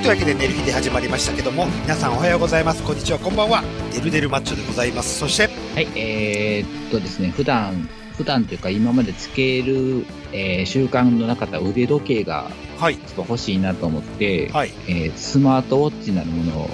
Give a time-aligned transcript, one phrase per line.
[0.00, 2.82] はい、というわけで、寝る日で始まりましたけども、皆さんおはようございます。
[2.82, 3.62] こんにちは、こんばんは。
[3.92, 5.18] デルデルマッチョでございます。
[5.18, 5.42] そして、
[5.74, 14.72] はい、えー、っとですね、普段、普段というか今までつける、えー習慣のなかった腕時計がはい、ちょっと欲しいなと思って、はい。
[14.88, 16.70] えースマートウォッチなるものを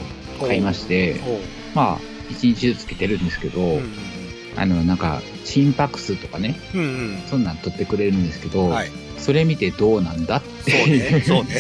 [0.47, 1.21] 買いまして、
[1.75, 1.99] まあ、
[2.31, 3.93] 一日中つけてるんですけど、うん
[4.57, 7.19] あの、なんか、心拍数とかね、うんうん。
[7.27, 8.91] そんなん取ってくれるんですけど、はい。
[9.19, 11.51] それ見てどうなんだってそうね、そうね。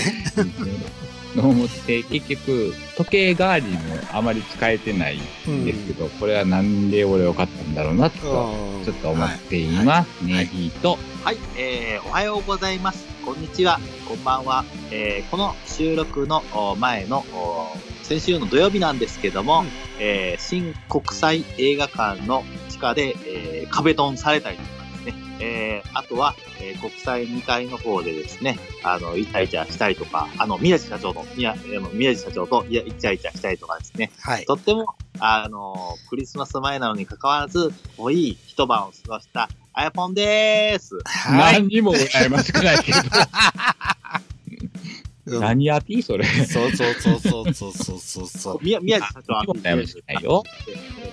[1.37, 8.51] の思って、結局、時計代わりにもあまり使えてないんですけど、これはなんで俺を買ったんだろうなと、
[8.81, 10.25] うんちょっと思っています。
[10.25, 13.05] はいネギと、はい、えー、おはようございます。
[13.25, 13.81] こんにちは。
[14.09, 14.65] こんばんは。
[14.93, 19.67] えー、この収録のお前のお先週の土曜日なんですけども、うん
[19.99, 24.63] えー、新国際映画館の地下で、えー、壁ドンされたりと
[25.41, 34.47] えー、あとは、えー、国際2階の方でですね、あの、イチャイチャしたりとか、あの、宮地社長の、宮、あの宮地社長といやイチャイチャしたりとかですね、はい。
[34.47, 40.99] とっても、あの、クリスマス前なのに関わらず、濃い一晩を過ごした iPhone でーす。
[41.05, 41.63] はい。
[41.63, 43.07] 何にも羨ましくないけど、う ん
[45.27, 46.25] 何アピーそれ。
[46.25, 48.59] そうそうそうそうそうそうそう。
[48.63, 50.45] 宮宮地社長、アピしないよ。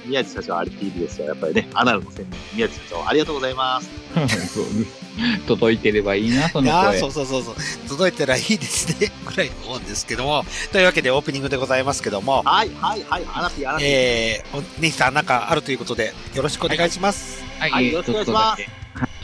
[0.05, 1.25] 宮地社長、アピールですよ。
[1.27, 3.89] やっぱりね、アナルの専門、宮地社長、ありがとうございます。
[5.47, 6.99] 届いてればいいな、その声。
[6.99, 7.55] そうそうそうそう。
[7.89, 9.11] 届いたらいいですね。
[9.25, 10.45] ぐらい思うんですけども。
[10.71, 12.43] というわけで、オープニングでございますけども。
[12.45, 13.87] はいはいはい、アナピー、アナピー。
[13.87, 17.43] えー、おヒさん、なんかあるということで、よろしくお願いします。
[17.57, 18.63] はい、はい、はい、よろしくお願いします。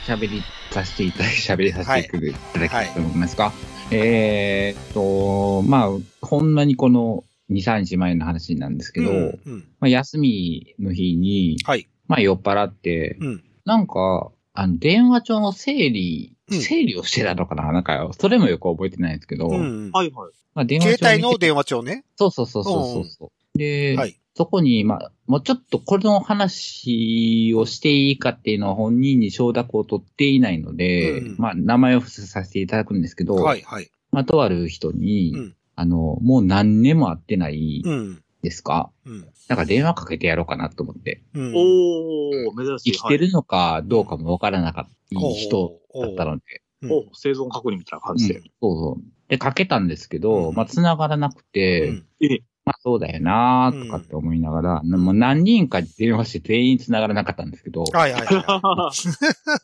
[0.07, 3.43] 喋りさせていただき、喋りさせていただきたいと思いますか？
[3.43, 5.89] はいはいえーっと、まあ、
[6.21, 11.87] ほんまにこの2、3日前の話なんですけど、うんうんまあ、休みの日に、はい。
[12.07, 13.43] まあ、酔っ払って、うん。
[13.65, 17.71] なんか、あの、電話帳の整理、うん整理をしてたのかな？
[17.71, 19.91] なんか、それもよく覚えてないんですけど、うん。
[19.91, 20.31] はい、はい。
[20.55, 22.05] まあ、電話帳携帯の電話帳ね。
[22.15, 23.57] そうそうそうそうそうそう。
[23.57, 24.19] で、はい。
[24.39, 33.91] そこに、まあ、もうちょっとこれの話をしていいかっていうのは本人に承諾を取っていないので、うんまあ、名前を伏せさせていただくんですけど、はい、はい。
[34.13, 38.23] まあ、とある人に、うんあの、もう何年も会ってないうん。
[38.41, 39.27] ですか、うん。
[39.49, 41.21] なんか電話かけてやろうかなと思って。
[41.33, 41.53] うん。
[41.53, 42.91] おー、珍しい。
[42.93, 46.43] 生きてるのかどうかもわからなかった人だったので。
[46.89, 48.35] お生存確認みたいな感じで。
[48.35, 49.03] うんそうそう。
[49.27, 58.61] で、かけたんですけど、うんまあ、繋がらなくて、うんえまあ、そうだよなーとかって思いながら、もう何人か電話して全員繋がらなかったんですけど、はい、はい、は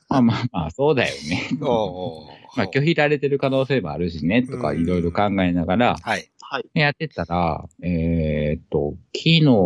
[0.09, 1.49] まあまあまあ、そうだよね。
[1.51, 1.57] い。
[1.61, 6.29] おーまあ、拒否られてる可能性もあるしね、とかうんいろいろ考えながら、はい。
[6.41, 6.65] はい。
[6.73, 9.21] やってたら、えーっと、昨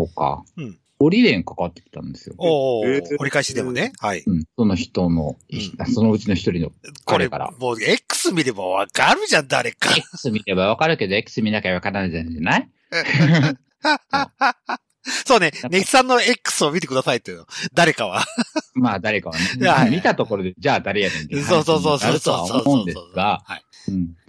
[0.10, 2.36] 日か、うん折り電かかってきたんですよ。
[2.38, 3.94] おーえー折り返しでもね。
[4.00, 4.24] はい。
[4.28, 6.72] うん、その人の、うそのうちの一人の、
[7.06, 9.96] これ彼から、もう X 見ればわかるじゃん、誰か。
[9.96, 12.70] X 見ればわかるけど、X 見なきゃわからないじゃない？
[15.26, 17.46] そうね、ネヒさんの X を見てくださいとよ。
[17.74, 18.24] 誰かは。
[18.76, 19.36] まあ、誰かは
[19.74, 19.92] はい。
[19.92, 19.98] ね。
[19.98, 21.98] 見たところで、じゃあ誰やねんっていうそうそうそう。
[21.98, 23.44] 話になるとは思うんですが、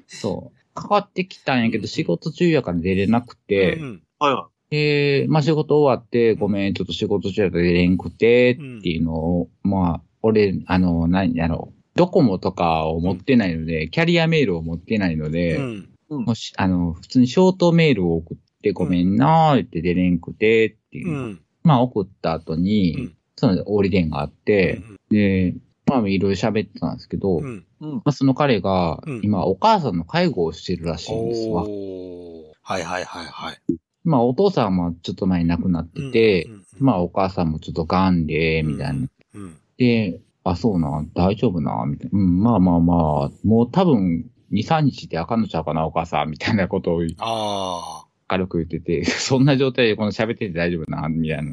[0.06, 0.74] そう。
[0.74, 15.88] かかってきたんやけど、仕事中やから出れなくて、うんはい、はで、まあ仕事終わって、ごめん、ちょっと仕事中やから出れんくて、っていうのを、まあ、俺、あの、何、あの、ドコモとかを持ってないので、キャリアメールを持ってないので、うん。
[16.24, 18.42] もし、あの、普通にショートメールを送って、
[18.72, 21.12] ごめんなーって出れんくて、っていうう。
[21.12, 21.40] ん。
[21.62, 25.54] まあ送った後に、うんその折り電があって、で、
[25.86, 27.64] まあいろいろ喋ってたんですけど、うん。
[27.80, 27.84] い。
[27.86, 27.94] うん。
[27.94, 31.62] まあ、その彼がうん、今、お母さんの介護をしてるらしいんですわ。
[31.62, 33.58] おーはいはいはいはい。
[34.04, 39.08] まあ、お父さんはちょっと前に亡くなってて、うん、まあ、お母さんもちょっと癌で、みたいな。
[39.34, 39.58] うん。
[39.78, 42.18] で、あ、そうな、大丈夫な、みたいな。
[42.18, 42.94] うん、まあまあま
[43.24, 51.52] あ、もう多分、2、3日であかんのちゃうかな、お母さん、みたいなことをあ軽く言ってて、 そんな状態でこの喋ってて大丈夫な、みたいな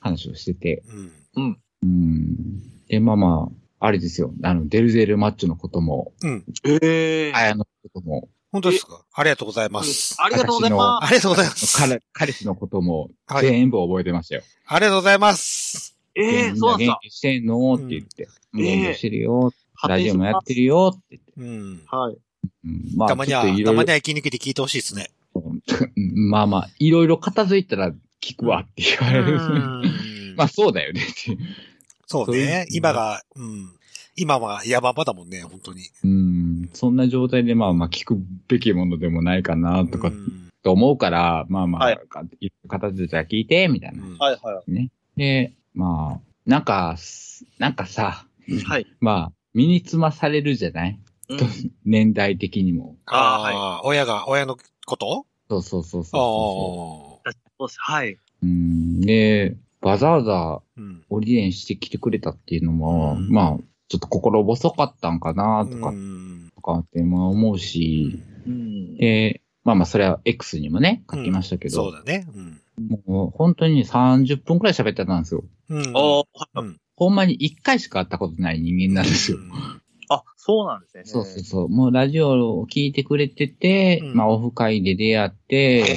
[0.00, 0.82] 話をしてて。
[0.88, 0.92] あ。
[1.40, 1.58] うん。
[1.82, 2.86] うん。
[2.88, 4.32] で、まあまあ、あれですよ。
[4.42, 6.44] あの、デルゼルマッチョのことも、うん。
[6.64, 7.36] えー。
[7.36, 9.04] あやのことも、本当ですか？
[9.12, 10.16] ありがとうございます。
[10.18, 11.76] ありがとうございまありがとうございます。
[11.76, 13.46] 彼、彼氏のことも、はい。
[13.46, 14.42] 全部覚えてましたよ。
[14.66, 15.42] ありがとうございます。
[15.42, 15.98] す。
[16.14, 16.94] えー、そうなんですか？
[16.94, 17.74] 元気してんの？
[17.74, 18.28] って言って。
[18.54, 19.52] うん元気してるよ。
[19.74, 20.60] 発ラジオもやってる。
[20.62, 21.32] るよって言って。
[21.36, 21.82] うん。
[21.86, 22.16] はい。
[22.64, 25.10] うんまあ、たまには、たまには息抜きで聞いてほしいですね。
[25.96, 29.38] う んまあまあ、いろいろ片付いたら聞くわって言われる。
[30.36, 31.38] まあそうだよねっていう。
[32.06, 32.66] そうね。
[32.70, 33.72] 今が、うん。
[34.16, 35.82] 今は山場だもんね、本当に。
[36.04, 36.70] うん。
[36.72, 38.18] そんな状態でまあまあ聞く
[38.48, 42.24] べきものでもないかなとかうんと思うから、まあまあ、はいか
[42.68, 44.04] 片付いたら聞いて、みたいな。
[44.04, 44.62] うんはい、は
[45.16, 46.96] で、まあ、なんか、
[47.58, 48.58] なんかさ、い。
[48.60, 48.86] はい。
[49.00, 51.00] まあ、身につまされるじゃない？
[51.28, 51.38] うん
[51.84, 52.96] 年代的にも。
[53.06, 55.26] ああ、あ親が、親のこと？
[55.48, 57.32] そうそうそうあそあ。
[57.58, 58.12] そうですはい。
[58.12, 58.18] う。
[58.42, 59.00] うん。
[59.00, 61.04] で、わざわざうん。
[61.08, 68.96] オリエンしてきてくれたっていうのも、うんまあ、ちょっと心細かったんかなとか、うんとかってまあ思うし、うん。
[68.96, 72.26] で、まあまあ、それは X にもね、書きましたけど、そうだね。
[72.34, 72.60] うん。
[73.06, 75.44] もう本当に30分くらい喋ってたんですよ。
[75.70, 75.92] うん。
[76.96, 79.38] ほんまに1回しか会ったことない人間なんですよ。
[80.48, 81.02] あ、そうなんですね。
[81.04, 81.68] そうそうそう。
[81.68, 85.90] もうラジオを聞いてくれてて、うんまあオフ会で出会って、はい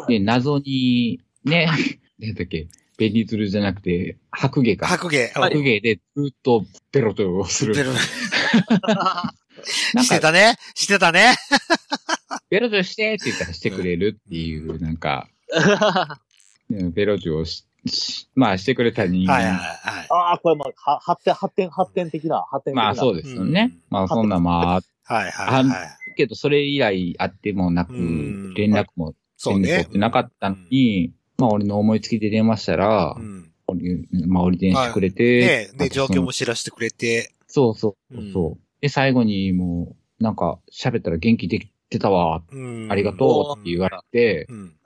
[0.00, 0.18] はい。
[0.18, 1.66] で、謎に、ね、
[2.18, 4.86] なんだっけ、ベニズルじゃなくて、白芸か。
[4.86, 5.28] 白芸。
[5.28, 7.74] 白芸でずっとベロトをする。
[7.74, 7.92] ベロ
[9.64, 10.56] してか、たね。
[10.74, 11.36] してたね。
[12.50, 15.28] ベロトしてって言ったらしてくれるっていう、なんか、
[16.70, 17.64] うんベロトをし、し
[18.34, 19.34] まあしてくれた人間。
[19.34, 20.06] はいはいはい。
[20.10, 22.82] ああ、これもう、は発展、発展、発展的な、発展的な。
[22.84, 23.72] まあそうですよね。
[23.72, 26.14] うんまあそんなまあ、はいはいはい。
[26.16, 33.50] けど、それ以来会ってもなく、うん連絡もそうね全然取ってなかったのに、まあ俺の思いつきで電話したら、うん。
[33.66, 37.32] 俺まあ折り電してくれて、で、で、状況も知らせてくれて。
[37.46, 44.76] そうそうそうそう、うんで、最後にもう、なんか喋ったら元気できてたわ、うんありがとうって言われて、うん。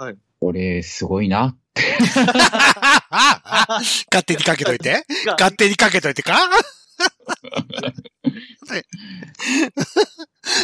[0.40, 1.56] 俺すごいな。
[4.10, 5.04] 勝手にかけといて。
[5.38, 6.38] 勝手にかけといてか？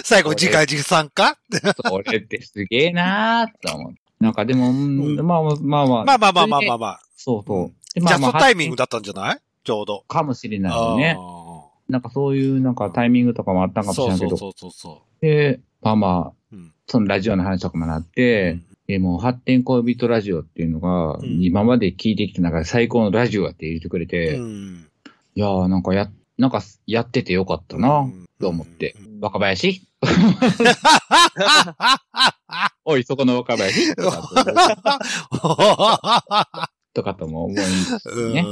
[0.05, 1.39] 最後、次回持参か？
[1.91, 4.01] 俺ってすげえなーと思って。
[4.21, 6.05] なんかでも、うんうんまあまあまあまあ。
[6.05, 6.75] まあまあまあまあまあ。
[6.75, 7.01] あまあ。
[7.17, 7.73] そうそう。
[7.95, 9.39] でジャストタイミングだだったんじゃない？
[9.65, 10.05] ちょうど。
[10.09, 11.17] かもしれないよね。
[11.19, 11.23] あ
[11.89, 14.37] なんかそういうなんかタイミングとかもあったんかーもしれないけど。
[14.37, 16.57] そうそうそうそで、まあまあ、う。
[16.57, 24.87] うんそのラジオの話とかもなって、でもう発展恋人ラジオっていうのが、うん今まで聞いてきた中で最高のラジオやって言ってくれて、いうん
[25.35, 28.97] やーなんかや、なんかやっててよかったな、うんと思って。
[28.99, 29.83] うん若林？
[32.85, 33.95] おい、そこの若林？
[33.97, 34.23] と か
[36.95, 38.45] とかとも思うんですよね。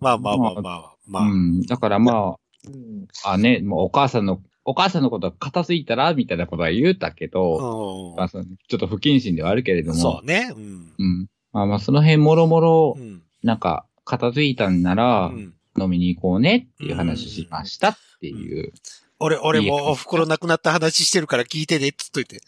[0.00, 1.22] まあまあまあまあまあ。
[1.22, 1.62] うん。
[1.62, 2.36] だからま
[2.66, 3.06] うん。
[3.24, 9.96] あ、あね、もうお母さんの、お母さんのことは片付いたらみたいなことは言うたけど、うまあちょっと不謹慎ではあるけれどん。
[9.96, 10.52] も、そうね。
[10.54, 10.92] うん。
[10.98, 11.26] うん。
[11.52, 13.22] まあまあ、その辺もろもろう、ん。
[13.42, 18.72] なんか、片付いたんなら、うん飲みに行こうねっていう話しましたっていう。
[19.18, 22.40] 俺、俺いいもお袋亡くなった話してるから聞いてねっつっといて。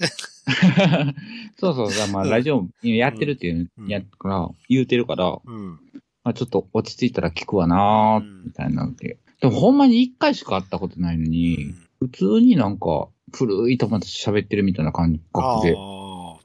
[1.59, 5.79] そうそう、まあ、うんラジオやってるっていう、うんやっから、言うてるから、うん。
[6.23, 9.19] まあ、ちょっと落ち着いたら聞くわなみたいなので。
[9.41, 16.37] でもほんまに一回しか会ったことないのに、普通になんか、古い友達と喋ってるみたいな感あ覚で、あ。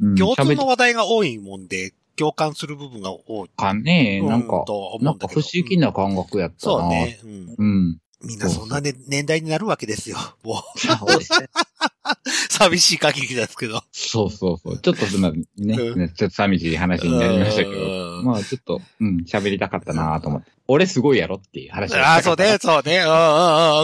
[0.00, 3.50] うん共通の話題が多いもんで、共感する部分が多い。
[3.56, 7.20] かね、なんうか、と思なんかうんだけど不思議な感覚やったなそうね。
[7.24, 7.98] うんうん。
[8.22, 10.18] みんなそんな、ね、年代になるわけですよ。
[10.42, 11.48] もう、そうですね。
[12.50, 13.82] 寂しい限りですけど。
[13.92, 14.78] そうそうそう。
[14.78, 20.50] ちょっとそんなね、うんねちょっと寂しい話になりましたけど、うんまあちょっと、うん、喋りたかったなと思って。
[20.66, 22.98] 俺すごいやろっていう話ああ、そうね、そうね。
[22.98, 23.12] うんうんうん。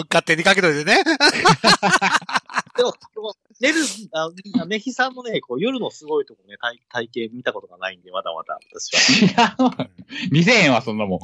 [0.08, 1.02] 勝手にかけといてね。
[2.76, 2.94] でも、
[3.60, 3.76] ネル、
[4.12, 4.30] あ
[4.66, 9.88] メヒさんのね、こう夜のすごいとこね、体体型見たことがないんで、まだまだ、私は。
[10.30, 11.20] 見せへんわ、そんなもん。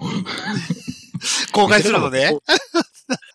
[1.52, 2.36] 公開するのね。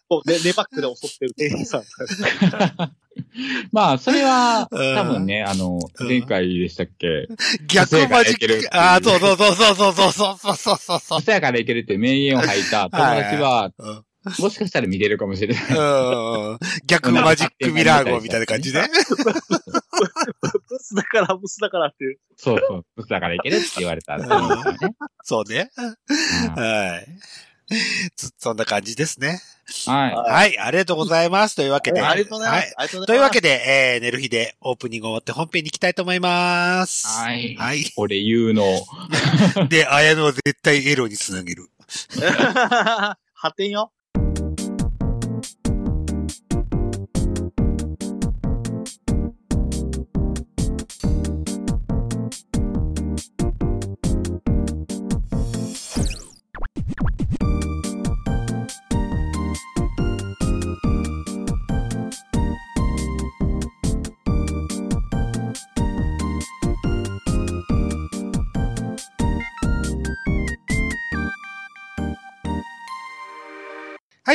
[0.09, 1.83] こう、ね、ネバックで襲ってるメヒさん。
[3.71, 7.27] まあ、それは、うん多分ね、あの、うん前回でしたっけ？
[7.67, 11.21] 逆マジ個性が出てるっていうああ、そうそうそうそうそうそうそうそうそうそう。
[11.21, 14.03] そやからいけるって名言を吐いた友達は、うん
[14.39, 15.63] もしかしたら見れるかもしれない。
[15.69, 18.81] うん逆マジックミラー号みたいな感じで。
[18.81, 22.19] ブスだから、ブスだからっていう。
[22.35, 23.07] そうそう。
[23.07, 24.19] だからいけるって言われた。
[25.23, 25.69] そうね。
[25.77, 27.07] うんはい。
[28.17, 29.39] そそんな感じですね。
[29.87, 31.55] ははい、ありがとうございます。
[31.55, 32.01] というわけで。
[32.01, 32.73] ありがとうございまはいす。
[32.77, 33.27] ありがとうごとざいうます。
[33.27, 37.07] いわけで、えー、寝る日でオープニング終わって本編に行きたいと思います。
[37.07, 37.21] い。
[37.21, 37.55] はい。
[37.55, 37.93] はい。
[37.97, 38.63] 俺言うの。
[39.67, 41.69] で、綾野は絶対エロにつなげる。
[43.33, 43.91] 発展よ。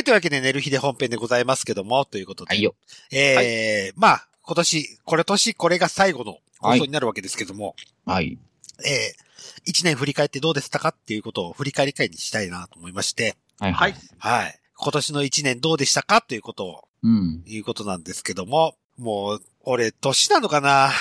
[0.03, 2.53] い、というわけで寝る日で本編でございますけども、ということで。
[2.53, 2.75] はいよ。
[3.11, 8.37] えー、まあ、今年、これ年、これが最後の放送になるわけですけども、はい。
[8.85, 9.23] えー、
[9.65, 13.73] 一年振り返ってどうでしたかっていうことを振り返り会にしたいなと思いまして、はい。
[13.73, 13.95] はい。
[14.19, 14.59] はい。
[14.75, 17.43] 今年の一年どうでしたかということを、うん。
[17.45, 20.91] いうことなんですけども、もう、俺、年なのかな？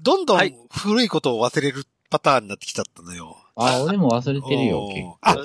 [0.00, 3.36] どんどんはい古いことを忘れるパターンになってきちゃったのよ。
[3.56, 5.18] あ、俺も忘れてるよ、結構。
[5.22, 5.36] あ、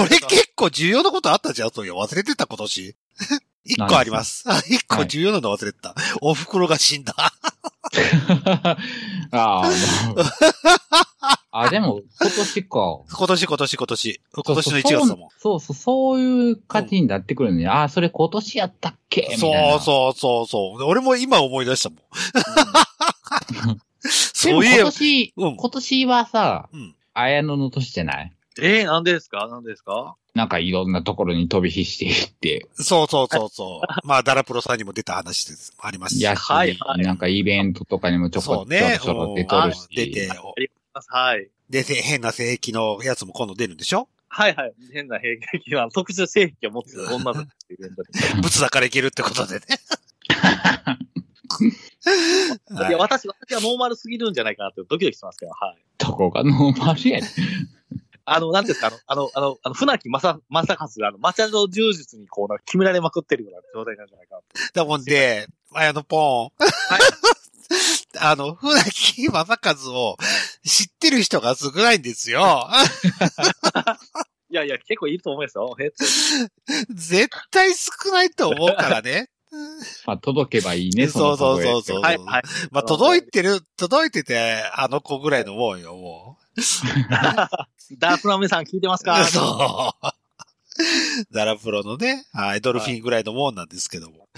[0.00, 2.96] 俺結構重要なことあったじゃん、そういや、忘れてた今年。
[3.68, 4.44] 一個あります。
[4.46, 5.94] あ一個重要なの忘れてた。
[6.20, 7.14] お袋が死んだ。
[9.32, 9.64] ああ、
[11.50, 13.00] あ、でも、今年か。
[13.10, 14.20] 今年、今年、今年。
[14.32, 15.28] 今年の1月だもん。
[15.40, 17.66] そうそう、そういう感じになってくるね。
[17.66, 19.22] ああ、それ今年やったっけ？
[19.22, 19.70] みたいな。
[19.72, 20.82] そうそうそうそう。
[20.84, 21.98] 俺も今思い出したもん。
[23.52, 28.32] でもそういえば、今年、うん今年はさ、うん綾野の年じゃない？
[28.58, 29.48] えー、なんでですか？
[29.48, 30.16] なんでですか？
[30.34, 33.88] なんかいろんなところに飛び火していって、そうそうそうそう。
[34.06, 35.74] まあ、ダラプロさんにも出た話です。
[35.78, 36.22] ありますし。
[36.24, 38.66] やし、はいはいなんかイベントとかにもちょこ。
[38.68, 39.88] ちょろちょろ出うんとるし。
[39.94, 40.28] 出て、
[41.08, 41.48] はい。
[41.70, 44.08] で、せ変な性癖のやつも今度出るんでしょ？
[44.28, 44.72] はいはい。
[44.92, 48.10] 変な兵器は、特殊性癖を持つ女の子っていうイベントで。
[48.42, 49.60] ブツだからいけるってことでね。
[50.28, 50.98] は
[52.86, 55.78] いいや、私、私はノーマルすぎるんじゃないかなってドキドキしますけど、はい。
[56.16, 57.30] どこがノーマルやねん。
[58.24, 64.40] あの、なんていうんですか、あの、あの、あの、あの船木正、正和が、あの、マチャド柔術にこう、決められまくってるような状態なんじゃないか。
[64.74, 66.50] だもんで、あの、ポン。
[68.18, 70.16] あの、船木正和を
[70.64, 72.66] 知ってる人が少ないんですよ。
[74.48, 75.76] いやいや、結構いると思いますよ。
[76.88, 79.28] 絶対少ないと思うからね。
[80.06, 82.42] まあ、届けばいいね、 そうそうそうのそうはい、はい。
[82.70, 86.38] まあ、届いてる、届いてて、あの子ぐらいのもんよ、も
[87.98, 89.04] ダークナメさん聞いてますう。
[89.04, 89.24] か？
[89.28, 90.12] そう。
[91.32, 94.28] ダラプロのね、はい、ドルフィンぐらいのもんなんですけども。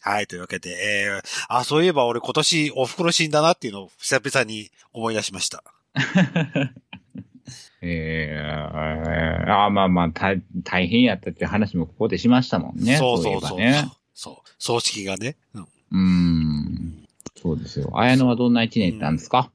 [0.00, 5.62] はい、というわけで、えー、あ、そういえば俺今年お袋死んだなっていうのを久々に思い出しました。
[7.80, 8.38] ええ
[9.48, 12.96] ああ、まあまあ、大大変やったっていう話もここでしましたもんね。
[12.96, 13.60] そうそうそう。
[13.60, 13.92] いえばね。
[14.20, 14.50] そう。
[14.58, 15.36] 葬式がね。
[15.54, 17.06] うんうーん。
[17.40, 17.88] そうですよ。
[17.94, 19.52] 綾野はどんな一年やったんですか、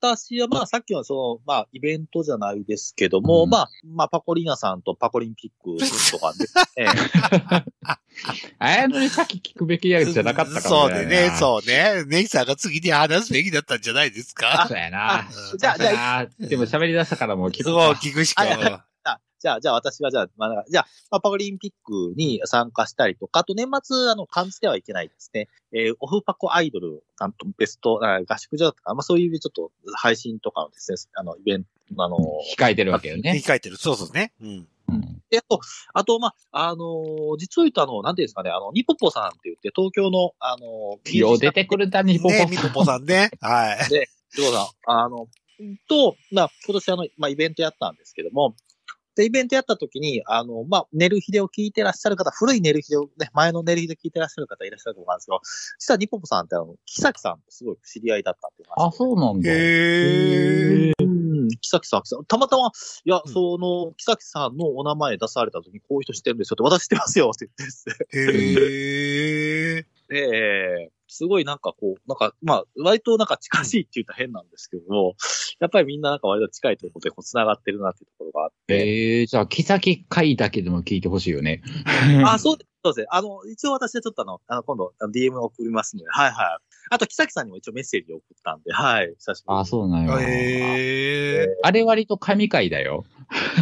[0.00, 5.78] 私は、まあ、さっきのその、まあ、イベントじゃないですけども、うんまあ、まあ、パコリーナさんとパコリンピック
[6.10, 6.46] とかで、
[6.82, 6.88] ええ
[8.58, 12.04] 綾野に先聞くべきやつじゃなかったかもそうでね、そうね。
[12.08, 14.66] ネギさんが次に話すべきだったんじゃないですか？
[14.68, 15.28] そうやなあ。
[15.56, 18.00] じゃあじゃあ、でも喋り出したからもう聞くそう、か。
[18.02, 18.84] 聞くしか。
[19.04, 25.48] ああじゃあ、じゃあ私は、じゃあ、まあ、じゃあ、まあ、パコリンピックに参加したりとか、あと年末、あの、感じてはいけないですね。
[25.72, 32.18] えーオフパコアイドル、あのベスト、あ合宿所とか、まあ、そういうちょっと配信とかのですね、あの、イベント、あの、
[32.56, 33.40] 控えてるわけよね。
[33.40, 33.76] 書いてる。
[33.76, 34.32] そうそうね。
[34.40, 34.68] うん。
[34.88, 35.60] うんで、あと、
[35.94, 43.30] あと、まあ、あのー実を言うと、あの、なんていうんですかね、あの、ニポポさんって言って、東京の、あのー、よう出てくるだに、ポポね、みぽぽさんね。
[43.40, 43.78] はい。
[43.90, 45.26] ニポポさん、あの、
[45.88, 48.54] と、まあ、今年あの、まあ、イベントやったんですけども、
[49.14, 55.40] で、イベントやった時に、あの、まあ、寝る日でを聞いてらっしゃる方、古い寝る日でを、ね、前の寝る日で聞いてらっしゃる方いらっしゃると思うんですけど、
[55.78, 58.88] 実はニポポさんってあの、木崎さんとすごい知り合いだったっていう話。
[58.88, 59.50] あ、そうなんだ。
[59.50, 60.92] へー。
[60.98, 67.94] うん、木崎さん、木崎たまたま、いや、うんその、木崎さんのお名前出された時に、こういう人知ってるんですよって、私知ってますよって言ってですね。
[68.12, 70.01] へー。
[70.12, 75.14] ええすごいなんかこう、なんか、まあ、割となんか近しいって言ったら変なんですけども、
[75.60, 78.74] やっぱりみんななんか割と近いということでこう繋がってるなっていうところがあって。
[78.74, 81.62] ええじゃあ、木先回だけでも聞いてほしいよね。
[82.24, 82.72] あ、そうです。
[82.84, 83.06] そうですね。
[83.10, 86.74] あの、一応私はちょっとあの、あの、今度、あの DM を送りますので、はいはい。
[86.90, 89.14] あと、木崎さんにも一応メッセージを送ったんで、はい。
[89.18, 89.60] 久しぶりに。
[89.60, 90.18] あ、そうなんよ。
[90.18, 91.48] へー。
[91.62, 93.04] あれ割と神回だよ。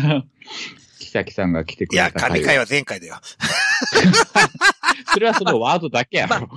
[1.00, 3.16] 木崎さんが来てくいや、れた神回は前回だよ。
[5.12, 6.48] それはそのワードだけやろ。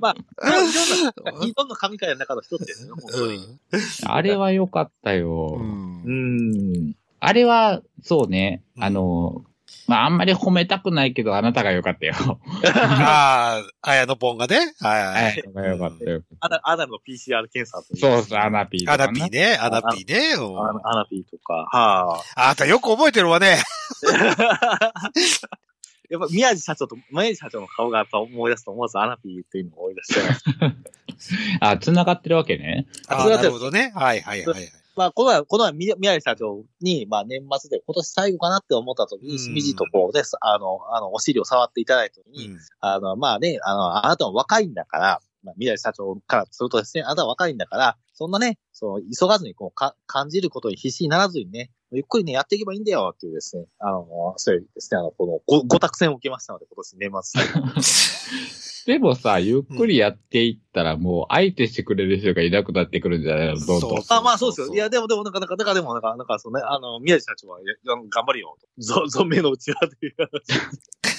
[0.00, 0.16] まあ、
[0.48, 3.58] いろいろんな、いろんな神回の中の一つですよね、本当に。
[4.06, 5.56] あれは良かったよ。
[5.58, 6.94] うんうん。
[7.20, 9.44] あれは、そうね、うんあの、
[9.86, 12.14] まあ、あんまり褒めたくないけど、あなたが良かったよ。
[12.64, 14.56] ああ、あやのぽんがね。
[14.80, 15.52] はいははいい。
[15.52, 16.22] が良かったよ。
[16.40, 18.96] アナ、アナの PCR 検査そうそう、アナピーとア。
[18.96, 20.34] ナピーね、アナピーね。
[20.38, 23.58] うんアナピーとか、はあなたよく覚えてるわね。
[26.04, 26.14] あ。
[26.14, 30.44] やっぱ宮地社長と、宮地社長の顔がやっぱ思い出すと思わずアナピーっていうのを思い出しちゃいます。
[31.60, 32.86] あ、繋がってるわけね。
[33.08, 33.92] あなるほどね。
[33.94, 34.72] はいはいはい。
[34.96, 58.84] まあ、この前、この前、宮宮地社長に、まあ、年末で今年最後かなって思った時に、うんしみじとこうです、あの、あの、お尻を触っていただいた時に、うんあの、まあね、あの、あなたも若いんだから、まあ、宮地社長からするとですね、あなたは若いんだから、そんなね、その、急がずにこう、か、感じることに必死にならずにね、ゆっくりね、やっていけばいいんだよ、っていうですね、あの、そういうですね、あの、この、ご、ご作戦を受けましたので、今年年末。
[58.94, 63.54] でもさ、ゆっくりやっていったら、もう相手してくれる人がいなくなってくるんじゃないの？
[63.54, 64.18] どんどんそう。
[64.18, 64.74] あ、まあそうですよ。
[64.74, 68.58] いや、でも、でも、なんか、なんか、だからでも、なんか、なんか、そうね、あの、宮地社長は、頑張るよ。
[68.78, 71.13] ぞ、存命のうちは、という話。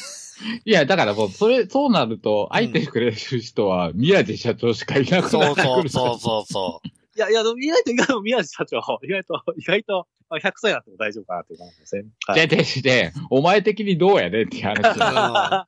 [0.65, 5.89] いや、だからもう、それ、そうなると、相手くれる人は、宮地社長しかいなくそうなってくる。
[5.89, 6.81] そうそうそうそ
[7.15, 12.05] いや、いや、でも意外と、意外と宮地社長、意外と、意外と、まあ100歳になっても大丈夫かなっていう感じですね。
[12.27, 14.95] はいで、で、して、お前的にどうやねんっていう話。
[14.95, 15.67] ん ま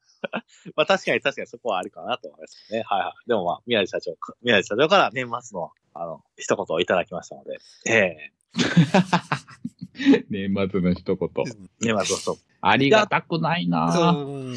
[0.76, 2.84] あ確かに確かにそこはあるかなと思いますね。
[2.86, 3.30] はいはい。
[3.30, 8.32] でもまあ、宮地社長、宮地社長から年末の、あの、一言をいただきましたので、ええ
[10.30, 11.30] 年末の一言。
[11.46, 12.38] 年末の一言。
[12.70, 14.26] ありがたくないなぁ。
[14.26, 14.54] うん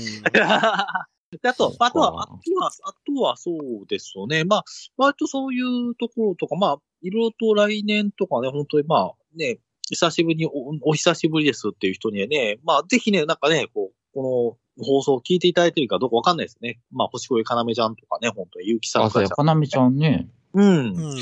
[1.43, 4.43] であと、あとは、あそとは、あとはそうですよね。
[4.43, 4.65] まあ、
[4.97, 10.51] 割とそういうところとか、まあ、いろいろと来年とかね、本当にまあ、ね、久しぶりにお、
[10.91, 16.81] お久しぶりですっていう人にはね、まあ、ぜひね、なんかね、こう、この放送を聞いていただいてるかどうかわかんないですね。
[16.91, 20.29] まあ、星越かなめちゃんとかね、本当に、ゆうきさんあ、そうや、とかじゃかなめちゃんね。
[20.55, 20.65] うん。
[20.65, 21.17] うん。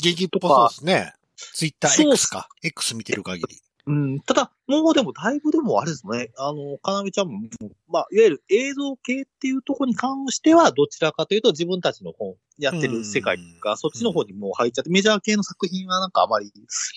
[0.00, 1.12] 元気っぽそうですね。
[1.36, 2.48] ツイッターそうっ X か。
[2.62, 3.60] X 見てる限り。
[3.86, 4.20] うん。
[4.20, 6.30] ただ、もうでも、だいぶでもあれですね。
[6.36, 7.40] あの、かなめちゃんも、
[7.88, 16.52] まあ、いわゆる映像系っていうところに関しては、どちらかというと自分たちの本、やってる世界が、そっちの方にもう入っちゃって、メジャー系の作品はなんかあまり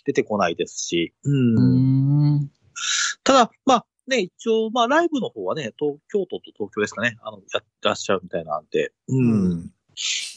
[0.05, 1.13] 出てこないですし。
[1.23, 2.35] うーうん。
[2.35, 2.51] ん。
[3.23, 9.71] ただ、まあ、ね、一応、まあ、ライブの方はね、東京都と東京ですかね、あの、やってらっしゃるみたいなんで、うん。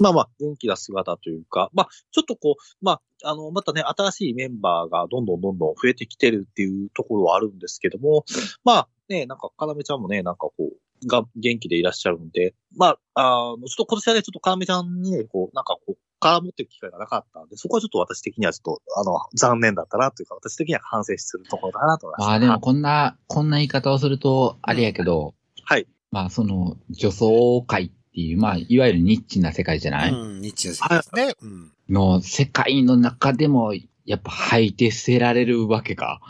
[0.01, 8.25] まあまあ、元気な姿というか、まあ、ちょっとこう、まあ、あの、またね、新しいメンバーがどんどんどんどん増えてきてるっていうところはあるんですけども、
[8.65, 22.29] まあ、ね、なんか、かなめちゃんもね、なんかこう、が、元気でいらっしゃるんで、まあ、あの、ちょっと今年はね、ちょっとかなめちゃんにね、こう、なんかこう、絡むっていう機会がなかったんで、そこはちょっと私的にはちょっと、あの、残念だったなというか、私的には反省するところだなと思います。
[22.29, 25.35] まあでも、こんな、こんな言い方をすると、あれやけど、
[25.65, 25.87] はい。
[26.11, 31.35] まあその、女装界っていう、まあ、いわゆるニッチな世界じゃない、うん、日中ですね。
[31.41, 31.73] うん。
[31.89, 36.21] の世界の中でも、やっぱ履いて捨てられるわけか。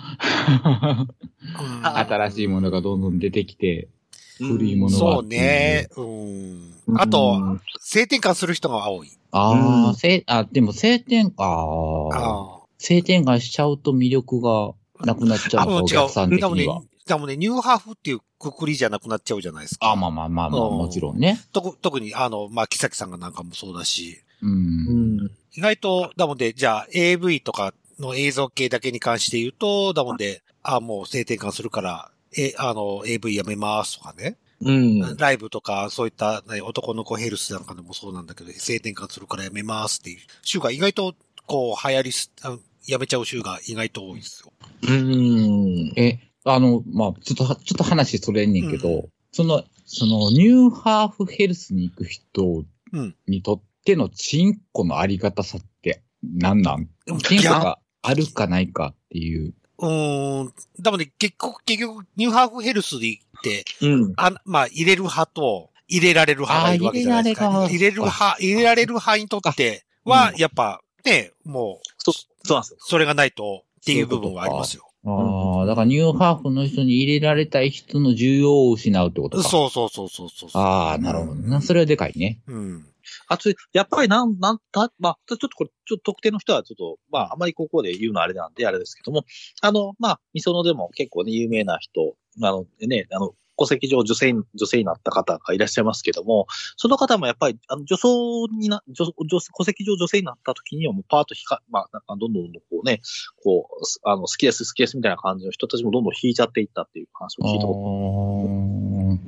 [1.83, 3.89] 新しいものがどんどん出てきて、
[4.37, 5.15] 古いものは。
[5.15, 5.89] そうね。
[5.97, 7.01] うん。
[7.01, 9.11] あと、性転換する人が多い。
[9.31, 14.75] ああ、うんせあ、でも晴天、ああ、あ晴天がしちゃうと魅力が
[15.07, 15.67] なくなっちゃあ。
[15.67, 19.91] うお客さん的には。、でもね、ニューハーフっていうくくりじゃなくなっちゃうじゃないですか。
[19.91, 21.41] あまあまあまあまあ、うんもちろんね。
[21.53, 24.47] 特特に、あの、まあ、木崎さんがなんかもそうだし、う。
[24.47, 25.31] うんん。
[25.55, 34.37] 意外と、だもんで、じゃあ AV とかの映像系だけに関して言うと、だもんで、あもう性転換するから、え、あの、AV やめますとかね。
[34.61, 35.17] うん。
[35.17, 41.15] ライブとか、そういった、ね、男の子ヘルスなんかでもそうなんだけど、性転換するからやめますっていう週が意外と、
[41.47, 42.33] こう、流行りす、
[42.87, 44.53] やめちゃう週が意外と多いですよ。
[44.83, 45.93] うん。
[45.97, 56.89] え、あの、まあ、ちょっとは、ちょっと話それんねんけど、うその、その、ニューハーフヘルスに行く人うんにとってのチンコのありがたさって何なん？
[57.23, 59.55] チンコがあるかないかっていう。
[59.79, 60.53] うーん。
[60.81, 64.13] だもんね、結局、結局、ニューハーフヘルスで行って、うん。
[64.17, 67.69] あまあ、入れる派と、入れられる派がいるわけじゃないですか。
[67.69, 72.79] 入れる派、入れられる派にとっては、やっぱ、ね、もう、そ、そうなんですよ。
[72.81, 74.88] それがないとっていう部分はありますよ。
[75.09, 79.49] ああ、だからニューハーフの人に入れられたい人の需要を失うってことか。
[79.49, 80.51] そうそうそうそうそう。
[80.55, 81.61] ああ、なるほどな。
[81.61, 82.41] それはでかいね。
[82.47, 82.87] うん。
[83.29, 89.25] あと、やっぱりなん、なんた、まあ、ちょっとこれ、ちょっと特定の人はちょっと、まあ、あまりここで言うのはあれなんで、あれですけども、
[89.63, 103.01] あの、まあ、みそのでも結構ね、有名な人、あの、ね、あの、戸籍上女性に、女性になった方がいらっしゃいますけども、その方もやっぱり、あの、女装にな、女、女、戸籍上女性になった時にはもうパーッとひか、まあ、なんかどんどんどんこうね、
[103.43, 109.19] こう、すあの、好きです、好きですみたいな感じの人たちもどんどん引いちゃっていったっていう話を聞いたこ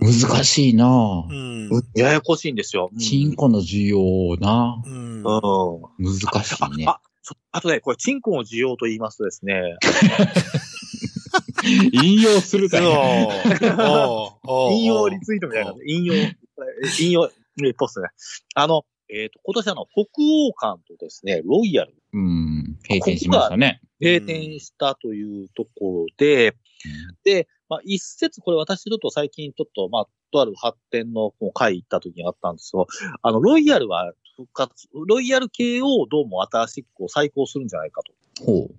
[0.00, 1.82] 難しいなぁうん。
[1.82, 2.00] と。
[2.00, 2.88] ややこしいんですよ。
[2.92, 5.22] うんチンコの需要なうん。
[5.22, 5.22] うん。
[5.22, 6.86] 難しいね。
[6.88, 7.00] あ、
[7.52, 9.76] あとね、これ、チンコの需要と言いますとですね、
[11.64, 13.80] 引用するかそうら。
[14.10, 16.14] おうおう引用リツイートみたいな、引用、
[17.00, 18.08] 引用リポストね。
[18.54, 22.76] あの、えっ、と、今年あの、北欧館とですね、ロイヤル、うん。
[22.88, 23.80] 閉店しましたね。
[24.00, 26.56] 閉店したというところで、
[27.24, 32.86] で、まあ、一説、これ私ちょっと最近ちょっと、まあ、とある発展の会行った時にあったんですけど、
[33.22, 38.44] あの、ロイヤルは復活、ロイヤル系をどうも新しくこう再興するんじゃないかと。
[38.44, 38.74] ほう。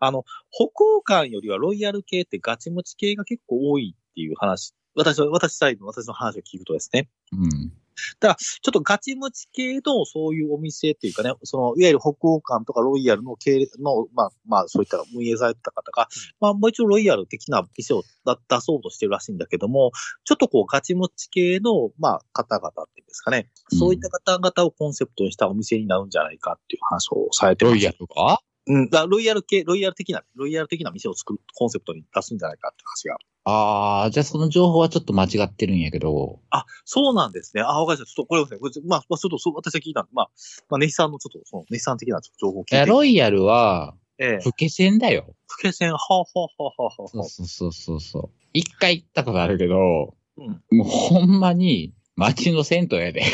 [0.00, 7.08] あの、北欧館よりはロイヤル系ってガチムチ系が結構多いっていう話、私は、私サイドの私の話を聞くとですね。
[7.32, 7.72] うん。
[8.20, 16.08] ちょっとガチムチ系のそういうお店っていうかね、その、いわゆる北欧館とかロイヤルの系の、まあ、まあ、そういった運営されてた方が、
[16.40, 19.92] まあ、もう一度ロイヤル的な店を出出そうとしてるらしいんだけども、
[20.24, 27.74] ちょっとこう、ガチムチ系の、まあ、方々っていうんですかね、うんそういった方々をコンセプトにしたお店になるんじゃないかっていう話をされてます。
[27.74, 28.88] ロイヤルがうん。
[28.88, 33.18] だロイヤル系、ロイヤル的な、ロイヤル的な店を作るコンセプトに出すんじゃないかって話が。
[33.44, 37.62] ああ、じゃあその情報はちょっと間違ってるんやけど、あ、そうなんですね。
[37.62, 38.14] あ、わかりました。
[38.14, 38.86] ちょっとこれですね。
[38.86, 40.30] まあ、まあ、ちょっとそう、私は聞いたんで、まあ、
[40.68, 42.76] まあ、ネヒさんのちょっと、その、ネヒさん的な情報を聞いて。
[42.76, 44.38] いや、ロイヤルは、ええ。
[44.42, 45.34] 不気線だよ。
[45.48, 47.08] 不景線、はあ、はあ、はあ、はあ、はあ。
[47.08, 48.30] そうそうそうそう。
[48.52, 50.76] 一回行ったことあるけど、うん。
[50.76, 53.22] もうほんまに街の銭湯やで。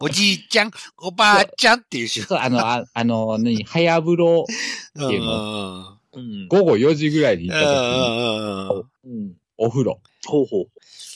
[0.00, 2.22] おじいちゃん、おばあちゃんっていうし。
[2.22, 4.46] そう、あの、あ あの、何、早風呂、
[4.94, 6.46] うんいうのうん。
[6.48, 7.64] 午後4時ぐらいに行った
[9.04, 9.34] 時に。
[9.58, 10.68] お風呂ほうほう。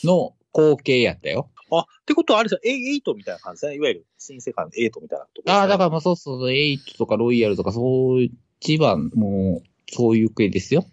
[0.06, 1.50] の光景やったよ。
[1.70, 3.76] あ、ってことはあれですよ、8みたいな感じですね。
[3.76, 3.80] い？
[3.80, 8.28] わゆる新世界の8みたいなとこああ、だからまあそうそうそう、エイトとかロイヤルとか、そう、
[8.60, 10.84] 一番、もう、そういう系ですよ。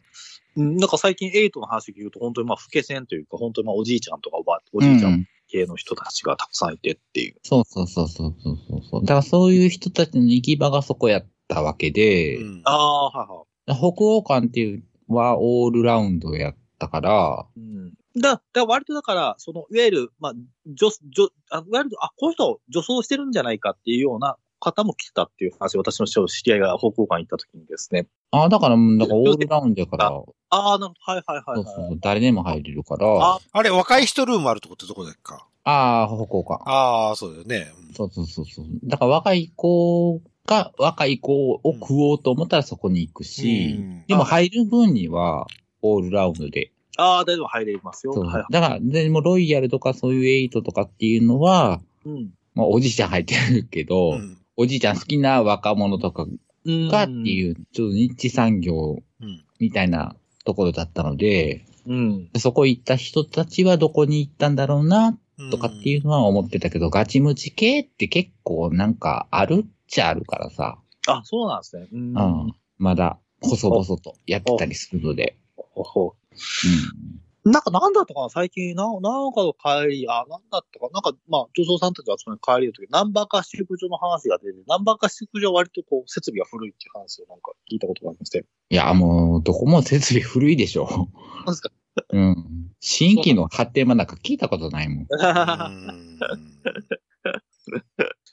[0.57, 7.35] うん、なんか最近8の話聞くと、本当にまあ、老け線というか、本当にまあ、おじいちゃんとかおばあ、おじいちゃうんん系の人たちがたくさんいてっていう。
[7.43, 9.01] そうそうそうそうそうそうそう。
[9.01, 13.43] だからそういう人たちの行き場がそこやったわけで、うんああ、はいは
[13.75, 13.77] い。
[13.77, 17.93] 北欧館っていうのはオールラウンドやったから、うん。
[18.19, 20.33] だ、だ割とだから、その、いわゆる、まあ、
[20.65, 28.07] 女、女、あいわゆる、あ、この人、女装してるんじゃないかっていうような方も来てたっていう話、私の知り合いが北欧館行った時にですね。
[28.31, 31.75] ああ、だから、だからオールラウンドやから、そああ、なるほど、はいはいはうい、はい。
[31.89, 35.21] そう、誰でも入れるから、あああれ、若い人ルームあるとこってどこだっけ？
[35.21, 36.63] かあー、北欧館。
[36.65, 37.71] ああ、そうだよね。
[37.93, 38.65] そうそうそうそう。
[38.83, 45.45] だから若い子が、若い子を食おうと思ったらそこに行くし、うんでも入る分には、
[45.81, 46.71] オールラウンドで。
[46.97, 48.13] ああ、大丈夫、入れますよ。
[48.13, 48.45] そうはい。
[48.49, 52.33] だから、でもロイヤルとかそういうエイトとかっていうのは、うん。
[52.55, 56.25] まあおじいちゃん入ってるけど、うんおじいちゃん好きな若者とか
[56.65, 56.89] うん。
[56.89, 60.15] がっていう、ちょっとニッチ産業うんみたいな
[60.45, 62.29] ところだったので、うん。
[62.37, 71.87] そこ行った人たちはどこに行ったんだろうな、うんとかっていうのは思ってたけど、ガチムチ系って結構なんかあるっちゃあるからさ、あ、そうなんですね。
[71.91, 72.13] うん。
[72.15, 72.55] うん。
[72.77, 75.37] まだ、細々とやってたりするので。
[75.55, 77.21] ほほうん。
[77.51, 88.45] なんか、なんだったかな最近、な、なんかの帰り、あ、なんだったかなんか、まあ、女装さんたちがその帰りの時、ナンバー合宿所の話が出て、ナンバー合宿所は割とこう、設備が古いっていう話をなんか聞いたことがありまして。
[88.69, 90.87] いや、もう、どこも設備古いでしょ。
[90.87, 91.69] なんですか
[92.09, 92.71] うん。
[92.79, 95.07] 新規の発展はなんか聞いたことないもん。
[95.11, 96.19] うん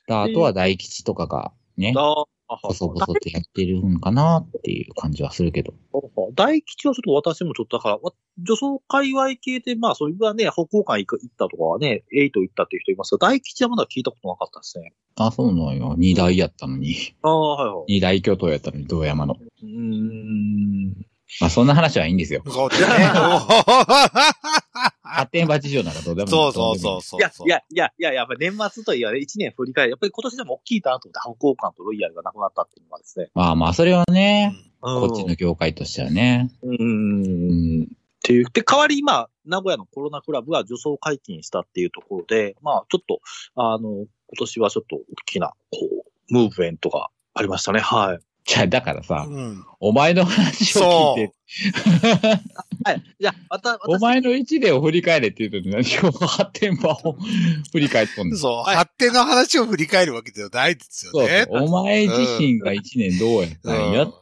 [0.07, 1.95] だあとは大吉とかがね、
[2.49, 5.73] ああ、細々とやってるんかなっていう感じはするけど。
[6.35, 14.93] 大吉はちょっと私もちょっとだから、わ女装界隈系で、まあ、それはね、北欧館行く行ったとかはね、エイト行ったっていう人いますが、大吉はまだ聞いたことなかったですね。
[15.17, 15.95] あ、そうなんよ。
[15.97, 17.15] 二大やったのに。
[17.23, 17.85] ああ、はいはい。
[17.95, 19.37] 二大巨頭やったのに、道山の。
[19.63, 21.07] うーん。
[21.41, 22.43] まあ、そんな話はいいんですよ。
[22.47, 22.89] そうですね。
[25.15, 26.31] 発展場事情なんかどうでもいい。
[26.31, 27.21] そうそうそうそう。
[27.21, 33.31] いや、いや、いや、いや、やっぱり年末といえばね、一年振り返り、やっぱり今年でも大きいなと思って、北欧館とロイヤルがなくなったっていうのはですね。
[33.35, 36.51] まあまあ、それはね、ここっちの業界としてはね。
[36.63, 36.77] うん。
[36.77, 36.85] う
[37.81, 37.83] ん。
[37.85, 37.87] っ
[38.23, 38.47] ていう。
[38.53, 43.21] で、代わり今、名古屋のコロナクラブが女装解禁したっていうところで、まあ、ちょっと、
[43.55, 44.07] あの、今
[44.39, 45.79] 年はちょっと大きな、こ
[46.31, 47.81] う、ムーブメントがありましたね。
[47.81, 48.19] はい。
[48.47, 49.65] じゃあ、だからさ、うん。
[49.81, 51.35] お前の話をそ聞いうて、
[52.85, 53.03] はい。
[53.19, 57.17] じゃあ、また、お前の一年を振り返れって言うと何を発展場を
[57.73, 58.37] 振り返っとんの？
[58.37, 58.69] そう。
[58.69, 61.47] はい発展の話を振り返るわけではないですよそうね。
[61.51, 61.63] そう。
[61.65, 64.03] お前自身が一年どうやったんや？
[64.03, 64.13] うん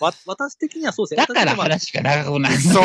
[0.00, 1.26] わ、私的にはそうですね。
[1.26, 2.56] だから話が長くなる。
[2.56, 2.82] そう。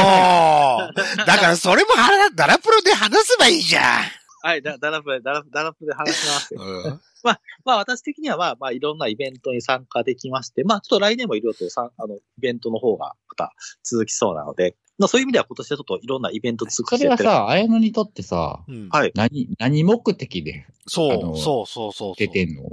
[1.28, 4.04] だからそれもはダラプロで話せばいいじゃん。
[4.42, 6.62] はい、だ、ダラプで、ダラダラプで話しますよ。
[6.64, 19.12] うんまあ私的にはまあまあいろんなイベントに参加できまして、まあちょっと来年もいろいろとさあの、イベントの方がまた続きそうなので、まあそういう意味では今年はちょっといろんなイベント続それはさ、綾野にとってさ、うんはい。
[19.16, 22.14] 何、何目的であそう、のそうそうそう。
[22.18, 22.64] 出てんの？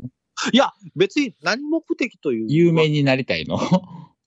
[0.53, 2.47] いや、別に何目的という。
[2.49, 3.59] 有名になりたいの？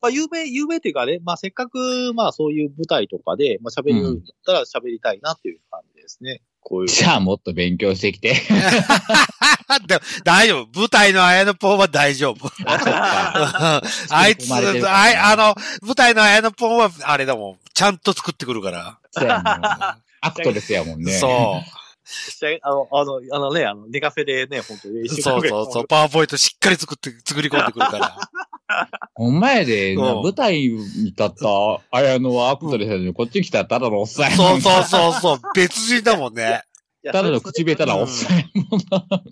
[0.01, 6.41] まあ有名、有名というかね、まあせっかくまあそういう舞台とかで、まあ喋れるんだったら喋りたいなっていう感じですね。
[6.59, 6.87] こういう。
[6.87, 8.35] じゃあもっと勉強してきて。
[9.87, 10.79] でも大丈夫。
[10.79, 12.51] 舞台の綾野ポンは大丈夫。
[12.69, 17.57] あいつ、あい、あの、舞台の綾野ポンは、あれだもん。
[17.73, 18.97] ちゃんと作ってくるから。
[19.11, 19.43] そうやもん
[20.21, 21.11] アクトレスやもんね。
[21.13, 21.61] そ
[22.61, 25.05] あの、あの、あのね、あの、ネカフェでね、本当にう。
[25.05, 25.87] 一週間そうそうそう。
[25.87, 28.17] パワーポイントしっかり作って、作り込んでくるから。
[29.13, 35.39] ほんまやで、舞台に立った綾野はアクトレスやのに、こっち来たらただのおっさんやそうそうそうそう。
[35.55, 36.63] 別人だもんね。
[37.11, 39.23] ただの口下手なおっさんやもんな。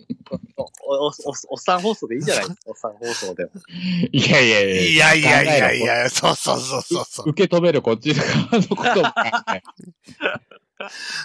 [0.56, 3.50] お、お、お、おっさん放送でいいんじゃないおっさん放送でも。
[4.12, 4.74] いやいやいや。
[4.74, 7.30] いやいやいやい考や、そうそうそうそうそう。
[7.30, 9.12] 受け止めるこっち側のことも考
[9.54, 9.62] え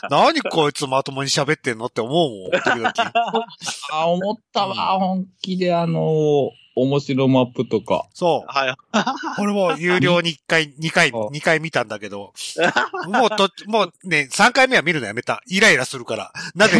[0.09, 2.93] 何こいつまともに喋ってんのって思うもん、時々。
[3.91, 8.07] あ、思ったわ、本気であの、面白マップとか。
[8.13, 8.51] そう。
[8.51, 8.75] はい。
[9.41, 12.33] 俺も有料に1回、 2回、あ2回見たんだけど、
[13.09, 15.41] もうと、もうね、3回目は見るのやめた。
[15.47, 16.31] イライラするから。
[16.55, 16.79] なぜ？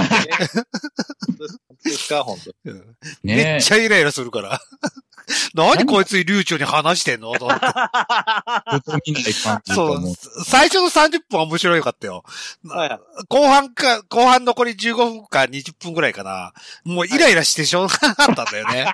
[1.84, 2.78] ですか、本当に。
[2.78, 4.60] うんめねっちゃイライラするから。
[5.54, 7.34] 何こいつ流暢に話してんの？
[7.34, 7.66] と思って
[9.66, 10.00] そう。
[10.46, 12.24] 最初の30分は面白かったよ。
[13.28, 16.54] 後半か、後半残り15分か20分ぐらいかな。
[16.86, 18.94] もうイライラしてしょうがなかったんだよね。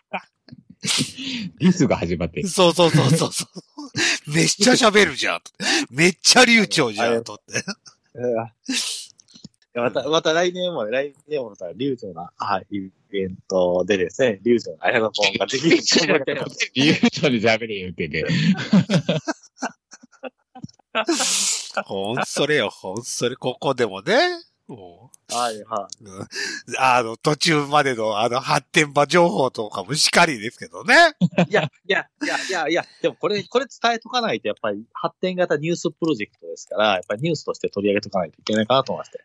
[1.60, 2.46] ミスが始まって。
[2.48, 4.32] そうそうそうそうそう。
[4.32, 5.42] めっちゃ喋るじゃん。
[5.90, 7.24] めっちゃ流暢じゃん。
[7.24, 7.64] とって。
[9.76, 16.72] また、また来年も、来年もまた、流暢な、はい、イベントでですね、流暢なあやのポンができると思ってます。
[16.76, 18.24] 理由とで喋れ言うてね。
[21.86, 24.20] ほんそれよ、ほんそれ、ここでもね。
[24.76, 26.28] もはい、はう、うん
[26.78, 30.96] あの、途中までのあの発展場情報とかもしかりですけどね。
[31.20, 31.26] い。
[31.50, 39.24] いや、いや、いや、いや、いや、でもこれ、これ伝えとかないと、やっぱり発展型ニュースプロジェクトですから、やっぱりニュースとして取り上げとかないといけないかなと思いまして。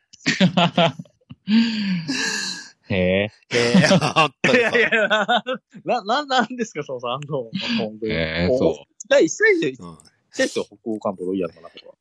[2.94, 3.30] へえ。
[3.50, 5.08] えー、本当にそういやいや、
[5.84, 7.50] な、な、なんですか、そのさんの。
[8.06, 11.94] えー、そ第一歳で、一うん歳ですよ、北欧関東ロイヤルの中では。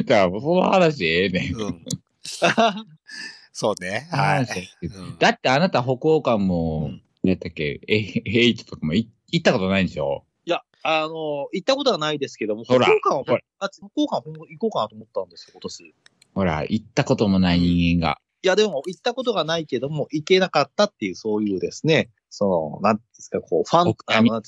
[0.00, 0.04] う。
[0.04, 1.54] だから、その話ええねん。
[1.54, 1.86] うん。
[3.52, 4.08] そうね。
[4.10, 4.46] はい。
[4.82, 10.24] うんだってあなた北欧館も、うんねだっけ、え、H とかもい行ったことないんでしょ？
[10.46, 15.80] いや、あの、行ったことはないですけども、北欧館は北欧館行こうかなと思ったんですよ、今年。
[15.80, 15.94] い
[16.34, 18.20] ほら、行ったこともない人間が。
[18.42, 24.42] や、でも、行ったことがないけども、行けなかったっていう、そういうですね、その、なんですか、こう、ファン、おあの、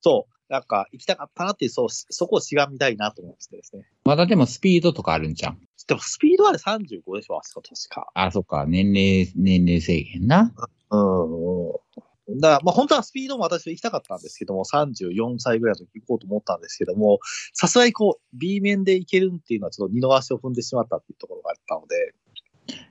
[0.00, 3.82] そう、なんか、行きたかったなっていう、そう、そこをしがみたいなと思いましてですね。
[4.04, 5.58] まだでもスピードとかあるんじゃん。
[5.88, 8.08] でも、スピードはね、35でしょ、あそこ、確か。
[8.14, 10.54] あ、そっか、年齢、年齢制限な。
[10.90, 12.40] うん。
[12.40, 17.18] だから、まあ本当はスピードも私は行きたかったんですけども、34歳ぐらいの時行こうと思ったんですけども、
[17.52, 22.14] さすがにこう、B 面で行けるっていうのはちょっと二の足を踏んでしまったっていうところがあったので、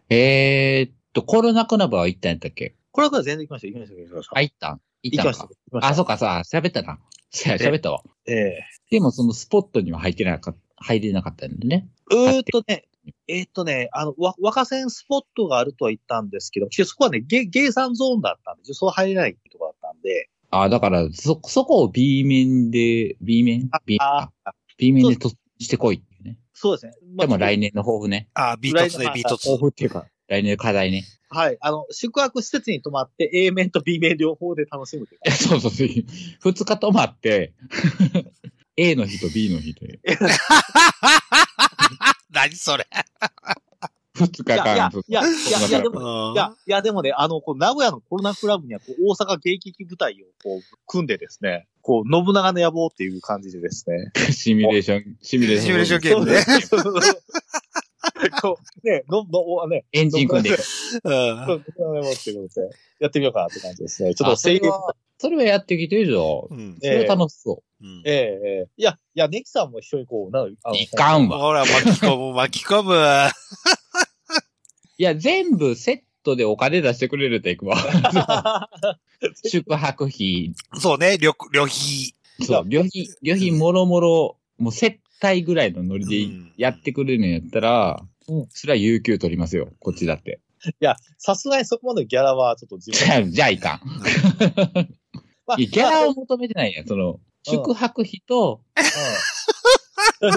[0.09, 2.75] えーっと、コロナクラブは行ったんやったっけ？
[2.91, 4.37] これは全然行きました、行きました、行きました。
[4.37, 4.81] あ、行ったん？
[5.01, 5.87] 行ったん行きました。
[5.87, 6.99] あ、そっかさ、喋ったな。
[7.33, 8.01] しゃ喋ったわ。
[8.27, 8.59] ええ
[8.91, 11.89] でもそのスポットには入ってなかった、入れなかったんだね。
[12.11, 12.85] うーっとね、
[13.27, 23.69] えーっとね、あの、わ若線スポットがあるとは言ったんですけど、そこはね、ゲゲーサンゾーンだったんで、そう入れないところだったんで、あ、だから、そ、そこを B 面で、B 面？
[23.71, 26.37] あ ?B ああ B 面で突してこいっていうね。
[26.53, 26.93] そうですね。
[27.17, 27.71] でも来年。
[27.71, 28.29] 年の抱負ね。
[28.35, 29.45] あ、ビートツね、ビートツ。
[29.49, 31.05] 抱負っていうか、来年の課題ね。
[31.29, 31.57] はい。
[31.61, 35.87] あの、宿泊施設に泊まって A 面と B 面両方で楽しむといういや、 そうそうそう。
[35.87, 37.53] 二日泊まって、
[38.77, 39.99] A の日と B の日で、
[42.33, 42.87] 何それ。
[44.15, 54.11] 二日いや、いや間、、いや、いや、いや、でうも、んいや、いや、でもね、あの、こう名古屋のコロナクラブには、こう、大阪芸劇部隊を、こう、組んでですね、こう、信長の野望っていう感じでですね。
[54.31, 55.65] シミュレーション、シミュレーション。
[55.65, 56.43] シミュレーションゲームね。
[58.41, 60.59] こう、ね、の、の、おね、エンジン組んでいく。
[60.59, 64.13] うんそう信長の野望っていうことで、やってみようかなって感じですね。
[64.13, 66.47] ちょっとあそれ制限、は、それはやってきてるぞ。
[66.51, 72.93] うんそれ楽しそうんええええいや、いや、ネキさんも一緒にこう、ないかんわほら、巻き込む、巻き込む。
[72.93, 72.97] う。
[74.97, 77.77] いや、全部セットでお金出してくれるといくわ。
[79.45, 82.45] 宿泊費、そうね、旅、旅費。
[82.45, 84.71] そう、旅費、旅費もろもろ、もう
[85.23, 90.39] 接待ぐらいのノリでうんやってくれるんやったら、うんそれは有給取りますよ、こっちだって。
[90.65, 93.81] いや、さすがにそこまでのギャラはちょっと自分じゃあ、 じゃあいかん。
[95.45, 96.83] まあギャラを求めてないんや。
[96.87, 98.61] その、宿泊費と、
[100.21, 100.31] うん。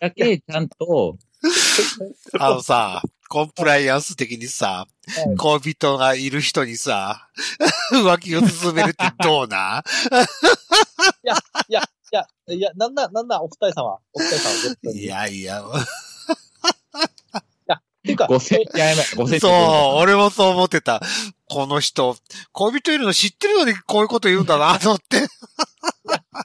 [0.00, 1.18] だけちゃんと、
[2.38, 4.86] あのさ、コンプライアンス的にさ
[5.26, 7.28] うん、恋人がいる人にさ、
[7.92, 9.82] 浮気を進めるってどうな
[11.24, 11.34] いや、
[11.68, 11.82] いや、
[12.74, 15.62] なんだ、なんだ、お二人様、お二人様、絶対にいやいや、
[18.00, 19.40] っていうか、5000円やめ、5000円。
[19.40, 19.52] そう、
[20.00, 21.00] 俺もそう思ってた。
[21.48, 22.16] この人、
[22.52, 25.18] 恋人いるの知ってるのにこういうこと言うんだな、と思って。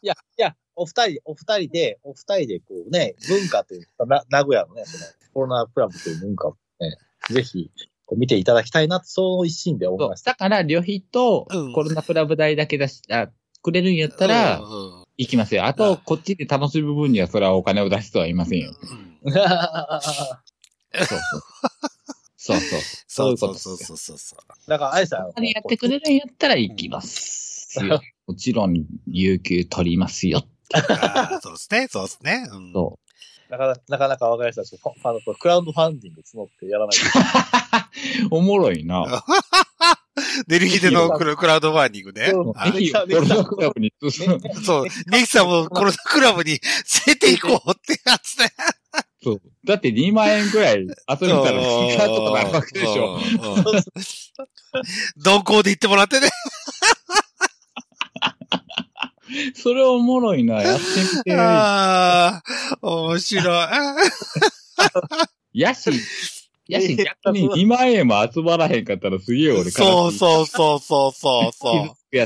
[0.02, 6.98] いや、いや、お二人、お二人で、お二人でこうね、文化というか、な名古屋のね、その、コロナクラブという文化をね、
[7.30, 7.72] ぜひ、
[8.06, 10.32] こう見ていただきたいなと、その一心で思そいうました。
[10.32, 13.30] だから、旅費とうんコロナクラブ代だけ出し、あ、
[13.62, 15.66] くれるんやったら、うんうん行きますよ。
[15.66, 18.74] あと、こっちで楽しむ分には、それはお金を出しとはいませんよ。
[18.82, 19.32] うん
[22.38, 22.80] そうそう。
[23.08, 23.56] そうそう。
[23.56, 24.70] そうそうそうそうそう。
[24.70, 28.02] だから、あやさん、あれやってくれるんやったら行きますよ。
[28.28, 30.44] もちろん、有給取りますよ。
[31.42, 32.48] そうですね、そうですね。
[32.52, 33.00] うんそ
[33.50, 36.98] なかなか、なかなかわかりましたし、ファファンクラウドファンディング募ってやらない。
[38.32, 39.06] おもろいな。
[40.48, 42.32] ねるひでのクラウドファンディングね。
[42.34, 43.94] うんはいぜひ、コロナクラブに。
[44.64, 46.60] そう、ネギさんもコロナクラブに連
[47.08, 48.52] れて行こうってやつね。
[49.24, 49.42] そう。
[49.66, 51.26] だって2万円くらい集めたら、ス
[51.94, 53.16] イカとかなるわけでしょ。
[53.16, 53.22] うん。
[53.22, 53.84] うん
[55.18, 56.30] 鈍行で行ってもらってね。
[59.56, 60.84] それおもろいな、やって
[61.18, 61.36] みて。
[61.36, 62.44] ああ、
[62.82, 63.68] 面白い。
[65.54, 65.90] やし、
[66.68, 69.72] やし逆に2万円も集まらへんかったらすげえ俺悲しい。
[69.72, 71.10] そうそうそうそ
[71.50, 71.96] うそう。
[72.12, 72.18] い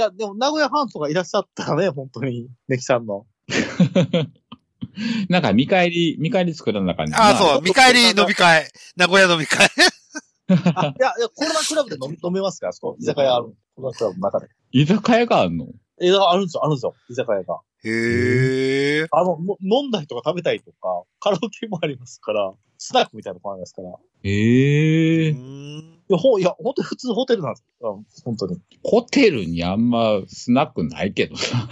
[0.00, 3.26] や、でも、名古屋ファンとかいらっしゃったらね、本当に、ネキさんの。
[5.28, 8.70] なんか見返り、見返り作らなあかんねんなああ、そう、見返り飲み会。
[8.96, 9.68] 名古屋飲み会。
[10.74, 12.96] あ、いや、いや、コロナクラブで飲み 飲めますから、あそこ。
[12.98, 13.54] 居酒屋ある。
[13.76, 14.48] コロナクラブの中で。
[14.72, 15.66] 居酒屋があんの？
[16.00, 17.60] え、あるんですよ、あるんですよ、居酒屋が。
[17.84, 19.06] へえ。
[19.10, 22.50] あの、も飲んだりとか食べたりとか、カラオケもありますから、
[22.84, 23.90] スナックみたいなとこありますから。
[23.90, 27.94] いええうんや、ほん、いや、本当に普通のホテルなんですよ。
[27.96, 28.58] うん本当に。
[28.82, 31.68] ホテルにあんまスナックないけどさ。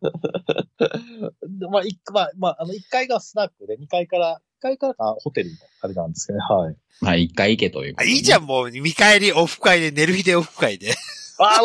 [0.00, 6.76] でまあ、一まあ、まあ、あの、1階がスナックで、2階から、1階からがホテルのあれなんですけどね、はい。
[7.00, 8.46] まあ一回行けというあいいじゃん、ん。
[8.46, 10.94] もう、見返りオフ会で、寝る日でオフ会で。
[11.38, 11.62] あ、あ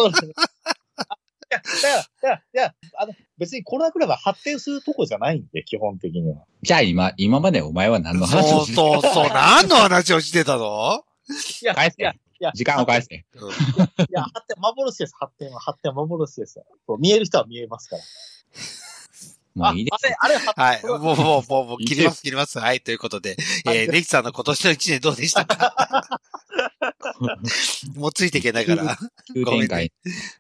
[1.56, 6.44] の、いや、いや、あの、別にコロナクラブは発展するとこじゃないんで、基本的には。
[6.62, 9.30] じゃあ今、今までお前は何の話そうをしてそうそう。
[9.30, 11.04] 何の話をしてたの？
[11.62, 13.16] いや、返せいや、いや、時間を返せ。
[13.16, 13.20] い
[14.12, 15.60] や、発展、幻です、発展は。
[15.60, 16.66] 発展は幻ですよ。
[16.88, 18.02] そう見える人は見えますから。
[19.56, 20.08] もういいです。
[20.20, 20.84] ああれ、あれ、発展はい。
[20.84, 22.60] もう、もう、もう、もう、切ります、切ります。
[22.60, 22.82] はい。
[22.82, 23.38] ということで、
[23.68, 26.20] えー、ネキさんの今年の一年どうでしたか？
[27.95, 28.97] もうついていけないから。
[29.34, 29.91] 急展開。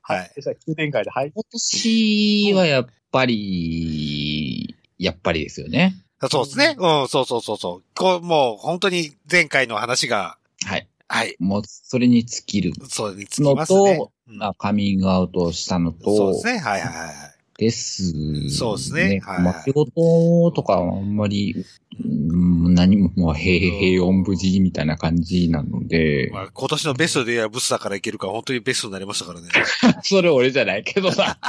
[0.01, 0.31] はい。
[0.35, 1.31] でした急展開で、はい。
[1.33, 5.95] 今年はやっぱり、やっぱりですよね。
[6.29, 6.75] そうですね。
[6.77, 7.83] うん、そうそうそうそう。
[7.95, 10.87] こう、もう、本当に前回の話が、はい。
[11.07, 11.35] はい。
[11.39, 12.73] もう、それに尽きる。
[12.87, 13.97] そうにつきますね。
[13.97, 16.59] のとうんまあカミングアウトしたのとそうです、ね。
[16.59, 17.32] はいはいはい。
[17.57, 18.13] です、
[18.49, 21.65] そうですねはいはいまあ仕事とかはあんまり、
[22.03, 29.47] うん何も、まあ、平平穏無事みたいな感じなので、まあ、今年のベストで言えばブスだからいけるから、本当にベストになりましたからね。
[30.03, 31.39] それ俺じゃないけどさ。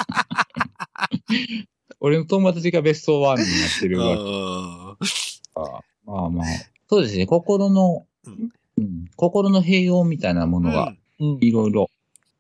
[2.01, 4.97] 俺の友達がベストワンになってうるわけん。
[5.55, 5.83] か。
[6.05, 6.47] まあまあ。
[6.89, 11.39] そうですね、心の、うんうん心の平穏みたいなものがうん。
[11.41, 11.89] いろいろ、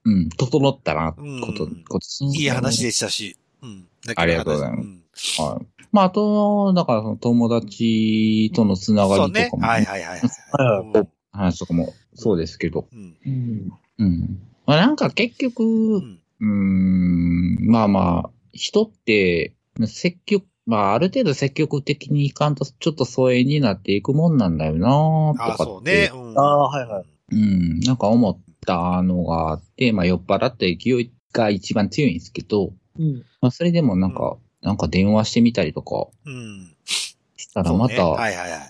[0.04, 3.36] うん、整ったな、うんこと、今年いい話でしたし。
[3.64, 3.88] うん。
[4.16, 4.82] ありがとうございま
[5.14, 5.40] すす。
[5.40, 5.66] はい。
[5.92, 9.26] まあ、あと、だからその友達とのつなが。
[9.26, 10.28] りとかも、はいはいはいはい。
[10.52, 13.16] はいうん話とかもそうですけど、うん。
[13.26, 13.72] うん。
[13.98, 14.38] うん。
[14.66, 16.02] まあなんか結局、う
[16.40, 19.54] うんまあまあ、人って、
[19.86, 24.88] 積極、まあある程度積極的にいかんと、ちょっと疎遠になっていくもんなんだよな
[25.32, 25.64] とかああ、って。
[25.64, 26.10] そうね。
[26.14, 27.04] うんああ、はいはい。
[27.32, 33.24] うん、なんか思ったのがあって、まあ酔っ払った勢いが一番強いんですけど、うん。
[33.40, 36.74] まあそれでもなんか、なんか電話してみたりとかうん。
[36.84, 38.60] したらそうねまた、はいはいはい。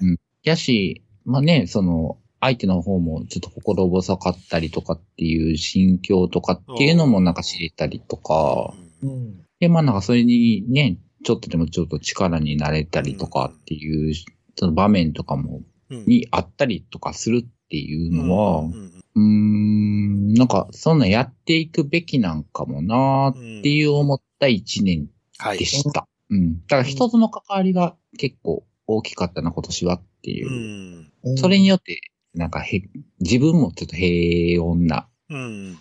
[0.42, 9.40] やし、まあね、その、相手の方もちょっと心細かったりとかっていう心境とかっていうのもなんか知れたりとか、うん。
[9.60, 14.14] で、まあなんかそれにね、ちょっとでもちょっと力になれたりとかっていう、
[14.56, 15.64] その場面とかも、うん
[16.06, 25.64] にあったりとかするっていうのは、ううんーん、なんかそんなやっていくべきなんかもなーっていう思った一年はいで。
[25.64, 26.07] した。
[26.31, 26.61] うん。
[26.62, 31.33] だから人との関わりが結構大きかったな、今年はっていうう。
[31.33, 31.37] ん。
[31.37, 32.00] それによって、
[32.35, 32.83] なんかへ、
[33.20, 35.79] 自分もちょっと平穏な、うん。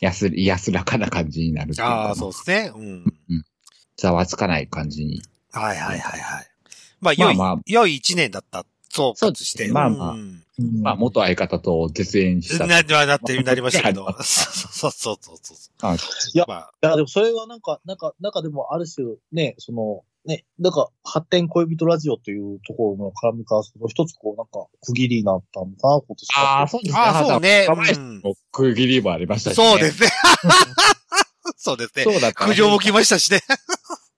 [0.00, 2.72] 安、安らかな感じになるっていうかああ、そうですね。
[2.74, 3.04] うん。
[3.96, 5.22] ざわつかない感じに。
[5.52, 6.46] はいはいはいはい。
[7.00, 8.66] まあ、良い、まあまあ良い一年だった。
[8.94, 9.72] 総括して。
[9.72, 10.40] まあまあうん
[10.82, 12.66] まあ、元相方と絶縁した。
[12.68, 14.06] な、な、なって、なりましたけど。
[14.22, 15.96] そうそうそうそうそあう。
[16.32, 26.58] いやまあ、だからでもそれはなんか、なんか、なんかでもある種ね、その、ね、なんか発展恋人ラジオというところの絡みからすると、一つこうなんか区切りになったのかな、今年は。
[26.60, 27.00] ああ、そうですね。
[27.00, 27.66] ああ、そうね。
[28.52, 29.64] 区切りもありましたし、ね。
[29.64, 30.08] そうですね。
[31.56, 32.04] そうですね。
[32.04, 32.46] そうだった。
[32.46, 33.40] 苦情も来ましたしね。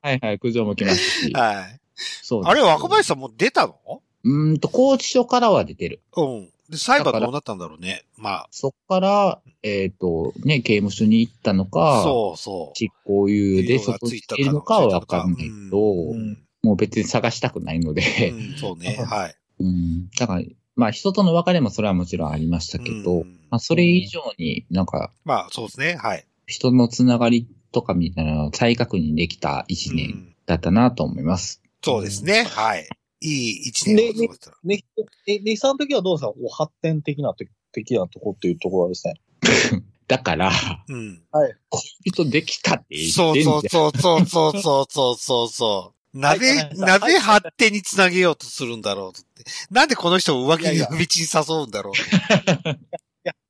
[0.03, 1.33] はいはい、苦情も来ましたし。
[1.33, 1.81] はい。
[1.97, 6.01] そうですあれ、若林さんもう出たのうーんと、高知署からは出てる。
[6.17, 6.49] うん。
[6.71, 8.05] で、裁判どうなったんだろうね。
[8.17, 12.79] まあ、そっから、えっ、と、ね、刑務所に行ったのか、そうそう。
[12.79, 18.97] 執行猶予でそこにいるのかはわかんないけど、うんもう別に探したくないので、うんそうね。
[19.07, 19.35] はい。
[19.61, 20.11] うん。
[20.11, 20.43] だから、
[20.75, 25.95] まあ人との別れもそれはもちろんありましたけど、うんまあそれ以上になんかまあ、そうですね。
[25.95, 26.27] はい。
[26.49, 31.63] 人のつながりとかみたいなのを再確認できた一年うんだったなと思います。
[31.83, 32.43] そうですね。
[32.45, 32.89] はい。
[33.21, 34.57] いい一年を過ごせたら。
[34.65, 34.85] ね、
[35.27, 36.57] え、ネヒさん的にはどうですか？
[36.57, 37.35] 発展的な、
[37.73, 39.15] 的なとこっていうところはですね。
[40.09, 40.53] だから、
[40.89, 41.23] うん。
[41.33, 41.55] はい。
[41.69, 46.19] 恋人できたって言ってんじゃんそうそうそうそうそうそうそうそう。
[46.19, 49.45] なぜ、はいなぜ発展につなげようとするんだろうとって。
[49.71, 51.95] なんでこの人を浮気にいやいや道に誘うんだろう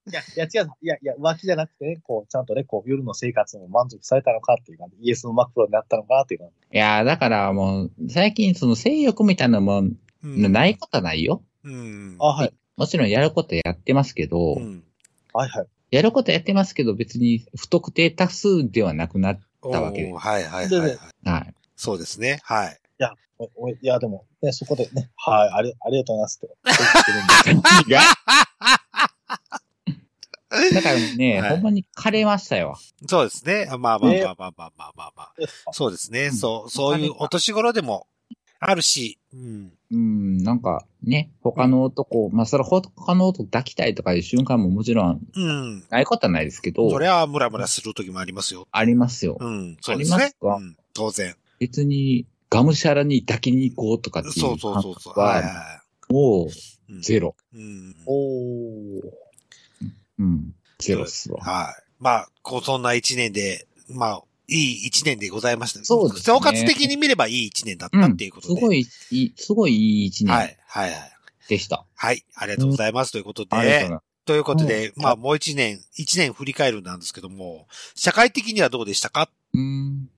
[0.08, 0.70] いや、いや、違う。
[0.82, 6.54] いや、いや、浮気じゃなくてね、こう、ちゃんとね、こう、夜の生活も満足されたのかっていう感じ、イエスのマクロになったのかっていう感じ。
[6.76, 9.82] いや、だからもう、最近その性欲みたいなのも、う
[10.28, 11.42] んないことはないよ。
[11.62, 12.16] うん。
[12.18, 12.52] あ、はい。
[12.76, 14.84] もちろんやることやってますけど、うん。
[15.32, 15.66] はいはい。
[15.90, 20.98] やることやってますけど、別に不特定多数ではなくなったわけでおーはいはいはい、はい。
[21.24, 21.54] はい。
[21.76, 22.40] そうですね。
[22.42, 22.80] はい。
[23.38, 28.45] おおいや、でも、ね、そこでね、はい、あり、ありがとうございますって。
[30.74, 32.78] だからね、はい、ほんまに枯れましたよ。
[33.06, 33.66] そうですね。
[33.66, 35.32] まあまあまあまあまあまあまあ、まあ、
[35.72, 36.30] そうですね。
[36.30, 38.06] そう、そういうお年頃でも
[38.60, 39.18] あるし。
[39.32, 39.72] うん。
[39.90, 45.84] うん、なんかね、他の男、うん、まあそれ他の男抱きたいとかいう瞬間ももちろん、うん。
[45.90, 46.90] ないことはないですけど。
[46.90, 48.66] それはムラムラする時もありますよ。
[48.72, 49.36] ありますよ。
[49.38, 50.16] うん、そうですね。
[50.16, 51.36] ありますか、うん、当然。
[51.58, 56.12] 別に、がむしゃらに抱きに行こうとかっていう感覚は、そうそうそうそう。
[56.12, 57.34] もう、ゼロ。
[57.54, 57.60] うん。
[57.60, 59.25] うん、おー。
[60.18, 60.54] うん。
[60.78, 61.42] ゼロっすわ。
[61.42, 61.82] はい。
[61.98, 65.84] まあ、こう、そんな一年で、まあ、いい一年でございました。
[65.84, 68.54] そうですね総括的に見ればいい一年だったっていうことで。
[68.54, 71.12] すごい、いい、すごいいい一年はい、はい、はい。
[71.48, 71.84] でした。
[71.94, 73.12] はい、ありがとうございます。
[73.12, 74.04] ということでありがとうござい、ます。
[74.26, 79.30] ということで、うんまあ、もう一年、一年振り返るなんですけども、社会的にはどうでしたか？
[79.54, 80.08] うーん。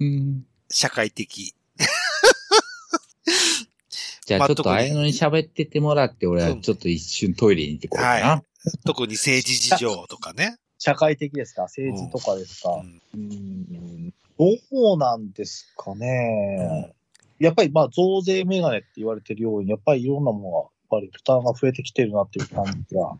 [0.00, 1.54] うん社会的。
[4.26, 8.28] じゃあちょっとまあやのに喋っててもらって、俺はちょっと一瞬トイレに行ってこようかな。
[8.28, 8.42] は
[8.84, 10.56] 特に政治事情とかね。
[10.78, 11.62] 社会的ですか？
[11.62, 12.70] 政治とかですか、
[13.14, 16.92] うんどうなんですかね？
[17.38, 23.18] やっぱりまあ増税メガネって言われてるように、やっぱりいろんなものが、やっぱり負担が増えてきてるなっていう感じが。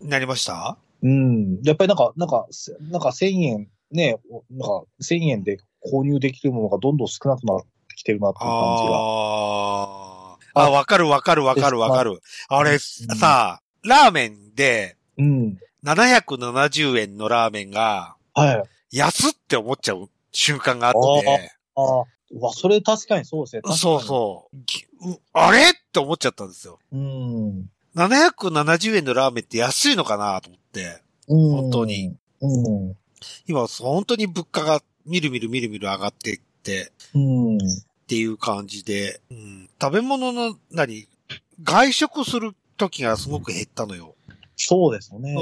[0.00, 0.76] なりました？
[1.02, 1.60] うん。
[1.64, 5.58] やっぱりなんか、なんか、せなんか1000円、ね、おなんか1000円で
[5.92, 8.90] 購入できるものがどんどん少なくなってきてるなっていう感じが。
[8.96, 10.60] ああ。
[10.66, 12.20] あ、わかるわかるわかるわかる。
[12.48, 15.58] あれ、さ、ラーメンでうん。
[15.84, 18.52] 770円のラーメンがは
[18.92, 18.96] い。
[18.96, 22.04] 安って思っちゃう瞬間があって、ああ。
[22.30, 23.62] うわ、それ確かにそうですね。
[23.74, 25.20] そうそう。
[25.32, 25.62] あれっ
[25.92, 26.78] て思っちゃったんですよ。
[26.92, 26.96] う。
[26.96, 27.70] うん。
[27.96, 31.02] 770円のラーメンって安いのかなと思って。
[31.28, 31.50] うん。
[31.50, 32.14] 本当に。
[32.40, 32.96] うん。
[33.46, 37.56] 今、本当に物価がみるみるみるみる上がっていって、うん。
[37.56, 37.60] っ
[38.06, 41.08] ていう感じで、うん、食べ物の、何、
[41.62, 44.14] 外食する時がすごく減ったのよ。
[44.56, 45.34] そうですよね。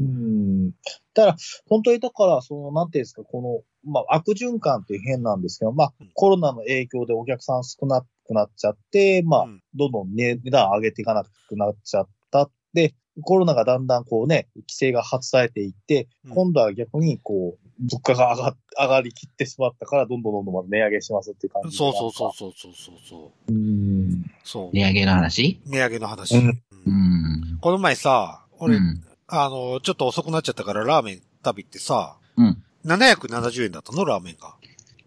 [0.00, 0.70] うん。
[1.14, 1.36] だから、
[1.68, 12.50] 本当にだから、その、なんていうんですか、この、まあ、悪循環っていう変なんですけど、まあうん、コロナの影響でお客さん少なくなっちゃって、まあうん、どんどん値値段上げていかなくなっちゃった。
[12.74, 21.76] で、コロナがだんだんこうね、規制が発されていって、うん今度は逆にこう、物価が上が上がりきってしまったから、どんどんどんどん値上げしますっていう感じで。
[21.76, 23.52] そうそうそうそうそうそうそう。
[23.52, 23.54] う。
[23.54, 23.99] うん。
[24.44, 24.70] そう。
[24.72, 25.60] 値上げの話？
[25.66, 26.36] 値上げの話。
[26.36, 26.52] うんうん
[26.86, 27.58] うん。
[27.60, 29.02] この前さ、俺、うん
[29.32, 32.62] あの、ちょっと遅くなっちゃったからラーメン食べてさ、うん。
[32.84, 34.04] 770円だったの？
[34.04, 34.54] ラーメンが。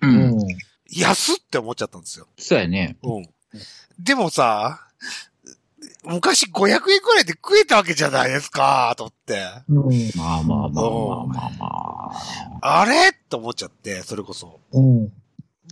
[0.02, 0.08] う。
[0.08, 0.40] うんん。
[0.90, 2.28] 安って思っちゃったんですよ。
[2.38, 2.98] そうやね。
[3.04, 3.26] うん。
[4.00, 4.88] でもさ、
[6.06, 9.42] 昔500円くらいで食えたわけじゃないですか、と思って。
[9.70, 10.12] うん。
[10.16, 11.66] まあまあまあまあまあま
[12.62, 12.82] あ。
[12.82, 13.10] あれ？
[13.10, 14.60] って思っちゃって、それこそ。
[14.72, 15.12] うん。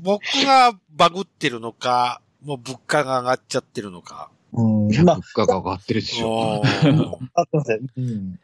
[0.04, 4.30] 僕がバグってるのか、もう物価が上がっちゃってるのか。
[4.54, 4.88] うん。
[4.88, 6.62] 物価が上がってるでしょ。
[6.84, 7.02] うん
[7.36, 7.88] あ、すいません。
[7.98, 8.39] うん。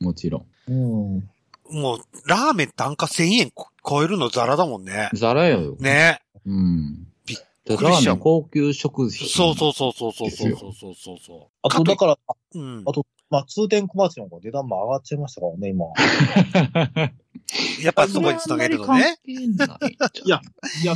[0.00, 0.72] もちろん。
[0.72, 1.30] うん。
[1.70, 5.10] もう、ラーメン単価1000円こ超えるのザラだもんね。
[5.14, 5.76] ザラよ。
[5.80, 6.20] ね。
[6.46, 7.06] うん。
[7.26, 9.28] びっラくりしちゃうーメン高級食品。
[9.28, 12.58] そうそうそうそうそうそうそうそうそうそあと、だから、う。
[12.58, 12.92] うんあ。
[12.92, 15.86] と、まあ、通天小町の方が値段も上がっちゃいましたからね、今。
[17.82, 19.18] やっぱそこにつなげるのね。
[19.26, 20.40] いや、
[20.82, 20.94] いや、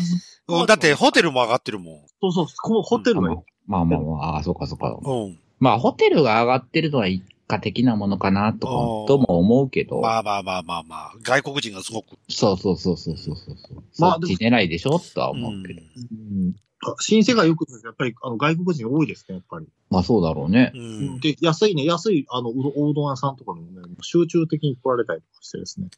[0.66, 4.88] だってホテルも上がってるもそうそう、このホテルが、まあまあまあ、ああ、そうかそうか。
[4.90, 5.00] ん。
[5.04, 5.38] うん。
[5.58, 7.22] まあ、ホテルが上がってるのは一
[7.56, 10.00] 過的なものかなととも思うけど。
[10.00, 11.12] まあまあまあまあまあ。
[11.22, 12.16] 外国人がすごく。
[12.28, 13.56] そうそうそうそうそうそう。
[13.98, 14.98] まあそっち狙いでしょ？
[14.98, 15.82] とはうん思うけど。
[15.82, 16.54] うん。
[16.98, 19.66] 新世界よく、やっぱり、あの、外国人多いですね、やっぱり。
[19.88, 20.78] まあそうだろうねう。
[20.78, 21.20] ん。
[21.20, 25.88] で、安いね、安い、あの、うどおうどん屋さんとかにもね、集中的に来られたりとかしてですね。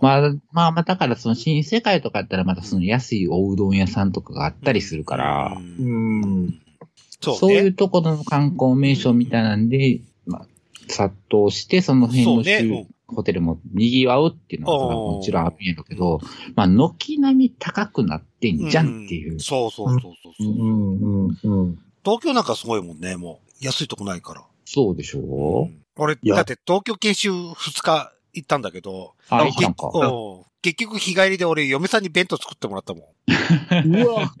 [0.00, 0.20] まあ、
[0.52, 6.60] まあまあ、だからその新世界とかやったらまたその安いおうどん屋さんとかがあったりするから、ううんん。
[7.20, 7.72] そうそういうね。
[7.72, 10.46] ところの観光名所みたいなんで、まあ、
[10.88, 16.20] 殺到してその辺のそうねホテルも賑わうっていうのはもちろんあるんやけど、
[16.54, 19.36] まあ、軒並み高くなってんじゃんっていう。
[19.36, 20.46] んそうそうそうそうう。
[20.46, 21.78] ん、うん、うん。
[22.04, 23.64] 東京なんかすごいもんね、もう。
[23.64, 24.44] 安いとこないから。
[24.64, 29.44] そうでしょうん俺、だって東京研修2日行ったんだけど、あ、
[30.62, 33.04] 結局日帰りで俺嫁さんに弁当作ってもらったもん。
[34.02, 34.32] うわ。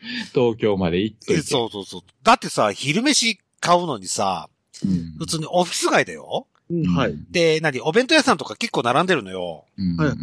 [0.34, 1.42] 東京まで行っといて。
[1.42, 2.00] そうそうそう。
[2.22, 4.48] だってさ、昼飯買うのにさ、
[4.84, 6.46] うん普通にオフィス街だよ。
[6.70, 7.14] うんはい。。
[7.30, 9.40] で、何お弁当屋さんとか結構並んでるのよ。
[9.56, 10.22] はいうんうんうんうん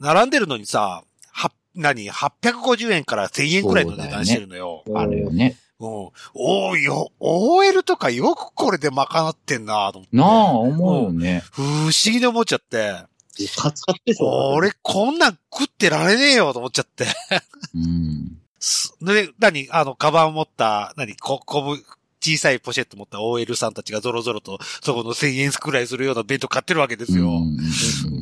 [0.00, 1.02] 並んでるのにさ、
[1.32, 4.82] は、何 ?850 円から1000円くらいの値段してるのよ。
[4.94, 5.56] あるよね。
[5.80, 5.88] うん。
[5.88, 10.16] おーよ、OL とかよくこれで賄ってんなと思って。
[10.16, 11.42] なあ、思うよね。
[11.52, 12.94] 不思議に思っちゃって。
[13.56, 14.54] カツカツでしょ？
[14.54, 17.06] 俺こんなん食ってられねえよと思っちゃって。
[17.74, 18.38] うん。
[18.66, 21.84] すで、何あの、カバン持った、何こ、こぶ、
[22.20, 27.30] 小さいポシェット持った OL さんたちがゾロゾロと、そこの1000円くらいするような弁当買ってるわけですよ。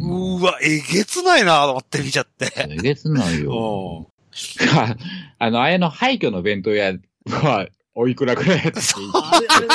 [0.03, 2.53] うわ、えげつないなと思って見ちゃって。
[2.57, 4.11] えげつないうんよ。
[5.39, 6.93] あの、あやの廃墟の弁当屋
[7.29, 8.93] は、おいくらくらいやったっけ？
[9.15, 9.69] あれ、あれ、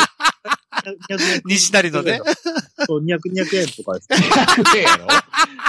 [1.15, 2.21] 200西成のね。
[2.85, 4.07] そう、200、200円とかです。
[4.61, 5.07] 200円やろ？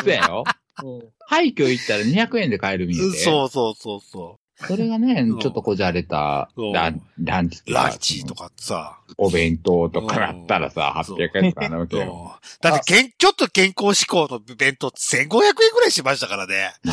[0.03, 0.45] そうやろ？
[0.83, 3.19] うん廃墟行ったら200円で買えるみたいで。
[3.19, 7.73] そうそうそうそそれがねうん、ちょっとこじゃれたうんランランチう。
[7.73, 8.35] ランチと。
[8.35, 8.99] かさ。
[9.19, 12.39] お弁当とかだったらさ、うん800円とかなわけうんよ。
[12.61, 16.73] だってけん、ちょっと健康志向の弁当って1500円くらいしましたからね。
[16.85, 16.93] びっ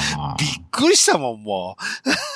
[0.71, 1.75] くりしたもん、も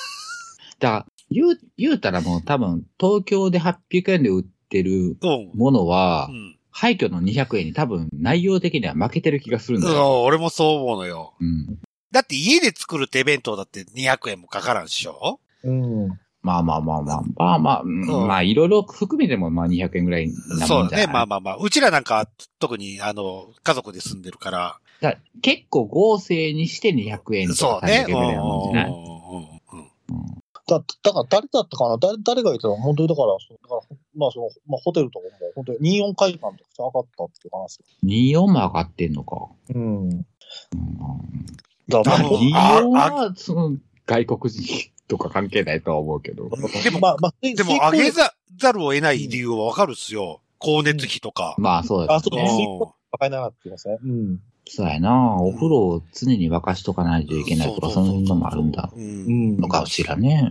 [0.80, 5.18] だから、言う、言うたらもう多分、東京で800円で売ってる。
[5.54, 6.58] ものはう、ん。
[6.74, 10.24] 廃墟の200円に多分内容的には負けてる気がするんだうんよ。
[10.24, 11.34] 俺もそう思うのよ。
[11.40, 11.78] うん。
[12.12, 15.40] だって家で作る手弁当だって200円もかからんしょ？
[15.64, 16.08] うん。
[16.44, 20.28] まあまあまあまあ、まあまあ、うんうんまあいろいろ含めてもまあ200円ぐらい
[20.60, 20.84] なそうだね。
[20.84, 21.08] もんじゃない？
[21.08, 21.58] まあまあまあ。
[21.58, 24.80] うちらなんか、特に、あの、家族で住んでるから。
[25.02, 28.06] だから結構合成にして200円とかそうね。
[28.08, 28.92] 300円ぐらいなもんじゃない？
[28.92, 29.52] うんうんうん
[30.10, 33.82] うんだ、だから誰だったかな誰、誰が言ってたの本当にだから、そうだから、
[34.16, 37.80] まあその、まあホテルとかも本当に24回間とか上がったっていう話。
[38.04, 39.48] 24も上がってんのか。
[39.76, 40.10] うん。
[40.10, 40.26] うん
[41.92, 46.50] だから、あの24は、その、外国人とか関係ないとは思うけど。
[46.84, 50.42] でもまあまあ、でも、上げざ、ざるを得ない理由はわかるっすよ。
[50.60, 51.56] 光熱費とか。
[51.58, 52.44] まあそうだあ、そうね。
[52.44, 52.80] ですね。
[53.12, 53.98] 高いなって言いますね。
[54.04, 54.40] うん。
[54.68, 55.36] そうやな。
[55.36, 58.92] お風呂を常に沸かしとかないといけないとか、そんなのもあるんだ。
[58.96, 59.00] う。
[59.00, 59.58] うんん。
[59.58, 60.50] のかしらね。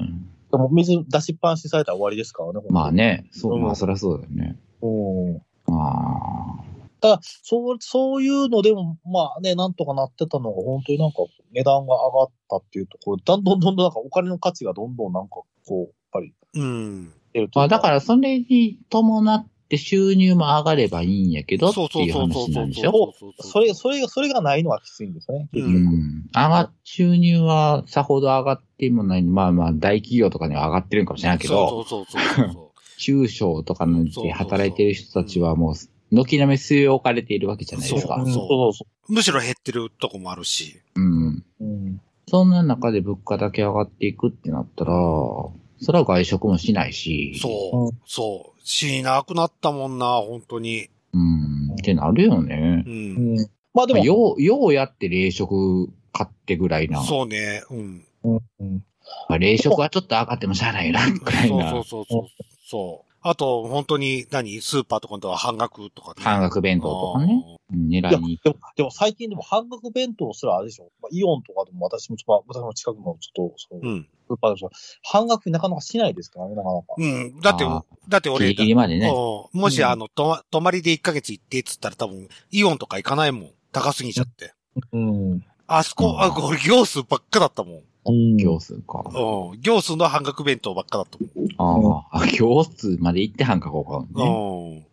[0.50, 2.60] でも水出しっぱなしされたら終わりですからね。
[2.70, 3.26] まあね。
[3.30, 4.58] そう、うんまあそりゃそうだよね。
[4.82, 5.36] うん。
[5.72, 6.59] ああ。
[7.00, 11.18] ただ、そう、そういうのでも、まあね、なんとかなってたのが、本当になんか
[11.52, 17.12] 値段が上がったっていうところ、だんどんどんどんなんかお金の価値がどんどんなんかこう、やっぱりうん。
[17.54, 25.48] まあだから、それに伴って収入も上がればいいんやけどってそうそういうそうそうそう話なんでしょそれ、それが、それがないのはきついんですよね。
[25.52, 26.30] 結う局ん。
[26.34, 29.22] 上が、収入はさほど上がってもない。
[29.22, 35.74] まあまあ、大企業とかには上がってるんかもしれないけど、そうそうそうそうそ 中小とかので働いてる人たちはもう、
[36.10, 38.24] 軒並み据え置かれているわけじゃないですかそう。
[38.26, 39.12] うんそうそう。
[39.12, 40.80] むしろ減ってるとこもあるし。
[40.94, 41.28] うん。
[41.28, 41.44] う。
[41.60, 42.00] うん。
[42.28, 47.38] そんな中で物価だけ上がっていくってなったら、それは外食もしないし。
[47.40, 47.86] そう。
[47.86, 48.60] うんそう。
[48.62, 50.88] しなくなったもんな、本当に。
[51.12, 51.18] う。
[51.18, 51.74] ん。
[51.74, 52.90] ってなるよねう。。
[52.90, 53.50] うんん。
[53.72, 57.02] まあでも、よう、ようやって冷食買ってぐらいな。
[57.02, 57.62] そうね。
[57.70, 58.04] うん。
[58.24, 58.84] うんうん
[59.28, 61.70] まあ、冷食はちょっと上がってもしゃあないな、ぐらいな。
[61.70, 62.44] そうそうそうそう。
[62.66, 63.09] そう。
[63.22, 64.60] あと、本当に、何？
[64.60, 66.24] スーパーとかでは半額とかね。
[66.24, 67.58] 半額弁当とかね。
[67.70, 68.40] 狙いに。
[68.42, 70.90] でも、でも最近でも半額弁当すらあれでしょ。
[71.02, 74.08] まあ、イオンとかでも私も、まあ、私の近くのちょっと、そううん。
[74.28, 74.70] スーパーでしょ。
[75.02, 76.86] 半額になかなかしないですからね、なかなか。
[76.96, 77.40] うん。
[77.40, 79.08] だってあ、だって俺、ギリギリまでね。
[79.08, 83.50] うんもし、うんあの、とま、泊まりで1ヶ月行ってっつったら多分、イオンとか行かないもん。
[83.72, 84.54] 高すぎちゃって。
[84.92, 85.44] うん。
[85.66, 87.82] あそこ、うんあ、これ行数ばっかだったもん。
[88.10, 89.02] うん行数か。
[89.06, 89.60] うん。
[89.60, 92.06] 行数の半額弁当ばっかだったもん。
[92.12, 94.06] ああ、行数まで行って半額かね。
[94.14, 94.76] うん。
[94.76, 94.84] うん。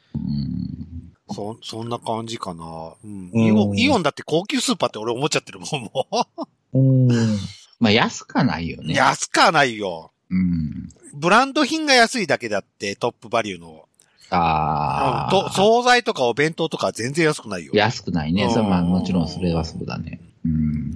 [1.30, 2.94] そ、そんな感じかな。
[3.04, 3.32] うん。
[3.34, 6.08] うんイオン、イオンだって高級スーパーって俺思っちゃってるもん、も
[6.74, 7.08] うん。
[7.80, 8.86] まあ安かないよう。
[8.86, 8.94] ね。
[8.94, 10.12] 安かないよ。
[10.30, 10.90] うん。
[11.14, 13.88] ブランド品が安いだけだって、トップバリューの。
[14.30, 15.32] ああ。
[15.32, 17.72] と、惣菜とかお弁当とかは全然安くないよ。
[17.74, 18.44] 安くないね。
[18.46, 20.20] うんそれまあもちろんそれはそうだね。
[20.46, 20.96] うん。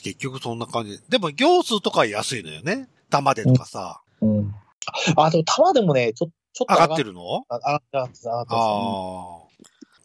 [0.00, 1.00] 結局そんな感じ。
[1.08, 2.88] でも行数とかは安いのよね。
[3.10, 4.00] 玉でとかさ。
[4.20, 4.54] うん。
[5.16, 7.10] あ、でも、玉でもね、ちょ、ちょっと上がってる。
[7.10, 8.56] るのあ上がってる、上がってる、上がってる。
[8.56, 9.42] あ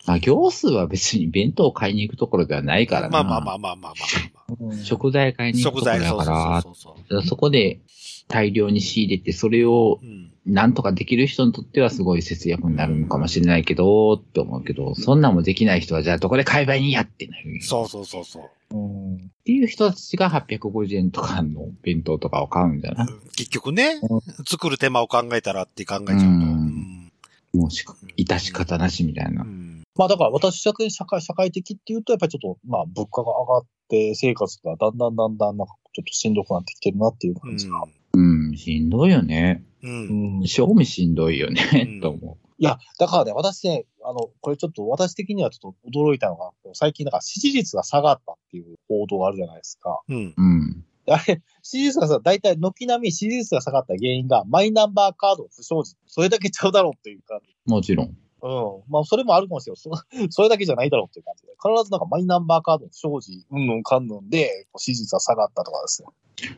[0.08, 3.10] まあ行数は別に弁当を買いに行くところではないからあ。
[3.10, 3.10] な。
[3.10, 4.06] まあまあまあまあまあま
[4.50, 5.52] あまうん食材買いあ。
[5.52, 7.24] に行くところだから、そうそうそう。
[7.24, 7.82] そこで
[8.30, 10.32] 大量に仕入れて、それをうん。
[10.48, 17.62] なんとかできる人にとってはすごい節約になるのかもしれないけど、って思うけど、そんなんもできない人はじゃあどこで買えばいいんやってなる。
[17.62, 18.78] そうそうそうそう。
[18.78, 19.07] うん。
[19.48, 23.08] っていう人たちが850円とかの弁当とかを買うんじゃない？
[23.38, 26.26] 結局ねう、作る手間を考えたらって考えちゃうと。
[26.26, 27.12] うんうん
[27.54, 29.46] もうしか、致し方なしみたいなう。
[29.46, 37.82] んまあだから私社会、社会、社会的っていうと、やっぱりちょっと、まあ物価が上がって、生活がだんだんだんだんなんかちょっとしんどくなってきてるなっていう感じが。
[38.16, 39.64] うん、しんどいよね。
[39.82, 39.88] う。
[39.88, 40.44] うんん。
[40.44, 50.02] い正味しんどいようねん、と思や、だからね、私ね、あの、これちょっと私的にはちょっと驚いたのが、最近なんか支持率が下がったっていう報道があるじゃないですか。
[50.10, 50.16] うん。
[50.16, 50.34] う。
[50.38, 50.86] うん。
[51.10, 55.96] あれ、支持率がさ、大体軒並み支持率が下がった原因がマイナンバーカード不祥事。
[56.06, 58.18] それだけちゃうだろうっていうか、もちろん。
[58.42, 58.92] うん。
[58.92, 59.78] まあ、それもあるかもしれない。
[59.78, 59.92] そ
[60.32, 61.50] それだけじゃないだろうっていう感じで。
[61.54, 66.10] 必ずなんかマイナンバーカードの不祥事、うんぬんかんぬんで、支持率が下がったとかですね。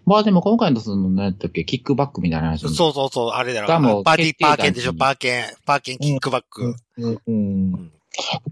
[0.06, 3.68] まあでも今回のその、何やったっけ、キックバックみたいな話もそうそうそう、あれだろ。
[3.68, 6.76] パーティー、パーケンでしょ、にパーケン、パーケンキックバック。
[6.98, 7.14] うん。
[7.14, 7.92] ううんん。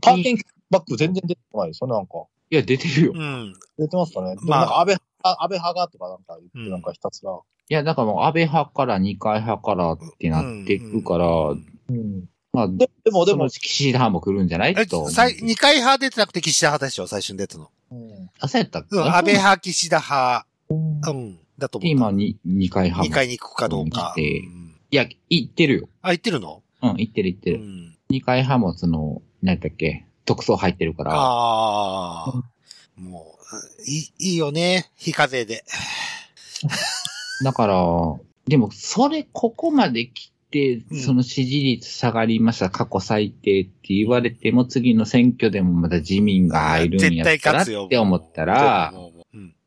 [0.02, 0.38] パーケン
[0.70, 2.24] バック全然出てこないですよね、なんか。
[2.50, 3.12] いや、出てるよ。
[3.14, 3.54] うん。
[3.78, 4.36] 出てますかね。
[4.44, 7.38] まあ安倍、あ安倍派がとかなんか言って、うんなんかひたすら。
[7.70, 11.58] いや、だからもう安倍派から二階派からってなっていくから、う
[11.94, 12.30] ん。
[12.58, 14.74] まあ、ででも、でも岸田派も来るんじゃない？
[14.76, 15.10] えと。
[15.10, 17.70] 最二回派出てなくて岸田派でしょ、最初に出たの。
[17.92, 18.30] うん。
[18.40, 18.98] あ、そうやったっけ？
[18.98, 20.48] うん、安倍派、岸田派。
[20.70, 21.40] うんうん。
[21.60, 21.92] だと思う。
[21.92, 23.08] 今に、二階派も。
[23.08, 24.16] 二回に行くかどうか。
[24.18, 24.42] い
[24.90, 25.90] や、行ってるよ。
[26.02, 26.64] あ、行ってるの？
[26.82, 27.60] うん、行ってる行ってる。
[27.60, 27.96] うん。
[28.10, 31.12] 二階派もその、何やったっけ、特捜入ってるから。
[31.14, 32.34] ああ。
[32.98, 34.90] もう、いい、いいよね。
[34.96, 35.64] 非課税で。
[37.44, 37.76] だから、
[38.48, 47.88] でも、それ、ここまで来てうん、その支持率下がりました、過去最低って言われても、次の選挙でもまだ自民が入るんやったらっ絶対勝つよ。
[47.88, 48.94] て思ったら、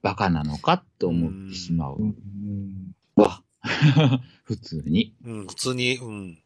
[0.02, 2.04] バカなのかって思ってしまうう。
[2.04, 2.94] ん。
[3.16, 3.42] わ。
[4.44, 5.14] 普通に。
[5.24, 6.38] うん、普通に、うん。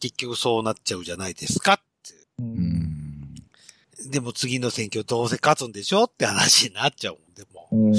[0.00, 2.14] 結局そうなっちゃうじゃないですかって。
[2.38, 2.42] う。
[2.42, 3.34] うんん。
[4.10, 7.34] でも次の選挙どうせ勝つんでしょって話になっちゃうもん。
[7.34, 7.94] でも、うん。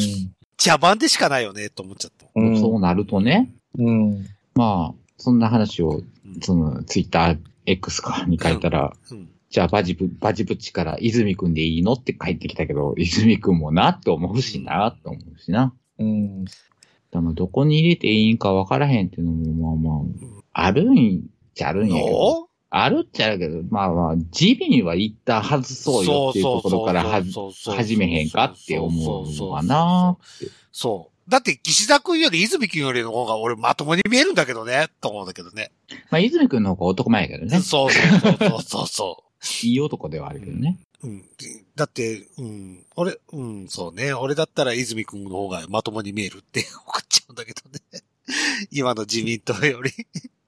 [0.57, 2.27] 茶番でしかないよね、と思っちゃった。
[2.35, 2.59] うん。
[2.59, 4.27] そうなるとね、うん。
[4.55, 9.29] まあ、そんな話を、うんその、ツイッター X かに書いたら、うん。
[9.49, 15.73] じゃあバジブ、バジブチから泉くんでいいのって帰ってきたけど、泉くんもなって思うしなって思うしな。
[15.97, 16.45] うん。
[16.45, 16.51] で
[17.13, 20.05] もどこに入れていいんか分からへんっていうのも、まあま
[20.51, 27.21] あ、あるんちゃあるんやけど、のあるっちゃあるけど、まあまあ、地味には一旦外そうよっていうところからは
[27.75, 30.17] 始めへんかって思うのかな。
[30.71, 31.12] そう。
[31.27, 35.71] だって、岸田君より泉君よりの方が俺まともに見えるんだけどね、と思うんだけどね。
[36.09, 37.59] まあ、泉くんの方が男前やけどね。
[37.61, 37.99] そうそ
[38.29, 39.23] うそうそうそ
[39.63, 40.79] いい男ではあるけどね。
[41.01, 41.07] う。
[41.07, 41.23] うん。
[41.75, 42.85] だって、うん。
[42.95, 44.13] 俺、うん、そうね。
[44.13, 48.03] 俺だったら泉君の方がまともに見えるって怒っちゃうんだけどね。
[48.71, 49.91] 今の自民党より。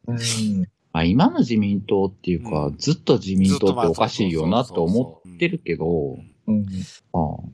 [0.08, 0.18] うん。
[0.94, 6.18] まあ、今の自民党っていうか、うんずっと自民党ずっておかしいよなと思ってるけど、
[6.48, 6.66] うん。
[7.12, 7.54] まあ、うん。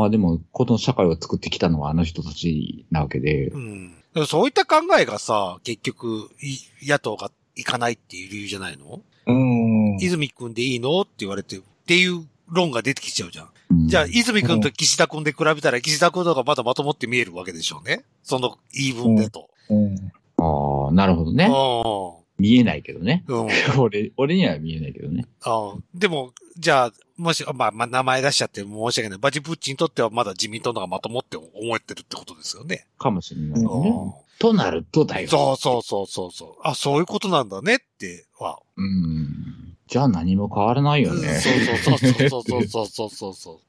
[0.00, 3.92] まあでも、この社会を作ってきたのはあの人たちなわけで、うん。
[4.26, 9.02] そういった考えがさ、結局、い野党が行かないっていう理由じゃないの？
[9.26, 9.98] うん。
[10.00, 11.02] 泉君でいいの？
[11.02, 13.44] って言われて、っていう論が出てきちゃうじゃん。
[13.44, 13.50] うん
[13.88, 18.04] じゃあ、泉君と岸田君で比べたら、岸田君の方がまだまともって見えるわけでしょうね。
[18.22, 19.50] その言い分だと。
[19.68, 20.12] うん。
[20.38, 21.44] ああ、なるほどね。
[21.46, 23.22] う見えないけどね。
[23.28, 23.32] ん。
[23.32, 23.48] うん。
[23.78, 25.26] 俺、俺には見えないけどね。
[25.42, 29.18] あでも、じゃあ、もし、まあ、まあ、名前出しちゃって申し訳ない。
[29.18, 32.86] バジプッチにとってはまだ自民党のがまともって思ってるってことですよね。
[32.98, 35.28] かもしれない、ねうん、となるとだよ。
[35.28, 36.60] そうそうそうそうそう。
[36.62, 38.60] あ、そういうことなんだねっては。
[38.76, 39.76] うん。
[39.86, 41.28] じゃあ何も変わらないよね。
[41.40, 43.60] そうそうそうそうそうそうそう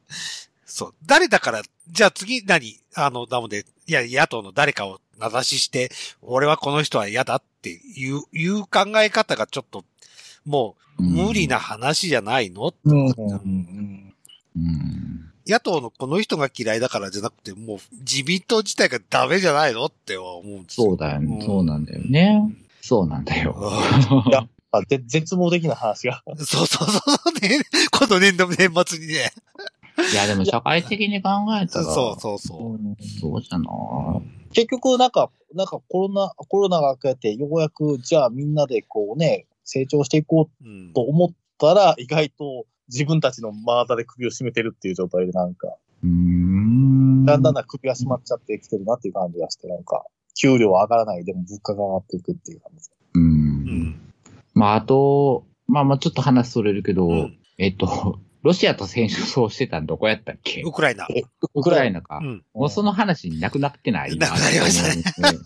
[0.65, 0.93] そう。
[1.05, 2.77] 誰だから、じゃあ次何？
[2.95, 9.83] あの、なので、いや、野党の誰かを名指しして、俺はこの人は嫌だっていう、いう考え方がちょっと
[10.45, 13.07] もう、無理な話じゃないの、うん。
[13.07, 14.13] うん。
[14.55, 15.31] うん。
[15.47, 20.63] 野党のこの人が嫌いだからじゃなくて、もう自民党自体がダメじゃないのって思うん。
[20.63, 20.87] ですよ。
[20.87, 21.43] そうだよね。
[21.45, 21.85] そうなん。
[21.85, 22.53] だよね。
[22.81, 23.25] そうなん。
[23.25, 23.55] だよ。
[24.73, 26.23] あ、で、絶望的な話が。
[26.37, 26.99] そうそうそ
[27.35, 27.59] うね。
[27.91, 29.31] この年度、年末にね。
[30.11, 31.29] いや、でも社会的に考
[31.61, 32.79] えたら、そうそうそう
[33.19, 33.65] そうじゃな
[34.53, 35.11] 結局、なん。
[35.11, 35.67] か、なん。
[35.67, 38.53] かコロナ、コロナが明けて、ようやく、じゃあみん。
[38.53, 45.67] なでこうね、成長していこうと思ったら、意外と自分たちの真綿で首を絞めてるっていう状態で、なんか、
[46.03, 47.25] うーん。
[47.25, 50.03] だんだんだん首が締まっちゃってきてるなっていう感じがして、なんか、
[50.39, 52.89] 給料は上がらないでも物価が上がっていくっていう感じ。
[53.15, 53.19] う。
[53.19, 53.25] うん
[53.83, 54.01] ん。
[54.53, 60.63] まあ、あと、まあまあちょっと話それるけど、うんえっと、ロシアと戦争してたんどこやったっけ？
[60.65, 61.07] ウクライナ。
[61.53, 62.17] ウクライナか。
[62.21, 62.43] うん。
[62.53, 64.17] もうその話なくなってない？
[64.17, 64.95] なくなりました
[65.31, 65.37] ね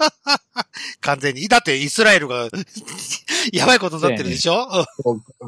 [1.01, 1.47] 完全に。
[1.47, 2.47] だってイスラエルが
[3.53, 4.67] やばいことになってるでしょ？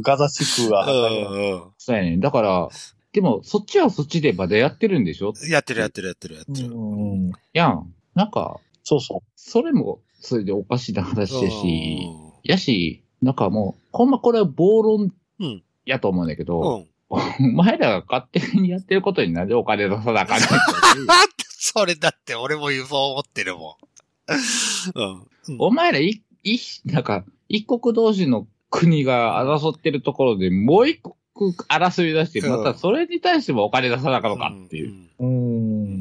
[0.04, 0.96] ガザ地区は、う
[1.36, 2.18] んうんそうやね。
[2.18, 2.70] だから、
[3.14, 5.34] でも、そっちはそっちでまだやってるんでしょ？
[5.50, 6.68] やってるやってるやってるやってる。
[6.72, 7.32] うん。
[7.54, 7.94] やん。
[8.16, 16.46] なんか、そうそそれも、それでおかしな話だし、うやし、なんかもう、ほんまこれは暴論うんやと思うんだけん。
[16.46, 16.88] ど、うん。
[17.10, 17.18] お
[17.54, 20.50] 前らが勝手にやってることになんでお金出さなあかんねん
[21.60, 25.00] それだって俺もそう思ってるもん。
[25.00, 25.14] うん。
[25.14, 26.22] うんお前らい、
[26.56, 31.00] い、なんか、一国同士の国が争ってるところでもう一
[31.34, 34.90] 国争い出して、うんまたそれに対してもお金出さなあかんのかっていう。
[34.90, 35.24] んう。
[35.24, 35.26] う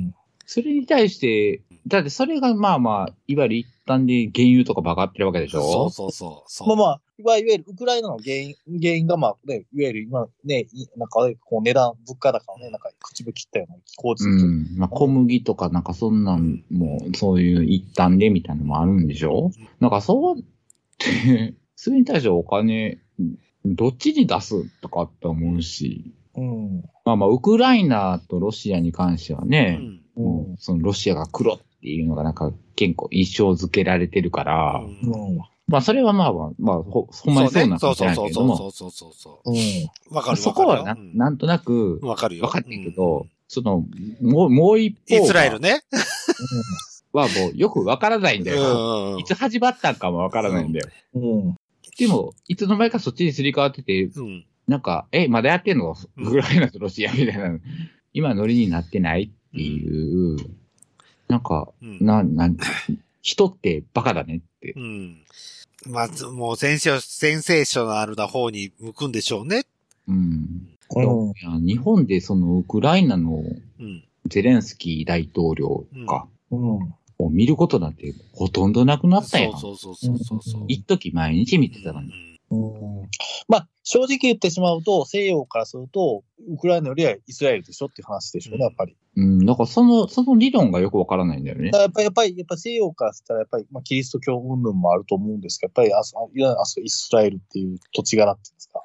[0.08, 0.14] ん。
[0.46, 5.60] それに対して、だってそれがまあまあ、いわゆる一旦で原油とかバカってるわけでしょ？
[5.60, 6.68] そうそうそうそう。
[6.68, 14.76] まあまあ、いわゆるウクライナの原因、原因がまあね、いわゆる今ね、いなんかねこう値段、物価高のね、なんか口ぶ切ったような気候つうん。
[14.76, 19.50] まあ小麦とかなんかそんなんも、そういう一旦でみたいなのもあるんでしょ？
[19.80, 20.42] なんかそうっ
[20.98, 22.98] て、それに対してお金、
[23.64, 26.82] どっちに出すとかって思うし、うん。
[27.06, 29.80] まあまあ、ウクライナとロシアに関してはうね、
[30.16, 30.22] ん。
[30.22, 35.40] もうそのロシアが黒っていうのがなんか結構印象付けられてるから、うんうん。
[35.68, 39.52] まあそれはまあまあ、まあほ、ほんまにそうなんかそうもしれないけども、そうそうそうそうそ
[40.10, 40.16] うん。
[40.16, 40.52] わかるそ。
[40.52, 42.46] こはななんとなくわかるよ。
[42.46, 43.84] 分かってるけど、その、
[44.20, 45.82] もう、もう一、方イスラエルね。
[47.12, 49.18] はもうよくわからないんだよ。
[49.18, 50.88] いつ始まったかもわからないんだよ。
[51.14, 51.56] うん。
[51.98, 54.44] でも、いつの間にかそっちにすり替わってて、うん。
[54.68, 57.58] なんか、え、まだやってんのうんウクライナとロシアみたいな、
[58.12, 60.36] 今ノリになってないっていう、
[61.28, 61.98] なんか、うん。
[62.00, 62.56] な、なん、
[63.22, 64.40] 人ってバカだね。
[64.74, 65.16] うん。
[65.86, 69.64] まず、もうセンセーセンセーショナルな方に向くんでしょうね。
[70.08, 70.76] うん。
[70.94, 71.30] うん。
[71.30, 73.42] いや日本でそのウクライナの
[73.80, 74.04] うん。
[74.26, 76.94] ゼレンスキー大統領とかうん。
[77.18, 79.58] を見ることなんてほとんどなくなったやん。
[79.58, 80.64] そうそうそうそうそう。
[80.68, 82.08] 一時毎日見てたのに。
[82.08, 82.35] うん
[83.48, 88.96] まあ、正直言ってしまうと、西洋からすると、ウクライナよりはイスラエルでしょっていう話でしょうね、やっぱり。
[89.16, 91.70] うん、だからその、その理論がよくわからないんだよね。
[91.72, 98.82] やっぱり、やっぱり、やっぱ西洋からしたら、やっぱり、まあ、キリスト教云々もあると思うんですけど、やっぱりあそ、いわゆイスラエルっていう土地柄っていうんですか。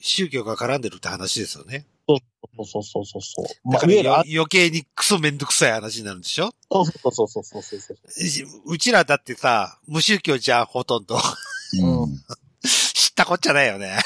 [0.00, 1.86] 宗教が絡んでるって話ですよね。
[2.06, 2.18] そう
[2.66, 3.46] そうそうそうそう。
[3.64, 6.50] まあ、だから余計にクソめんどくさい話になるんでしょ？
[6.70, 8.72] そうそうそうそうそうそうそう。
[8.72, 11.16] うちらだってさ、無宗教じゃん、ほとんど。
[11.16, 12.20] うん。
[13.14, 13.96] 知ったこっちゃないよね。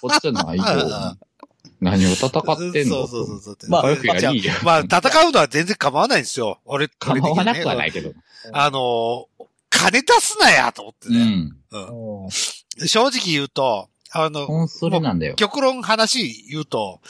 [0.00, 0.64] こっちじゃないよ。
[1.80, 2.32] 何を戦っ
[2.72, 3.06] てんの？
[3.06, 3.56] そうそうそうそう。
[3.68, 4.54] まあ早くやりいや。
[4.62, 6.60] まあ、戦うのは全然構わないんですよ。
[6.64, 8.12] 俺、構わなくはないけど。
[8.52, 9.26] あの、
[9.68, 11.52] 金出すなやと思ってね。
[11.72, 12.88] うん。
[12.88, 15.34] 正直言うと、あの、ほんそれなんだよ。
[15.34, 17.00] 極論話言うと、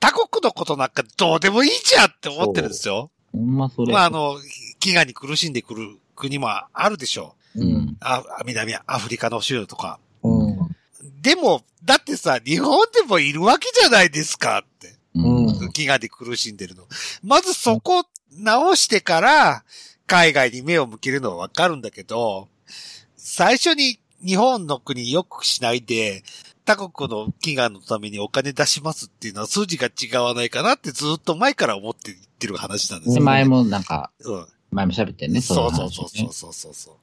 [0.00, 3.10] 他国のことなんかどうでもいいじゃんって思ってるんですよ。
[3.32, 3.92] ほんまそれ。
[3.92, 4.36] まあ、あの、
[4.80, 7.60] 飢餓に苦しんでくる国もあるでしょう。
[7.60, 7.96] うん。
[8.00, 10.00] あ、南アフリカの州とか。
[11.00, 11.22] うん。
[11.22, 14.94] でも、だってさ、日本でもいるわけじゃないですかって。
[15.14, 15.48] うん。
[15.68, 16.84] 飢餓で苦しんでるの。
[17.22, 19.64] まずそこ直してから、
[20.06, 22.48] 海外に目を向けるのはわかるんだけど、
[23.16, 26.24] 最初に日本の国よくしないで、
[26.64, 33.20] 他国の飢餓のためにお金出しますっていうのは数字が違わないかなってずっと前から思って言ってる話なんですよ、ね。
[33.20, 34.46] で前もなんか、うん。
[34.70, 35.40] 前も喋ってんね。
[35.40, 36.94] そういそうそうそうそうそう。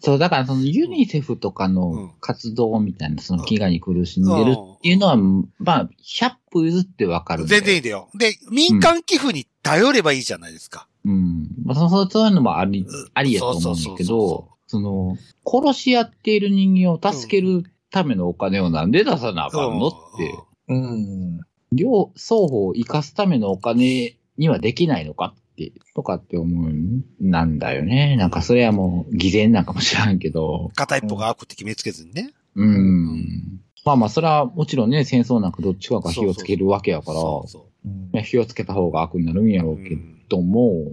[0.00, 5.16] そう、だからそのユニセフとかうんの活動みたいな、その飢餓に苦しんでるっていうのは、
[5.58, 8.08] まあ、100歩譲ってわかる全然いいんだよ。
[8.14, 10.88] で、民間寄付に頼ればいいじゃないですか。
[11.04, 11.48] うん。
[11.64, 15.16] まあ、そのそういうのもありうん、ありやと思うんだけど、その、
[15.46, 20.34] 殺し合っている人間を助けるためのお金をなんで出さなあかんのって、
[20.68, 21.40] うん。
[21.72, 28.16] 両、双方を生かすためのお金にはできないのかって、とかって思うんなんだよね。
[28.16, 32.32] なんかそれはもう偽善なんかもしらんけど、片一方が悪って決めつけずにね。
[32.54, 33.60] うん。
[33.84, 37.66] まあまあ、それはもちろんね、戦争なんかどっちかが火をつけるわけやから、そうそ
[38.12, 39.72] まあ火をつけた方が悪になるんやろう。
[39.74, 39.96] うけ
[40.28, 40.92] ども、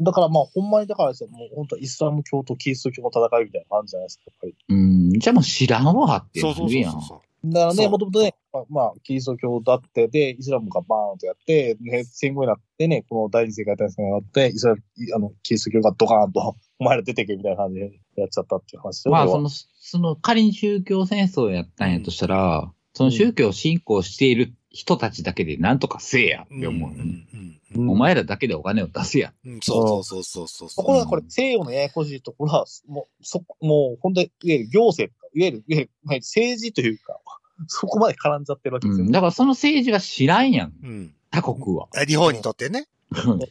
[0.00, 4.54] だからまあ、ほんまにだからですよ、もう本当イスラム教とキリスト教の戦いみたいな感じじゃないですか、やっぱり。
[4.68, 6.92] うん、じゃあもう知らんわってそうそうそうなるやん。
[7.02, 7.29] そう。
[7.44, 14.82] だからね、もともとね、まあ、まあ、キリスト教だって、で、イスラムがバーンとやって、ね、戦後になってね、この第二次世界大戦があって、イスラム、
[15.14, 19.10] あの、キリスト教がドカーンと、お前ら出てけみたいな感じでやっちゃったっていう話で。
[19.10, 27.40] まあ、その、その仮に宗教戦争やったんやとしたら、その宗教信仰している人たちだけでなんとかせえやって思うよね、うん。
[27.44, 29.32] うんお前らだけでお金を出せや。
[29.44, 29.52] うん。
[29.54, 29.56] う。
[29.58, 30.82] んそうそうそうそうそう。
[30.82, 34.30] ところがこれ、西洋のややこしいところは、もう、そ、もう、本当に、
[34.68, 37.20] 行政いわゆる、いわゆる、まあ政治というか、
[37.68, 39.06] そこまで絡んじゃってるわけですよ。
[39.06, 39.12] うん。
[39.12, 40.72] だからその政治は知らんやん。
[40.82, 41.14] うん。
[41.30, 41.88] 他国は。
[41.94, 42.86] あ日本にとってね。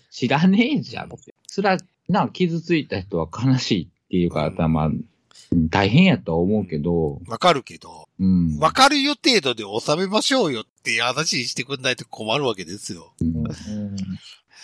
[0.09, 1.09] 知らねえじゃん。
[1.47, 1.77] それは、
[2.07, 4.89] な、傷ついた人は悲しいっていうか、まあ、
[5.69, 8.57] 大変やとは思うけど、わかるけど、うん。
[8.59, 13.13] わかるよ程度で収めましょうよっていう話にしてくんないと困るわけですよ。
[13.21, 13.55] うんうん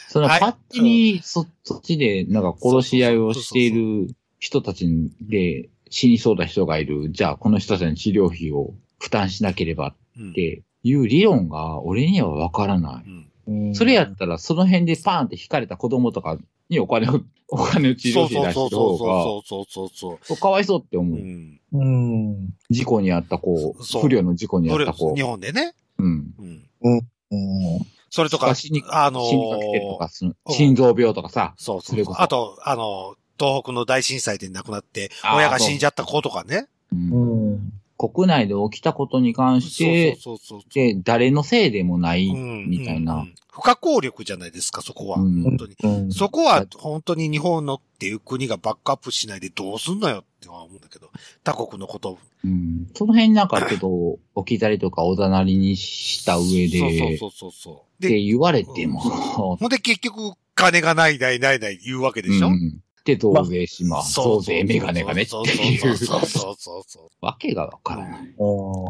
[0.07, 4.87] そのはい勝手にそ、そっちでなんか殺し合いをしている人たち
[5.19, 7.11] で死にそうな人がいる。
[7.11, 13.75] じゃあこの人たちの治療費を負担しなければうんっていう理論が俺にはわからない。
[13.75, 16.37] それやったらその辺でパーンって引かれた子供とか
[16.69, 20.37] にお金を、 お金を治療そう費そうそうそう出した方が、そうそうそうそう。
[20.37, 21.19] かわいそうって思う。
[21.19, 21.59] うん。
[21.73, 22.49] うん。
[22.69, 25.21] 事故にあった子、そう不慮の事故にあった子日。
[25.21, 25.73] 本でね。
[25.99, 26.33] うん。
[26.81, 27.07] うん。
[27.31, 27.79] うん。
[28.09, 30.09] それとか、死にあとか、
[30.49, 31.53] 心臓病とかさ。
[31.57, 31.95] そうそそう。
[31.95, 36.67] そうれこそあと、あの、東北の大震災で亡くなって、親が死んじゃった子とかね。
[36.91, 37.73] うんうん。
[37.97, 40.73] 国内で起きたことに関して、そうそうそうそう。
[40.73, 45.17] で、誰のせいでもない、うんみたいなうんうん不可抗力じゃないですか、そこは。
[45.17, 45.77] うん本当に。
[45.81, 46.11] うん。
[46.11, 51.09] そこは本当に日本のっていう国がバックアップしないでどうすんのよっては思うんだけど、
[51.45, 52.17] 他国のことを。
[52.43, 58.07] うん、その辺なんかちょっと置き去りとかおざなりにした上で、そうってそうそうそう。
[58.09, 64.13] 言われても、ほんで結局、金がないないないない言うわけでしょ、うんで、増税します。
[64.13, 67.25] そう増税メガネがねってそういうそうそうそう。
[67.25, 68.35] わけがわからない。
[68.37, 68.85] うん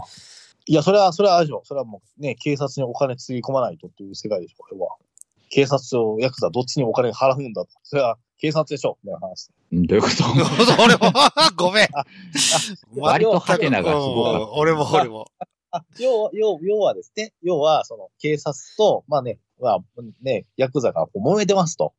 [0.68, 1.61] いや、それは、それはあれでしょ。
[1.63, 4.95] それはもうね、警察にお金つぎ込まないとっていう世界でしょ、これは。
[5.49, 7.70] 警察とヤクザどっちにお金払うんだと。
[7.84, 9.51] それは警察でしょ、みたいな話。
[9.72, 11.13] うんどういうこと俺も、
[11.55, 11.88] ごめん。
[12.97, 15.28] 割とハテナがすごかったうん俺も俺も。
[15.72, 19.80] あ要は、要要はですね、要は、その、警察と、まあね、まあ
[20.22, 21.93] ね、ヤクザがこう揉めてますと。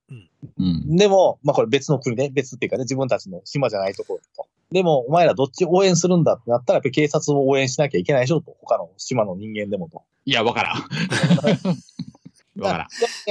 [0.59, 0.97] うん。
[0.97, 4.47] でも、まあこれ別の国ね、別っていうかね、自分たちの島じゃないところと。
[4.73, 8.57] でも、お前らどっち応援するんだってなったら、やっぱり警察を応援しなきゃいけないでしょと。
[8.61, 10.03] 他の島の人間でもと。
[10.25, 10.83] いや、わからん。
[12.61, 12.85] わから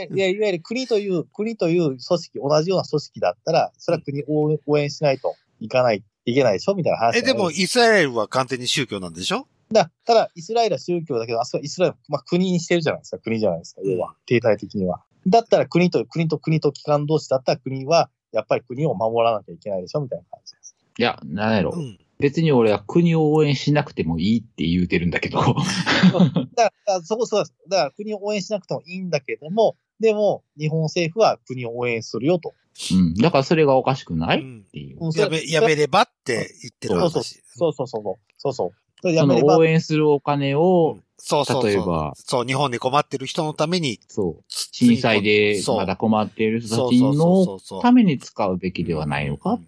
[0.05, 0.15] ん。
[0.15, 7.17] いや、いわゆる国という、国という組織、同じような組織だったら、それは国を応応援しないといかない、いけないでしょみたいな話。
[7.19, 9.47] え、でも、イスラエルは完全に宗教なんでしょ？
[9.71, 15.03] だただ、イスラエルは宗教だけど、あそこはイスラエル、まあ国にしてるじゃないですか、国じゃないですか、要は、定体的には。
[15.27, 20.75] だったら国と、国と国と機関同士だったら国は、やっぱり国を守らなきゃいけないでしょみたいな感じです。
[20.97, 21.79] いや、なんやろう。
[21.79, 21.97] ん。
[22.19, 25.39] 別に俺は国を応援しなくてもいいって言うてるんだけど。
[26.55, 27.53] だから、そこそうです。
[27.69, 32.53] だから国を応援しなくてもいいんだけども、でも、日本政府は国を応援するよと。
[32.91, 33.13] うん。
[33.15, 34.99] だからそれがおかしくないっうんていう。
[35.17, 37.41] やめ、やめればって言ってるそう話。
[37.45, 38.03] そうそうそう。
[38.37, 38.71] そうそう。
[38.71, 41.71] それやその応援するお金を、そうそうそう。
[41.71, 45.77] 例えばそう、日本で困ってる人のために、そう、震災でそう。
[45.77, 49.59] まだ困っている人たちのために使うべきではないのかっ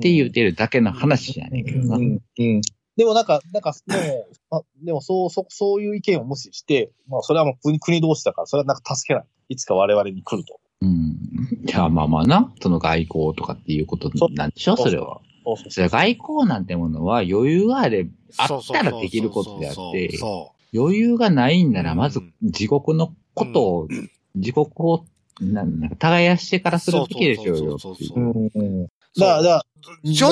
[0.00, 1.96] て言ってるだけの話やねんけどな。
[1.96, 2.20] うん。
[2.38, 2.60] うん。
[2.96, 9.24] でもなんか、なんか、でも、ま、でもそう、そ、そういう意見を無視して、まあ、それはもう国、国同士だから、それはなんか助けない。
[9.48, 10.60] いつか我々に来ると。
[10.82, 11.16] うん。
[11.64, 14.76] じゃあまあまあな、その外交とかっていうことなんでしょ？
[14.76, 15.20] それは。
[15.44, 23.88] そうそう外交なんてものは余裕があれ、あったらできることであって、そ余裕がないんなら、まずうん自国のことを、
[24.34, 25.04] 自国を、
[25.40, 27.78] なんなんか耕してからするべきでしょうよ。
[27.78, 27.92] 正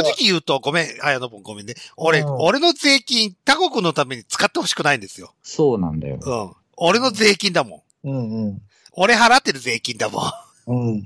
[0.00, 1.74] 直言うと、ごめん、あやのぽんごめんね。
[1.96, 5.34] 俺、うん俺の税金、他国のために使ってほしくないんですよ。
[5.42, 6.18] そうなんだよ。
[6.20, 6.52] うん。
[6.76, 8.08] 俺の税金だもん。
[8.08, 8.62] ら、うんうん。
[8.92, 10.22] 俺払ってる税金だもん。
[10.66, 11.04] うん。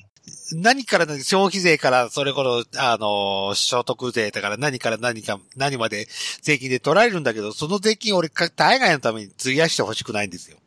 [0.54, 6.06] 何から何、消費税から、それこそ、あのー、所得税だから何から何か、何まで
[6.42, 10.58] 税金で取られるんだけど、その税金俺か、海外のために費やしてほしくないんですよ。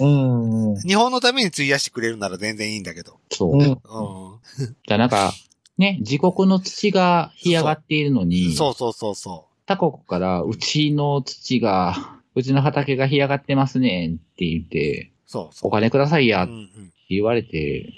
[0.00, 0.72] うん。
[0.72, 0.80] うん。
[0.80, 3.18] 日本のために費やしてくれるなら全然いいんだけど。
[3.30, 3.52] そう。
[3.52, 3.60] うん。
[3.60, 3.76] うん。
[3.76, 5.32] じゃあなんか、
[5.78, 15.30] ね、自国の土が干上がっているのに、そうそうそうそ他国からうちの土が、うちの畑が干上がってますねって言って、う。
[15.30, 15.68] そうそう。
[15.68, 17.92] お金くださいやってうんうん言われて、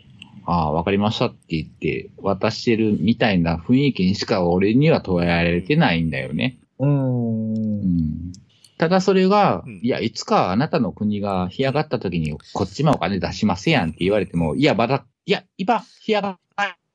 [0.47, 6.59] ああ、わかりましたって言って渡してるみたいな雰囲気にしか俺には捉えられてないんだよね。
[6.78, 7.55] うん。
[7.55, 8.32] うん
[8.80, 16.38] ただそれが、うんいや、いつかあなたの国が干上がった時にこっちもお金出しますやんって言われても、いや、まだ、いや、今、干上が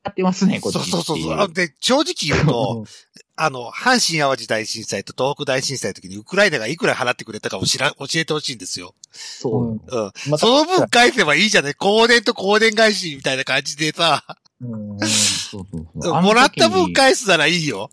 [0.10, 1.54] ってますね、こっちそうそうそうそう。
[1.54, 2.86] で、正直言うと、
[3.38, 8.96] あの、阪神淡路大震災と東北大震災の時にウクライナがいくら払ってくれたかを知ら、教えてほしいんですよ。
[9.12, 9.72] そう。
[9.72, 9.82] うん。
[9.88, 14.24] またその分返せばいいじゃない香典と香典返しみたいな感じでさ、
[14.62, 14.66] う
[14.96, 15.00] ん。
[15.00, 16.22] そうそうそう。
[16.22, 17.90] もらった分返すならいいよ。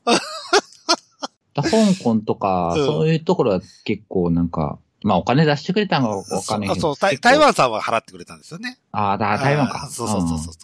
[1.54, 6.94] 香港とか、うんそういうところは結構なんか、まあお金出してくれたんかわかんないけど。
[6.94, 8.78] そう、台湾さんは払ってくれたんですよね。
[8.92, 9.88] ああ、だ台湾か。
[9.90, 10.54] そうそうそうそう。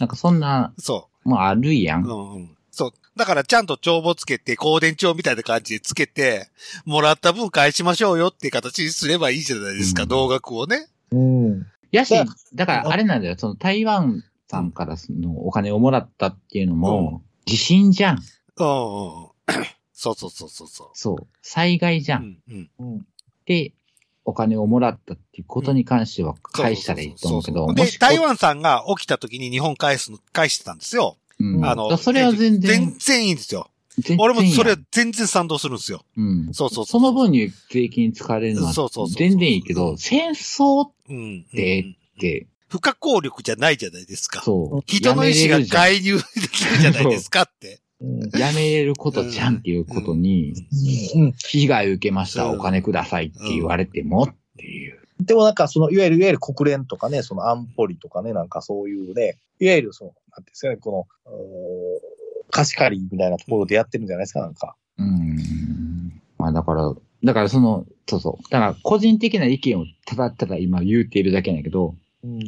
[0.00, 2.04] なんかそんな、そもうあるやん。
[2.04, 2.08] う。
[2.08, 2.56] うんうん。
[2.70, 2.92] そう。
[3.16, 6.48] だからちゃんと帳簿つけて、香典帳みたいな感じでつけて、
[6.84, 10.88] もらった分返しましょうよっていう形にすればいいじゃないですか、うん同額をね。
[11.12, 11.66] うん。
[11.90, 18.16] やしだ、だからあれなんだよ、その台湾さんからそのお金をもらったっていうのも、自信じゃん。
[18.16, 18.22] うん。
[18.56, 20.90] そうそうそうそうそう。
[20.94, 21.26] そう。
[21.40, 22.18] 災害じゃ。
[22.18, 22.70] うんんうん。
[22.78, 23.06] うん。
[23.46, 23.72] で、
[24.24, 31.16] お金をもらったっていうことに関しては返したらいいと思うけど、で台湾さんが起きた時に日本返すの、返してたんですよ。
[31.40, 33.70] うん、あの、それは全然、全然いいんですよ。
[34.18, 36.04] 俺もそれやは全然賛同するんですよ。
[36.16, 36.48] うん。
[36.52, 41.46] そうそうその分に税金使われるのはそうそうそう全然いいけど、戦争っうん。
[41.52, 44.42] でうんて、不可抗力じゃないじゃないですか。
[44.42, 44.82] そう。
[44.86, 47.80] 人の意志が介入できるじゃないですかって。
[48.00, 48.30] うん。
[48.38, 50.54] やめれることじゃんっていうことに、
[51.14, 51.32] うん。
[51.32, 55.00] 被害を受けました、うんお金くださいって言われてもっていう。
[55.20, 64.76] でもなんか、その、いわゆる、いわゆる国連とかね、その安保理とかね、なんかそういうね、いわゆるその、なんですかね、この、貸し借りみたいなところでやってるんじゃないですか、なんか。
[64.98, 66.22] うん。
[66.38, 68.42] まあだから、だからその、そうそう。
[68.50, 72.40] だから個人的な意見をただただ今言うているだけなんだけど、うん。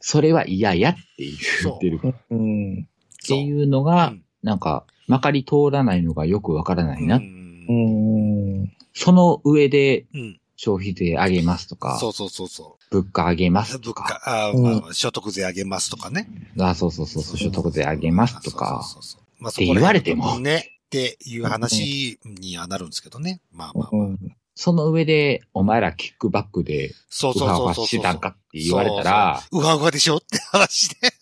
[0.00, 2.00] それは嫌やって言ってる。
[2.06, 2.88] っうん。
[3.26, 7.16] ていうのが、うんなんか、まかり通らないのがよくわからないな。
[7.16, 8.72] うんうん。
[8.92, 10.40] その上でうん。
[10.64, 13.64] 消費税上げますとか、そうそうそうそ物価上げまう。
[13.64, 16.28] すと物か、価、あーうんまあ、所得税上げますとかね。
[16.56, 19.42] あそうそうそうそう、所得税上げますとか、そうそうそう。
[19.42, 20.68] まあ、って言われてもね。
[20.86, 23.40] っていう話にはなるんですけどね。
[23.50, 24.06] まあまあまあ。
[24.06, 24.36] うん。
[24.54, 27.86] その上で、お前らキックバックで、そうそうそう。
[27.86, 31.12] してたんかって言われたら、そうわうわでしょって話で。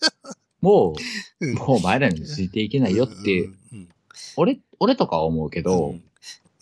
[0.61, 0.93] も
[1.39, 3.89] う、うんもうお前らについていけないよって、うんうん
[4.35, 6.03] 俺、俺とかは思うけど、うん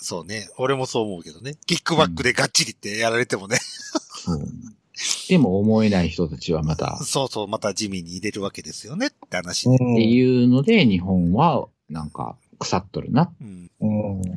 [0.01, 0.49] そうね。
[0.57, 1.55] 俺もそう思うけどね。
[1.65, 3.57] キックバックでガッチリってやられてもね。
[4.25, 4.39] そう
[5.29, 9.75] でも思えない人たちはまた、そうそう、また地味に入れるわけですよねって話で。
[9.75, 13.31] っていうので、日本は、なんか、腐っとるな。
[13.41, 13.71] うん。
[13.79, 14.21] うん。
[14.23, 14.27] い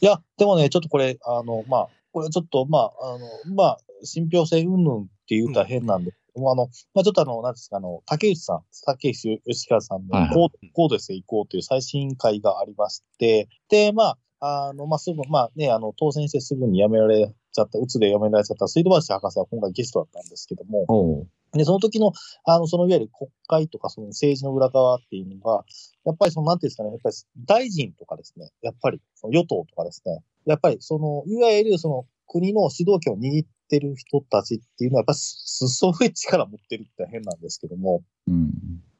[0.00, 3.18] や、でもね、ちょっとこれ、あの、まあ、これちょっと、まあ、あ
[3.48, 22.12] の、まあ、信憑性云々って言うたら変なんで、もうあの、まあ、ちょっとあの、なんですか、あの、竹内さん、竹内義和さんはいのコード、コードレスへ行こうという最新会がありまして、で、まあ、あの、まあ、すぐ、まあね、あの、当選してすぐに辞められちゃった、うつで辞められちゃった水道橋博士は今回ゲストだったんですけども、で、その時の、
[22.44, 25.64] あの、そのいわゆる国会とかその政治の裏側っていうのが、
[26.04, 27.16] やっぱりその、なんていうんですかね、やっぱり
[27.46, 38.50] 大臣とかですね、やっぱりその与党とかですね、やっぱりその、いわゆるその国の主導権を握ってる人たちっていうのは、やっぱりすそういう力を持ってるって変なんですけども、うん。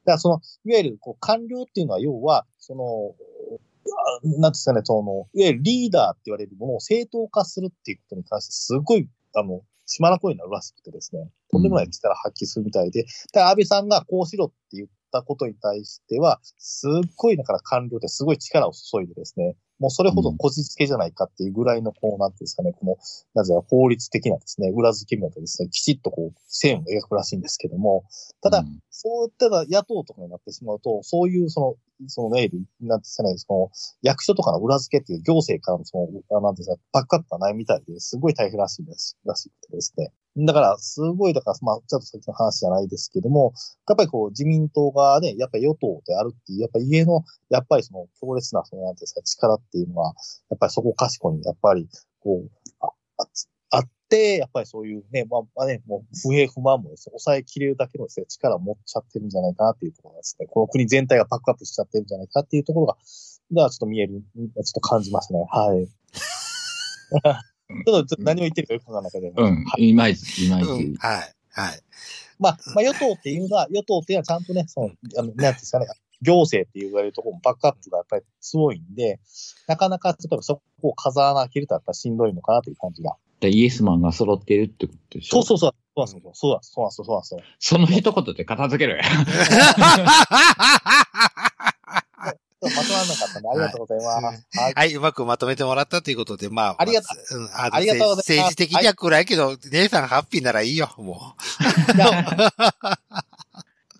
[0.05, 3.36] だからその、いわゆるこう官僚っていうのは、要は、その、あ
[4.23, 22.97] なんですかね、その、いわゆるリーダーって言われるものを正当化するっていうことに関して、すごい、あの、島の声になるらしくてですね、とんでもない力発揮するみたいで、うん安倍さんがこうしろって言ったことに対しては、すっごいだから官僚ですごい力を注いでですね、もうそれほどこじつけじゃないかっていうぐらいの、こう、なんていうんですかね、この、
[23.35, 28.03] なぜか法律的なですね、裏付けみたいですね、きちっとこう、線を描くらしいんですけども、
[28.41, 31.75] ただ、うんそういったら野党とかになってしまうと、そういうその、
[32.07, 32.49] そのね、
[32.81, 33.69] なんですかね、その、
[34.01, 40.11] 役所とかの裏付けっていう行政からのその、あなんていうんですか、バックアップがないみたいで、すごい大変らしいです、らしくてですね。
[40.45, 43.53] だから、すごい、だから、まあ、ちょっと先の話じゃないですけども、
[43.87, 50.13] やっぱりこう、自民党がね、やっぱり与党であるっていう、やっぱり家の、やっぱりその、強烈な、その、なんていうんですか、力っていうのは、
[50.49, 51.87] やっぱりそこかしこに、やっぱり、
[52.19, 52.49] こう、
[52.81, 53.27] あ、あ
[53.69, 62.95] あって、やっぱりそういうね、まあ、まあね、もう不平不満もですね、抑えきれるだけのですね、力を持っちゃってるんじゃないかなっていうところですね、この国全体がバックアップしちゃってるんじゃないかっていうところが、
[63.51, 65.45] ではちょっと見える、ちょっと感じますね。
[65.49, 65.87] はい。
[67.85, 69.75] ちょっと、何を言ってるかよくわかんないけど、うんは。
[69.77, 70.67] いいまいち、いまいち。
[70.69, 70.95] うん。
[70.95, 71.33] はい。
[71.51, 71.79] はい。
[72.39, 75.87] まあ、 まあ、与党っていうのは、与党っていうのはちゃんとね、その、あの、なんていうんですかね、
[76.21, 79.19] 行政って言われるところもバックアップがやっぱり強いんで、
[79.67, 83.15] なかなか、例えばそこを風穴開けるとやっぱりしんどいのかなという感じが。
[83.39, 85.43] でイエスマンが揃ってるってことでしょ？
[85.43, 85.75] そうそうそう。
[85.95, 86.07] そう。
[86.07, 86.39] そうなんです。
[86.41, 87.05] そうなんですよ。
[87.05, 87.41] そうなんですよ。
[87.59, 88.99] その一言で片付ける。
[92.69, 94.47] まとまらなかったんで、ありがとうございます。
[94.57, 94.73] はい。
[94.73, 96.75] はい、うまくまとめてもらったということで、まあ。
[96.81, 97.37] ありがとう。
[97.37, 101.35] うん、あありがとうございます政治的には暗いけど、姉さんハッピーならいいよ、も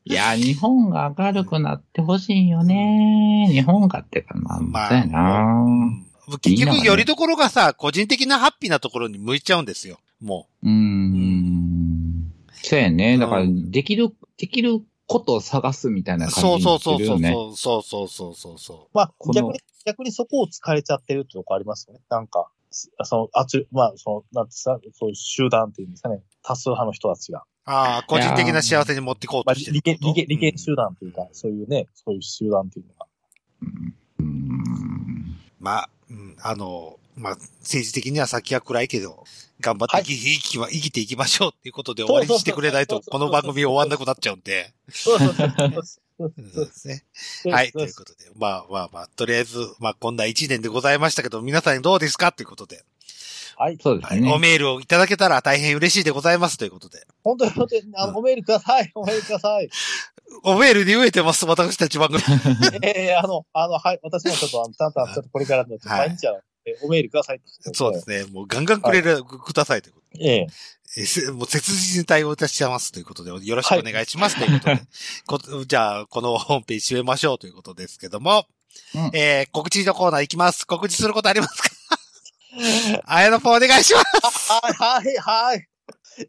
[0.05, 3.47] いやいや、 日本が明るくなってほしいよね。
[3.51, 5.65] 日本がってか、まあ、まあそうやな。
[6.41, 9.99] 結局、よりどころがさ、個人的なハッピーなところに向いちゃうんですよ。
[10.22, 12.34] もうーん。
[12.51, 13.18] そうやね。
[13.18, 16.30] だから、うできる、できることを探すみたいなう。
[16.30, 17.32] 感そうじになってるよそうそうそうね。
[17.32, 22.01] そうそうそうそうそまあ逆に、逆にそこを疲れちゃってるってとこありますよね。
[22.10, 22.49] なんか、
[23.03, 26.22] その、あつ、まあ、その、なんてさ、そういう集団っていうんですかね。
[26.43, 27.39] 多数派の人たちが。
[27.39, 27.43] う。
[27.66, 30.22] ああ、個人的な幸せに持っていこうまあ、としてるって利権、こと。
[30.22, 33.05] 利権、利権集団というか、そういうね、そういう集団っていうのが。
[34.20, 35.38] うーん。
[35.60, 39.24] まあ、うん、あの、まあ、政治的には先は暗いけど、
[39.59, 44.72] 頑張って生き,、生きは生きていきましょうっていうことで終わりにしてくれないと、この番組終わんなくなっちゃうんで。
[44.89, 47.03] そうですね。
[47.51, 47.72] はい。
[47.72, 52.84] ということで、まあまあまあ、とりあえず、まあこんな一年でございましたけど、皆さんどうですかということで、
[53.55, 53.72] はい。
[53.72, 54.32] はい、そうですね。
[54.32, 57.05] おメールをいただけたら大変嬉しいでございますということで。
[57.24, 58.91] 本当に本当に、あの、おメールください。
[58.93, 59.70] おメールください。
[60.43, 62.20] おメールに飢えてます、私たち番組。
[62.84, 63.99] ええあの、あの、はい。
[64.03, 66.41] 私もちょっと、あの、たんたん、ちょっとこれからの、はい毎日あの、え
[66.82, 67.41] おメールください。
[67.74, 68.24] そうですね。
[68.26, 70.26] もうガンガンくれる、くださいということで。
[70.26, 70.47] ええ
[71.32, 74.82] もう切実に対応いたしますということで、よろしくお願いしますということで、
[75.28, 78.47] こじゃあ、このホームページ締めましょうということですけども、
[78.95, 80.65] うんえー、告知のコーナー行きます。
[80.65, 81.70] 告知することありますか？
[83.05, 84.01] あやのぽんお願いしま
[84.32, 85.68] すはい、はい、はい。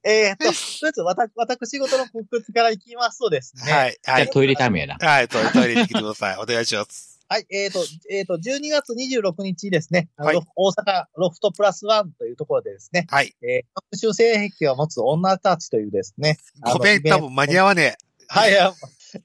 [0.04, 3.72] えーっと、とりあえず、わた、私事の告知からいきますとですね。
[3.72, 3.92] はい、はい。
[3.92, 4.96] じゃあトイレタイムやな。
[5.00, 6.36] はい、トイレ、トイレ行ってきてください。
[6.36, 7.17] お願いします。
[7.28, 10.40] はい、えっ、と、 えっ、と、12月26日ですね、はい。
[10.56, 13.34] 大阪ロフトプラスワンというところでですね、はい。
[13.42, 16.38] えー、特殊性癖を持つ女たちというですね、
[16.72, 17.96] ごめん、多分間に合わね
[18.28, 18.74] はい、あ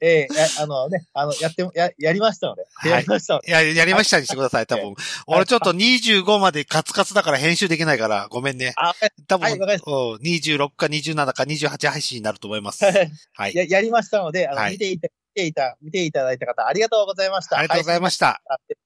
[0.00, 2.90] えーやあのね、あの、やっても、や、やりましたので、はい。
[2.90, 3.50] やりましたので、え。
[3.50, 4.94] いや、やりましたにしてください、多分。
[5.26, 8.72] 俺ちょっと25までカツカツだから編集できないから、ごめんね。
[8.76, 8.94] あ、
[9.28, 12.84] 多分、はいわかりまうん26か27か28配信になると思います。
[12.84, 13.12] はい。
[13.34, 13.54] はい。
[13.54, 14.72] や、やりましたので、あの、はい。
[14.72, 17.58] 見ていた、見ていた、見ていただいた方、ありがとうございました。
[17.58, 18.40] ありがとうございました。
[18.46, 18.76] はい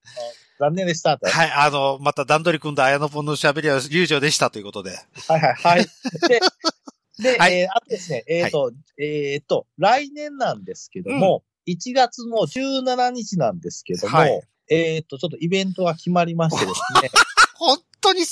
[0.59, 1.11] 残念でした。
[1.11, 4.91] はい、はい、あの、また段取り組んだ綾野ポンの喋りは流暢でしたということで。
[5.29, 5.87] はい、はい。
[6.29, 6.41] で、
[7.23, 17.11] で、はいえーあとですね、えっ、と、えっ、と、来年なんですけども、1月の17日なんですけども、はいえっ、と、ちょっとイベントが決まりましてですね、
[17.55, 18.25] 本当に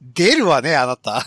[0.00, 1.22] 出るわね、あなた。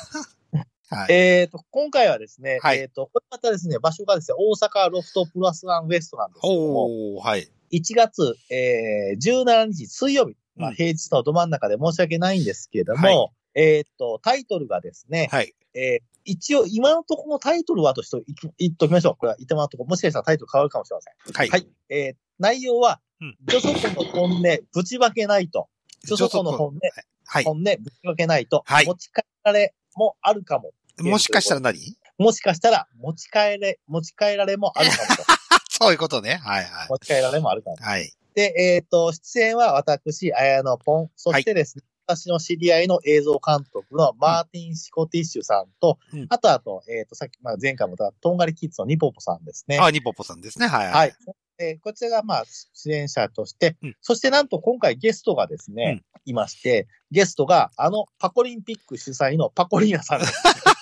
[0.89, 1.13] はい。
[1.13, 7.47] えっと、今回はですね、はいえっ、と、これまたですね、場所がですね、大阪ロフトプラスワンウエストなんですけども、はい。
[7.71, 15.53] 1月、えー、17日水曜日、まあ、うん平日のど真ん中で申し訳ないんですけども、はいえっ、と、タイトルがですね、はい。
[15.73, 18.21] えー一応、今のところのタイトルはとして
[18.57, 19.15] 言っときましょう。
[19.15, 21.33] これは、今のところ、もしかしたらタイトル変わるかもしれません。
[21.33, 21.47] はい。
[21.47, 21.67] はい。
[21.87, 25.69] えー内容はうん、女祖子の本音、ぶちまけないと。
[26.05, 26.79] 女祖子の本音、
[27.25, 27.43] はい。
[27.45, 28.63] 本音、ぶちまけないと。
[28.65, 30.71] はい持ち帰られもあるかも。
[30.99, 31.97] もしかしたら何？
[32.17, 35.23] もしかしたら、持ち帰れ、持ち帰られもあるかもと。
[35.69, 36.35] そういうことね。
[36.43, 36.87] はいはい。
[36.89, 37.77] 持ち帰られもあるかも。
[37.77, 38.11] はい。
[38.33, 49.77] で、えっ、と、出演は私、綾野ポン、そしてですね、私の知り合いの映像監督のマーティン・シコティッシュさんと、うんあとあと、えっ、と、さっき、まあ、前回もた、とんがりキッズのニポポさんですね。
[49.79, 50.67] あ、ニポポさんですね。
[50.67, 50.87] はい。
[50.87, 51.13] はい。。
[51.59, 60.33] えーこちらが、まあ、出演者として、うんそしてなんと今回ゲストがですね、いまして、ゲストが、あの、パコリンピック主催のパコリーナさんです。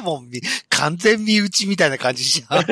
[0.00, 2.64] あ、もうみ、完全身内みたいな感じじゃん。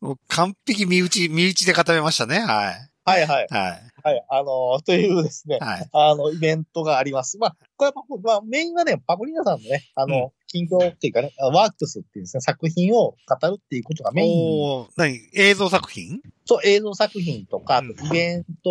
[0.00, 2.40] もう完璧身内、身内で固めましたね。
[2.40, 2.88] はい。
[3.04, 3.46] はいはい。
[3.50, 3.82] はい。
[4.04, 4.24] はい。
[4.28, 5.88] あのーというですね、はい。
[5.92, 7.36] あの、イベントがあります。
[7.36, 14.62] まあ、これは、まあ、メインはね、パコリーナさんのね、あの、近況っていうかね、ワークスっていうですね、作品を語るっていうことがメイン。
[14.62, 15.18] おー、何？
[15.32, 16.20] 映像作品？
[16.44, 18.70] そう、映像作品とか、うんイベント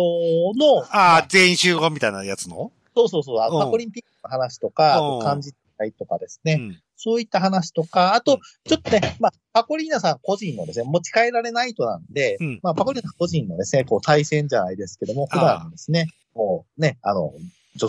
[0.56, 2.72] の、まああ、全員集合みたいなやつの？
[2.96, 5.18] そうそうそう、あのうんパコリンピックの話とか、あと
[5.98, 6.80] とかですね、うん。
[6.96, 17.32] そういった話とか、あと、ちょっとね、まあ、パコリーナさん個人のですね、持ち帰られないとなんで、うんまあ、パコリーナさん個人のですね、こう、対戦じゃないですけども、普段ですね、もうね、あの、
[17.76, 17.88] 女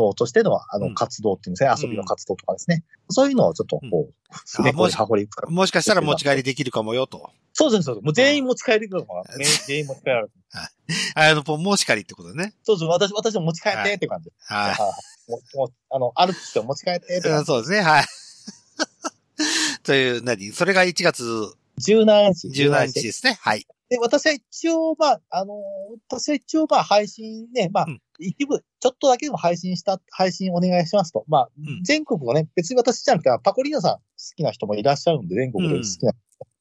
[0.00, 2.84] 装としての、あの、うん活動っていうんですね、遊びの活動とかですね。
[3.08, 7.30] そういうのをちょっと、こう、すね、あもしこう、パコリ深くもしかしたら持ち帰りできるかもよと。
[7.52, 8.04] そうです、そうです。
[8.04, 9.22] もう全員持ち帰りくるのかな。
[9.66, 10.30] 全員持ち帰られる。
[11.14, 12.54] あの、もしかりってことね。
[12.64, 14.30] そうそう、私、私も持ち帰ってって感じ。
[14.46, 14.74] はい。
[14.74, 14.76] はい
[15.30, 17.44] もうもうあの、アルプスで持ち帰ってって。
[17.44, 18.04] そうですね、はい。
[19.84, 20.50] という、何？
[20.50, 21.22] それが1月
[21.78, 22.48] 17日。
[22.48, 23.38] 17日ですね。
[23.40, 23.66] はい。
[23.88, 25.54] で、私は一応、まあ、あの、
[26.08, 31.24] 私は一応、まあ、配信ね、まあ、うん一部、ちょっとだけでも配信した、配信お願いしますと。
[31.28, 34.00] まあ、うん全国のね、別に私じゃなくて、パコリーナさん好
[34.36, 36.12] きな人もいらっしゃるんで、全国で好きな。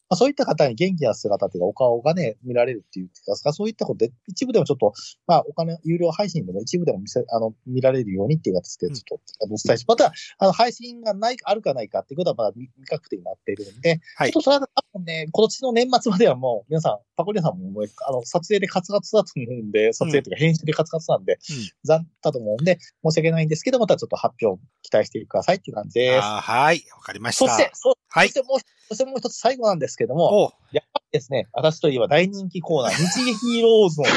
[0.09, 3.09] まあ、そういった方に元気な姿っていうか、お顔がね、見られるっていう
[3.43, 4.93] か、そういったことで、一部でもちょっと、
[5.27, 21.37] まあ、お金、有料配信でも一部でも見せ、あの、見られるようにっていう形で、ちょっと、お伝えし、また、あの、配信がない、あるかないかっていうことはまだ未未確定になっているんで、はいちょっとそれは多分ね、今年の年末まではもう、皆さん、パコリアさんもあの、撮影でカツカツだと思うんで、撮影というか編集でカツカツなんで、
[21.85, 26.21] 残ったと思うんで、申し訳ないんですけど、またちょっと発表期待してくださいっていう感じです。
[26.21, 26.83] はい。
[26.95, 27.47] わかりました。
[27.47, 28.33] そして、そはいそし。
[28.33, 28.59] てもう、
[28.89, 34.07] そしてもう一つ最後なんですけども、おやっぱりですね、私といえば大人気コーナー、 日劇ローズの、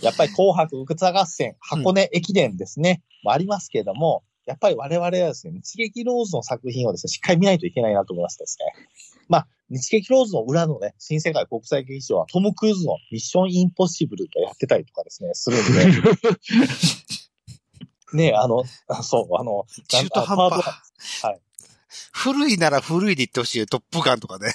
[0.00, 8.86] やっぱり紅白歌合戦、箱根駅伝ですね、もありますけれども、やっぱり我々はですね、日劇ローズの作品をですね、しっかり見ないといけないなと思いましてですね。
[9.28, 16.16] まあ、日劇ローズの裏のね、新世界国際劇場はトム・クルーズのミッション・インポッシブルがやってたりとかですね、するんで。
[18.30, 20.64] ねあの、あそう、あの、中途半端。
[21.22, 21.40] はい。
[22.12, 23.66] 古いなら古いで言ってほしいよ。
[23.66, 24.52] トップガンとかね。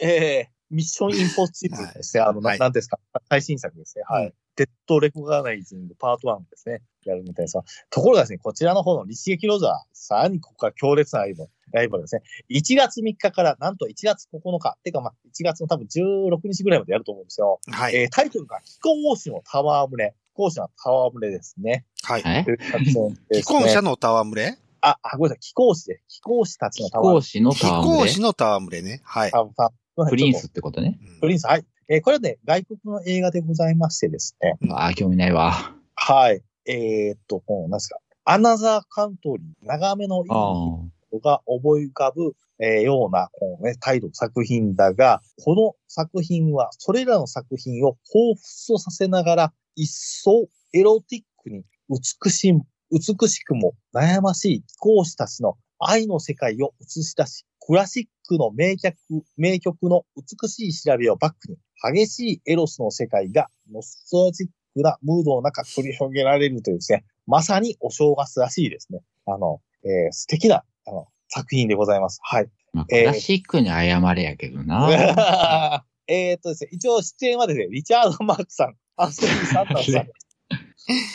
[0.00, 2.22] えー、ミッションインポッシブルですね。
[2.22, 2.98] あの、なはいなんていうんですか、
[3.28, 4.04] 最新作ですね。
[4.06, 4.26] はい。
[4.26, 6.80] うんデッドレコガナイジングパート1ですね。
[7.04, 7.64] やるみたいですが。
[7.90, 12.22] ところがですね、こちらの方の立撃ロジャー、さらにここから強烈なライバル、ライバルですね。
[12.50, 17.60] 1月3日から、なんと1月9日、てかまあ、1月の多分16日ぐらいまでやると思うんですよ。
[17.70, 17.94] はい。
[17.94, 20.14] えー、タイトルが、気候士のタワー群れ。
[20.32, 21.84] 気候士のタワー群れですね。
[22.02, 22.22] はい。
[22.22, 23.42] 既ね。
[23.44, 24.58] 婚者のタワー群れ？
[24.88, 25.38] あ、あ、ごめんなさい。
[25.40, 29.00] 気候士で、気候士たちの飛タワー行士の非タワーム公士のタワー群れね。
[29.04, 29.30] はい。
[29.32, 30.98] タワープリンスってことね。
[31.02, 31.64] うんプリンス、はい。
[31.88, 34.56] えーこれはね、外国の映画でございましてですね。
[34.60, 35.74] うんああ、興味ないわ。
[35.96, 36.42] はい。
[36.66, 37.98] えーっと、何ですか。
[38.24, 52.52] アナザーカントリー、長めのいいが思い浮かぶ、えーような、このね、タイトル作品だが、この作品は、それらの作品を彷彿とさせながら、一層エロティックに美しい、
[52.90, 58.96] 美しくも悩ましい貴公子たちの愛の世界を映し出し、クラシックの名曲、
[59.36, 61.58] 名曲の美しい調べをバックに、
[61.94, 69.00] 激しいエロスの世界がノストラジックなムードの中繰り広げられるというですね、まさにお正月らしいですね。
[69.26, 72.20] あの、えー素敵な、あの、作品でございます。
[72.22, 72.48] はい。
[72.72, 74.88] まあ、クえーラシックに謝れやけどな。
[76.08, 79.94] えーっとですね、一応出演はですね、リチャード・マークさん、アンソニー・サンタンさん。
[79.98, 80.02] え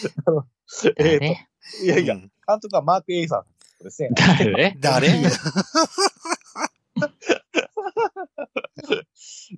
[0.07, 0.47] ーっと、
[0.97, 1.50] 誰
[1.83, 3.45] いやいや、うん監督はマーク・エイさ
[3.79, 4.09] んですね。
[4.15, 4.75] 誰？
[4.79, 5.07] 誰？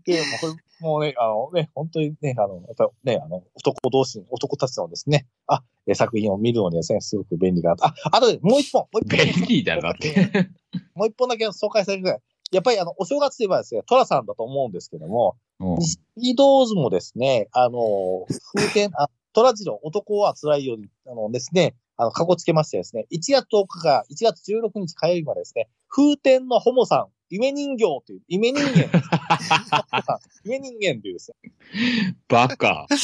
[0.05, 7.85] で、もうこれ、もうね、あのね、本当にね、あの、やっぱね、あの、男同士、男たちのですね、あ、え作品を見るのにですね、すごく便利かなと。
[7.85, 9.25] あ、あとで、もう一本、もう一本。
[9.25, 10.13] 便利だなって。
[10.95, 12.21] もう一本だけ紹介されてください。
[12.55, 18.25] やっぱりあの、お正月といえばですね、トラさんだと思うんですけども、うん西木道図もですね、あの、
[18.55, 28.89] 風天、あ、トラジロ、男は辛いように、あのですね、あの、かこつけましてですね、1月10日から1月16日火曜日までですね、風天のホモさん、夢人形という、夢人間、
[30.43, 32.87] 夢人間というですね、バカ。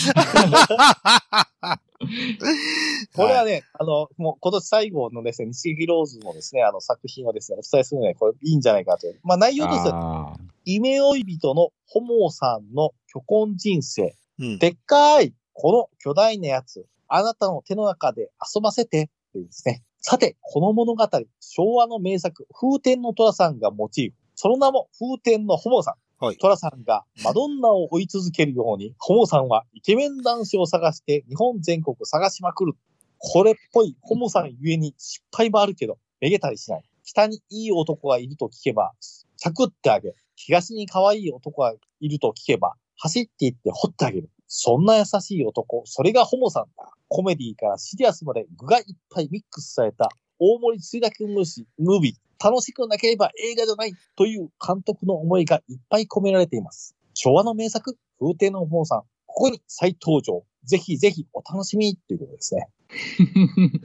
[3.14, 9.20] これはね、あの、もう今年最後のですね、西木ローズのですね、あの作品をですね、お伝えするので、これいいんじゃないかという。
[9.24, 14.60] まあ内容としては、夢追い人のホモさんの虚婚人生、うん。
[14.60, 19.84] でっかい、この巨大なやつ、あなたの手の中で遊ばせて、というですね。
[19.99, 21.07] さて、この物語、
[21.40, 24.15] 昭和の名作、風天の虎さんがモチーフ。
[24.36, 25.95] その名も風天のホモさん。
[26.23, 32.73] はい虎さんがマドンナを追い続けるように、ホモさんはイケメン男子を探して日本全国探しまくる。
[33.18, 36.84] これっぽいホモさんゆえに失敗もあるけど、めげたりしない。
[37.06, 38.91] 北にいい男がいると聞けば、
[39.38, 44.30] サクってあげ、東に可愛い男がいると聞けば、走って行って掘ってあげる。
[44.51, 46.91] そんな優しい男、それがホモさんだ。
[47.07, 50.09] コメディからシリアスまで具がいっぱいミックスされた
[50.39, 52.15] 大盛り追だけムービー。
[52.43, 56.95] 楽しくなければ映画じゃないという監督の思いがいっぱい込められています。
[57.13, 59.01] 昭和の名作、風天のホモさん。
[59.27, 60.43] ここに再登場。
[60.63, 62.69] ぜひぜひお楽しみということですね。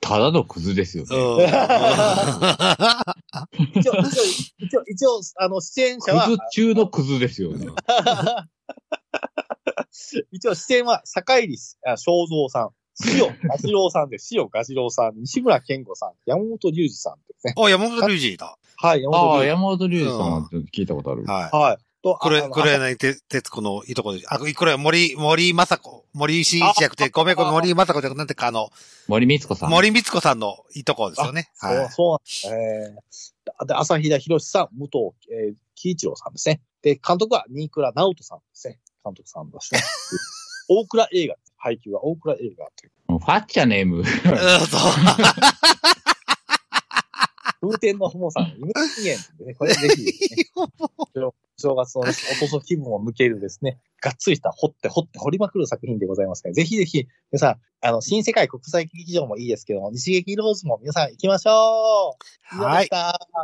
[0.00, 1.14] ただのクズですよね。
[1.14, 1.20] うん
[3.78, 4.02] 一応、一応、
[4.58, 7.66] 一応、一応、あの、出演者はク、ズ中のクズですよね。
[10.32, 11.56] 一応、出演は、坂入
[11.86, 12.70] あ正蔵さん、
[13.06, 14.34] 塩ガジロウさんです。
[14.36, 17.54] 塩ガジロウさん、西村健吾さん、山本隆二さんですね。
[17.56, 18.58] お、山本隆二だ。
[18.76, 21.24] はい、山ああ、本隆山本龍二さんっと聞いたことある。
[21.24, 21.58] は二。
[21.58, 21.78] はい。
[22.02, 22.14] と、い。
[22.18, 24.22] これ、あのこれ柳徹子のいとこで。
[24.28, 26.04] あ、これは森、森正子。
[26.12, 28.70] 森進一じゃなくて、ごめんごめん、森正子じゃなくて、あの、
[29.08, 29.70] 森光子さん。
[29.70, 31.50] 森光子さんのいとこですよね。
[31.54, 31.88] そう、はい。
[31.90, 33.36] そうなんです。
[33.38, 36.60] えー、で、朝日田博さん、武藤、えー、喜一郎さんですね。
[36.82, 38.78] で、監督は新倉直人さんですね。
[39.04, 39.80] 監督さんですね。
[40.68, 41.36] 大倉映画。
[41.56, 42.92] 配給は大倉映画という。
[43.18, 43.98] ファッチャネーム。
[43.98, 44.12] うんそう。
[47.60, 50.12] 風天のホモさん、夢人間でね、これぜひね、
[51.58, 62.16] 正月のねおとそ気分を抜けるですね、がっつりした掘って掘って掘りまくる作品でございますから、ぜひぜひ、皆さん、あの、新世界国際劇場もいいですけども、西劇ローズも皆さん行きましょ
[62.52, 62.88] うはい。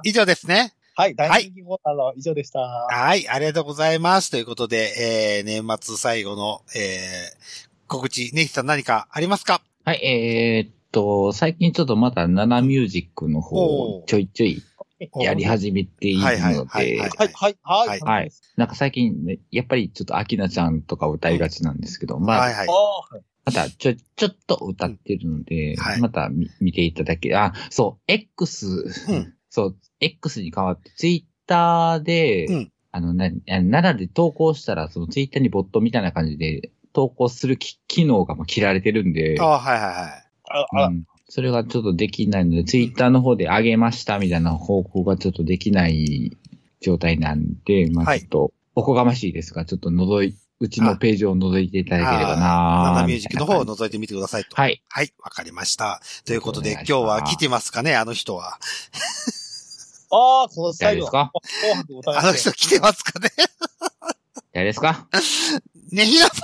[0.05, 0.73] 以上ですね。
[0.99, 2.59] はい、大人気コーナーの以上でした。
[2.59, 4.31] はい、ありがとうございます。
[4.31, 9.61] ということで、えー、年末最後の、えー、告知、ネヒさん何かありますか？
[9.85, 14.63] はい、えーっと、最近ちょっとまたナナミュージックの方をちょいちょい
[15.23, 17.89] やり始めているのはいはいはいではい、はい、はい、はい。
[17.89, 18.31] はいはい。
[18.57, 22.69] なんか最近ね、やっぱりちょっとアキナちゃんとか歌いがちなんですけど、まあ、はいはい。
[22.71, 22.73] あ
[23.45, 40.85] またちょ、ちょっと歌ってるので、うんはいまた見見ていただけ、あ、そう、X、うんそう、X に変わって、ツイッターで、うんあの、な、あ奈良で投稿したら、そのツイッターにボットみたいな感じで投稿するき機能がもう切られてるんで、あはいはいはい。
[40.85, 46.37] あ、うんそれがちょっとできないので、ツイッターの方で上げましたみたいな報告がちょっとできない
[46.81, 54.55] 状態なんで、まはいあちょっと、おこがましいですが、ちょっと覗い、うちのページを覗いていただければなナナミュージックの方を覗いてみてくださいと。
[54.55, 54.81] はい。
[54.89, 56.01] はい、わかりました。
[56.25, 58.61] ということで、今日は来てますかね、あの人は。
[60.11, 61.07] ああ、この最後。
[61.07, 61.11] 誰です。
[61.11, 61.33] か？
[62.19, 63.29] あの人来てますかね？
[64.53, 65.07] 誰ですか？
[65.93, 66.35] ねひなぽ。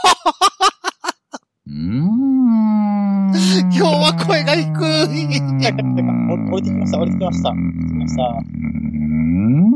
[1.67, 3.33] うーん。
[3.33, 4.63] 今日は声が低い。
[6.53, 8.23] 降りてきました降りてきましたうーんました。
[8.23, 8.49] うー
[9.69, 9.73] ん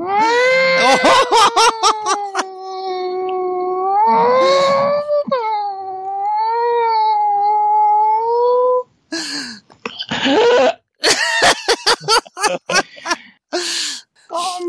[14.29, 14.69] こん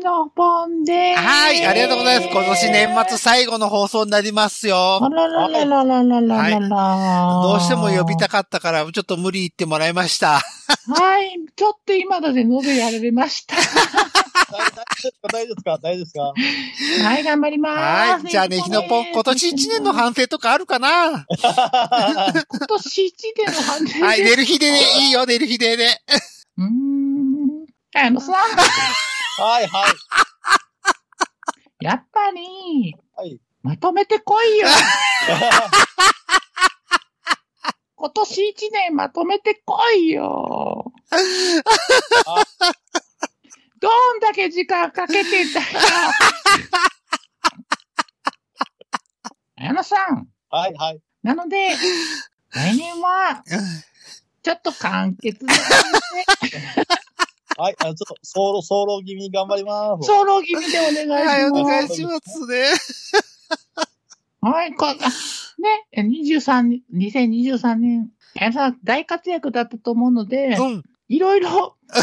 [0.00, 1.20] のぽんでーす。
[1.20, 2.28] はい、ありがとうございます。
[2.30, 5.08] 今年年末最後の放送になりますよあ。
[5.08, 7.40] ららららららららら。
[7.42, 10.40] どうしても呼びたかったから、ちょっと無理言ってもらいました。
[10.40, 13.56] はい、ちょっと今ので喉やられました。
[15.32, 15.78] 大丈夫ですか？
[15.78, 16.32] 大丈夫ですか？
[17.08, 17.78] はい、頑張りまーす。
[17.78, 18.30] はい。
[18.30, 21.26] じゃあね、ひのぽん、今年一年の反省とかあるかな？
[21.28, 26.00] 今年一年の反省はい、で寝る日でね、いいよ、寝る日でね。
[26.58, 26.70] うーん。
[27.92, 28.32] あのさ、
[29.40, 29.92] はい、はい。
[31.84, 33.40] やっぱり、はい。
[33.62, 34.68] まとめてこいよ。
[37.96, 40.92] 今年一年まとめてこいよ。
[43.80, 45.66] どんだけ時間かけてんだよ。
[49.56, 51.00] あのさん、はい、はい。
[51.22, 51.74] なので、
[52.50, 53.42] 来年は、
[54.42, 55.62] ちょっと簡潔な感
[56.42, 56.64] じで、
[57.60, 60.06] はい、あの、ちょっと、ソロ、ソロ気味に頑張ります。
[60.06, 61.26] ソロ気味でお願いします。
[61.26, 62.64] はい、お願いしますね。
[64.40, 64.98] はい、こ、あね、
[65.94, 68.10] 23年、2023年、
[68.40, 70.82] あのさ、大活躍だったと思うので、うん。
[71.08, 72.02] いろいろ、ね、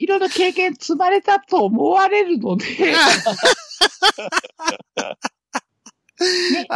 [0.00, 2.96] いろいろ経験積まれたと思われるので、ね、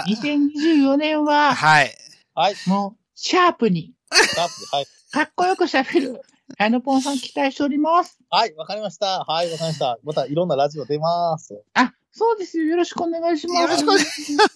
[0.07, 1.93] 2024年は、はい。
[2.37, 4.87] はい、もう、シャープに、はい。
[5.11, 6.21] かっこよく喋る、
[6.59, 8.19] あのぽんさん期待しております。
[8.31, 9.25] はい、わかりました。
[9.25, 9.99] はい、わかりました。
[10.05, 11.61] またいろんなラジオ出ます。
[11.75, 12.65] あ、そうですよ。
[12.67, 13.61] よろしくお願いします。
[13.61, 14.53] よろしくお願いします。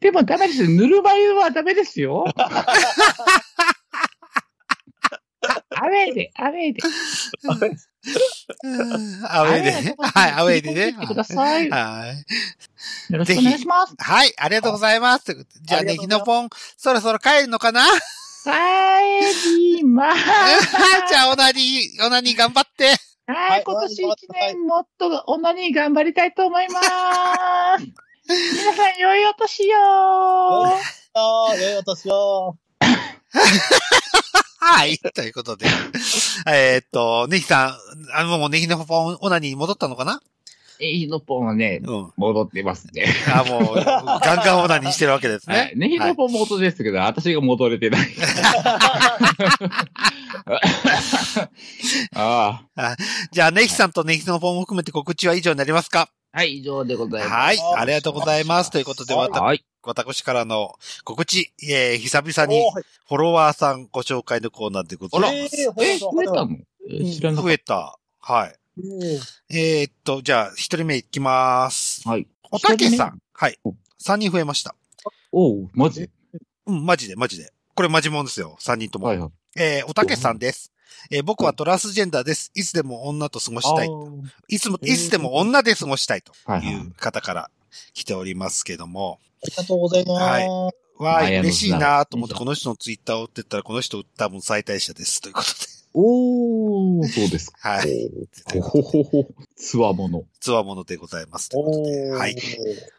[0.00, 0.70] でもダメですよ。
[0.70, 2.24] ぬるま湯はダメですよ。
[5.70, 6.80] アウェイで、アウェイで。
[8.62, 9.96] うんアウェイでね。
[9.98, 10.92] はい、アウェイでね。
[10.92, 11.66] 来てください。
[11.66, 12.06] よは
[13.10, 13.12] い。
[13.12, 13.94] ろしくお願いします。
[13.98, 15.46] はい、ありがとうございます。
[15.62, 17.82] じゃあね、ひのぽん、そろそろ帰るのかな？
[18.42, 18.50] 帰
[19.76, 20.70] りまーす。
[21.08, 22.96] じゃあ、オナニー、オナニー頑張って。
[23.26, 26.86] は、はいい今年一年もっとオナニー頑張りたいと思います。
[28.26, 32.56] 皆さん、良いお年よああ、良いお年を。
[34.58, 35.66] はい、ということで。
[36.46, 37.78] えーっと、ネヒさん、
[38.14, 40.22] あの、もうネヒのぽん、オナニー戻ったのかな？
[40.80, 42.12] え、ひのぽんはね、うん。
[42.16, 43.04] 戻ってますね。
[43.32, 43.82] あ、もう、ガ
[44.34, 45.56] ンガンオナニーしてるわけですね。
[45.56, 45.78] はい。
[45.78, 48.08] ねひのぽん元ですけど、私が戻れてない。
[52.16, 52.96] ああ。
[53.30, 56.08] じゃあ、ネヒさんとネヒのぽんを含めて告知は以上になりますか？
[56.32, 57.32] はい、以上でございます。
[57.32, 58.70] はい、ありがとうございます。
[58.70, 59.64] ということで、はいまた、はい。
[59.82, 60.74] 私からの
[61.04, 62.62] 告知、えー、久々に
[63.08, 65.60] フォロワーさんご紹介のコーナーでございます。
[65.60, 66.56] えーえ、増えたの？
[66.88, 67.98] え知らなかっ増えた。
[68.20, 68.59] はい。
[69.50, 72.02] えーっと、じゃあ、一人目いきます。
[72.04, 72.10] た。
[72.10, 72.26] はい。
[72.50, 73.18] おたけさん。
[73.32, 73.74] はいお。
[73.98, 74.74] 三人増えました。
[75.32, 76.10] おう、マジ？
[76.66, 77.52] うん、マジで、マジで。
[77.74, 78.56] これマジもんですよ。
[78.58, 79.06] 三人とも。
[79.06, 79.30] はいはい。
[79.56, 80.72] えー、おたけさんです。
[81.10, 82.50] えー僕はトランスジェンダーです。
[82.54, 83.88] いつでも女と過ごしたい。
[84.48, 87.50] いつも、えーいつでも女で過ごしたいとはいう方から
[87.94, 89.18] 来ておりますけども。
[89.42, 90.22] ありがとうございます。
[90.22, 90.48] はい
[91.02, 95.22] わあ、嬉しいなと思って、この人のツイッターを追ってったら、この人多分最大者です。
[95.22, 95.79] ということで。
[95.92, 97.58] おー、そうですか。
[97.68, 98.10] はい。
[98.60, 100.24] ほほほほ、つわもの。
[100.40, 101.48] つわものでございます。
[101.48, 102.10] ということで。
[102.10, 102.36] はい。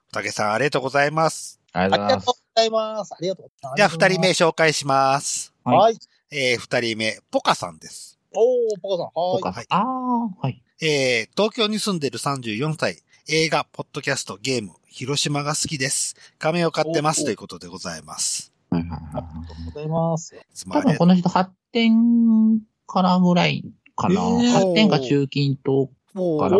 [0.09, 1.59] おたけさん、ありがとうございます。
[1.73, 2.35] ありがとうございますありがとう。
[2.35, 3.13] ございます。
[3.13, 3.77] ありがとうございます。
[3.77, 5.53] じゃあ、二人目紹介します。
[5.63, 5.99] はいはい。
[6.31, 8.19] えー、二人目、ポカさんです。
[8.33, 9.05] おー、ポカさん。
[9.05, 9.11] はい。
[9.13, 10.63] おかはいあー、はい。
[10.81, 16.15] えー、東京に住んでる34歳、映画、ポッドキャスト、ゲーム、広島が好きです。
[16.39, 18.51] 仮面を買ってますおということでございます。
[18.69, 20.35] はいはいはいありがとうございます。
[20.69, 22.61] 多分この人発展
[22.91, 23.63] からぐらい
[23.95, 24.15] かな。
[24.15, 26.39] えー発展か中近東う。
[26.39, 26.57] から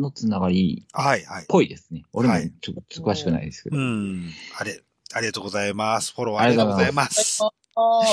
[0.00, 1.46] のつながりっはい、はい。
[1.48, 2.04] ぽいですね。
[2.12, 3.76] 俺もはいちょっと詳しくないですけど。
[3.76, 4.30] うん。
[4.58, 4.80] あれ、
[5.12, 6.14] ありがとうございます。
[6.14, 7.42] フォローありがとうございます。
[7.42, 7.50] あ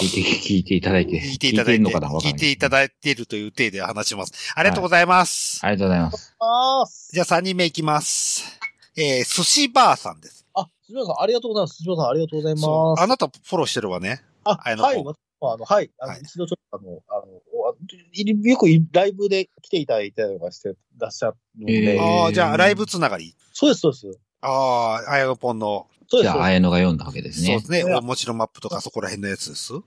[0.01, 1.21] 聞いて、聞いていただいて。
[1.21, 4.53] 聞いていただいて、聞いていただいているという体で話します。
[4.55, 5.59] ありがとうございます。
[5.65, 6.01] ありがとうござい
[6.39, 7.09] ます。
[7.13, 8.59] じゃあ3人目いきます。
[8.95, 10.45] えー、寿司ばあさんです。
[10.53, 11.77] あ、辻本さん、ありがとうございます。
[11.77, 12.53] 辻本さん、ありがとうござい。
[12.55, 13.03] ます。
[13.03, 14.21] あなたフォローしてるわね。
[14.43, 15.03] あ、あやの子はい。
[15.03, 15.91] まあ、あの、はい。
[15.99, 17.73] あの、はい一度ちょっと、あの、あの、おあ
[18.13, 23.35] いよくいライブで来ていただいたりとかしてらっしゃるので、えーああ、じゃあ、ライブつながり。
[23.53, 24.19] そうです、そうです。
[24.41, 26.33] ああ、あやのぽんの、そうです。
[26.33, 27.81] じゃあ、綾野が読んだわけですねそうで。
[27.81, 27.95] すね。
[27.95, 29.73] おもちろマップとかそこら辺のやつです。
[29.73, 29.83] はい、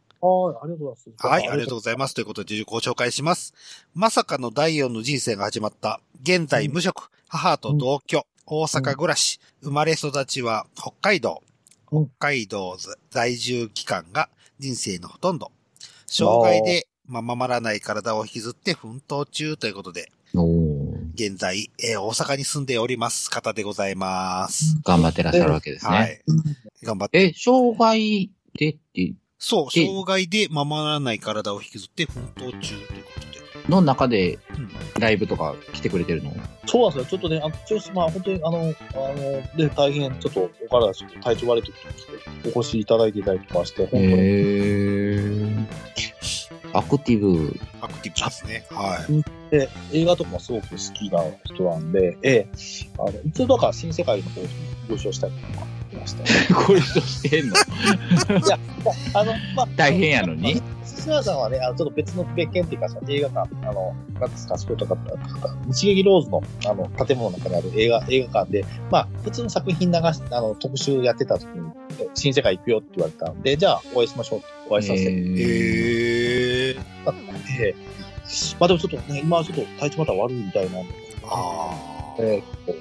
[0.63, 1.27] ありがとうございます。
[1.27, 2.15] はい、ありがとうございます。
[2.15, 3.55] ということで、ご紹介します。
[3.95, 6.01] まさかの第四の人生が始まった。
[6.23, 11.43] 現在無職、母と同居、大阪暮らし、生まれ育ちは北海道。
[11.43, 11.51] うん
[11.91, 12.77] 北海道
[13.11, 14.29] 在住期間が
[14.61, 15.51] 人生のほとんど。
[16.07, 20.13] 障害で、まあ、守らない体を引きずって奮闘中ということで、
[21.15, 24.79] 現在、えー大阪に住んでおります方でございます。
[24.85, 26.23] 頑張ってらっしゃるわけですはね。
[26.83, 26.87] い。
[26.87, 27.29] 頑張って。
[27.29, 33.10] え、障害でって、そう、で障害で守らない体を引きずって奮闘中というこ。
[33.69, 36.33] の中でうんライブとか来てくれてるの？
[36.67, 37.19] そうなんですよ。
[37.19, 42.07] ちょっとね、あの、調子、まあ、本当に、あの、あの、で、大変、ちょっと、お体、ちょっと体調悪い時に来
[42.43, 45.67] て、お越しいただいていたりとかして、本当に、へー。
[46.73, 47.59] アクティブ。
[47.81, 48.65] アクティブですね。
[48.71, 49.51] はい。
[49.51, 52.47] で、映画とかもすごく好きな人なんで、ええ、
[52.99, 54.49] あの、一度だから新世界の方に
[54.89, 56.15] ご一緒したりとかしまし
[56.47, 56.55] た。
[56.67, 57.57] ご一緒してんの？
[59.15, 60.63] あの、まあ、大変やのに？
[61.01, 64.97] 寿司屋さんはね、あの、ちょっと別の別件っていうか、その映画館、あの、なんですか、そことか、
[65.67, 71.71] 日劇ローズの、あの、建物の中にある映画、映画館で、まあ、普通の作品流し、あの、特集やってた時に、
[72.01, 74.39] え新世界行くよって言われたんで、じゃあ、お会いしましょう。
[74.41, 75.11] ってお会いさせて。
[75.11, 76.75] もへへえ。
[76.75, 77.23] らって、
[77.61, 78.01] ええ
[78.61, 80.95] まあでもちょっとね、今はちょっと体調また悪いみたいなんで、
[81.25, 81.71] あ
[82.17, 82.17] あ。
[82.21, 82.73] ええ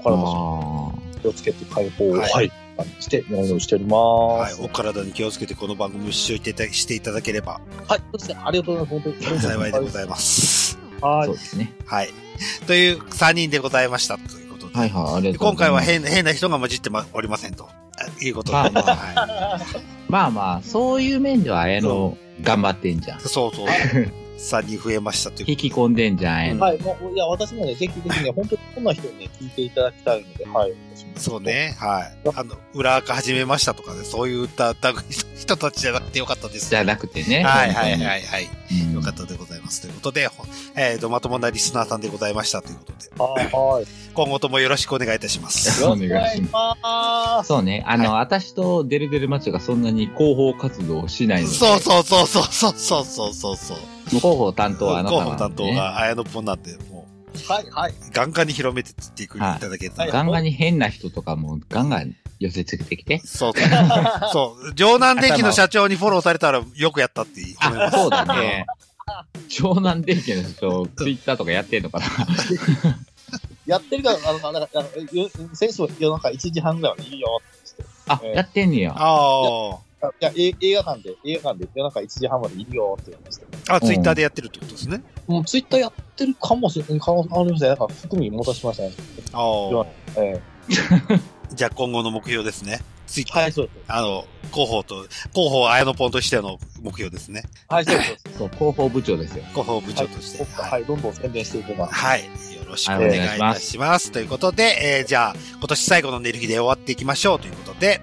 [0.00, 2.52] お体あ気をつけて解放を、はいはい、
[3.00, 4.60] して、お祈りしております。
[4.60, 4.66] はい。
[4.66, 8.38] お体に気をつけてこの番組を視聴していたしていただければはい、そうですね。
[8.44, 9.02] ありがとうございます。
[9.02, 9.40] 本当に。
[9.40, 10.78] 幸いでございます。
[11.00, 11.34] はいそう。
[11.34, 11.72] ですね。
[11.86, 12.10] はい。
[12.66, 14.78] という3人でございましたということで。
[14.78, 15.38] はいはい、ありがとうございます。
[15.38, 17.68] 今回は変変な人が混じってまおりませんと。
[17.68, 18.58] あいうことで。
[18.58, 19.60] まあまあは
[20.08, 23.22] まあまあ、そういう面では綾野頑張ってんじゃんい。。
[23.22, 23.66] そうそう。
[24.42, 26.58] 3人増えましたという引き込んでんじゃん。
[26.58, 30.72] はい、もう、いや、私もね、ぜひぜひね、 本当にこんな人にね、聞いていただきたいので、はい。
[31.16, 31.40] そう。
[31.40, 31.76] ね。
[31.78, 32.28] はい。
[32.34, 35.02] あの、裏垢始めましたとかね、そういった類の
[35.36, 36.70] 人たちじゃなくてよかったです。
[36.70, 37.44] じゃなくてね。
[37.44, 38.02] はいはいはいい。
[38.26, 38.48] はい。
[38.86, 39.80] うんよかったでございます。
[39.82, 40.44] ということで、ほ
[40.76, 43.50] えっ、と、まともなリスナーさんでございましたということで、はい。
[43.52, 43.86] はい。
[44.14, 45.82] 今後ともよろしくお願いいたします。
[45.82, 47.48] よろしくお願いします。
[47.48, 47.82] そうね。
[47.86, 51.54] あの、私とデルデルマッチョがそんなに広報活動をしないので。
[51.54, 54.01] そうそうそうそうそうそうそうそうそう。
[54.20, 55.68] 広報担当はあなた広報なんで、ね。
[55.68, 57.06] 担当が綾野ぽんなんで、も
[57.48, 57.92] はい、はい。
[57.92, 60.02] う、ガンガンに広めてっていくいはいただけたら。
[60.04, 63.20] はいガンガンに変な人とかもガンガン寄せつけてきて。
[63.24, 63.68] そう そう。
[64.32, 64.72] そう。
[64.76, 67.96] 城南電機の社長にフォローされたらよくやったって褒めまあ、す。
[67.96, 68.66] そうだね。
[69.48, 72.06] 湘南電機の人、ツイッターとかやってんのかな
[73.66, 78.94] やってるから、あの、なんか、あのよ先週夜中1時半ぐらいまでいいよってあ、えーやってんねや。
[78.96, 79.86] あ言って。
[79.88, 83.74] いや、え映画館で、映画館で夜中1時半までいるよって言いました。
[83.74, 83.76] あ。
[83.76, 85.02] あ、ツイッターでやってるってことですね。
[85.26, 87.68] もうツイッターやってるかもしれない、可能性ありません。
[87.68, 88.92] なんか含み持たしましたね。
[89.32, 89.86] ああ。
[90.16, 90.40] え
[91.54, 92.80] じゃあ今後の目標ですね。
[93.06, 93.78] ツイッーはい、そうです。
[93.88, 97.42] あの、広報と、広報綾野ポンとしての目標ですね。
[97.68, 98.16] はい、そうです。
[98.38, 99.44] そう広報部長ですよ。
[99.50, 100.44] 広報部長として。
[100.44, 101.94] はい、はい、どんどん宣伝していきます。
[101.94, 102.24] はい。
[102.24, 102.28] よ
[102.66, 104.12] ろしくお願いいたします。
[104.12, 108.00] ということで、えー、じゃあ、今年最後の寝る日で終わっていきましょうということで、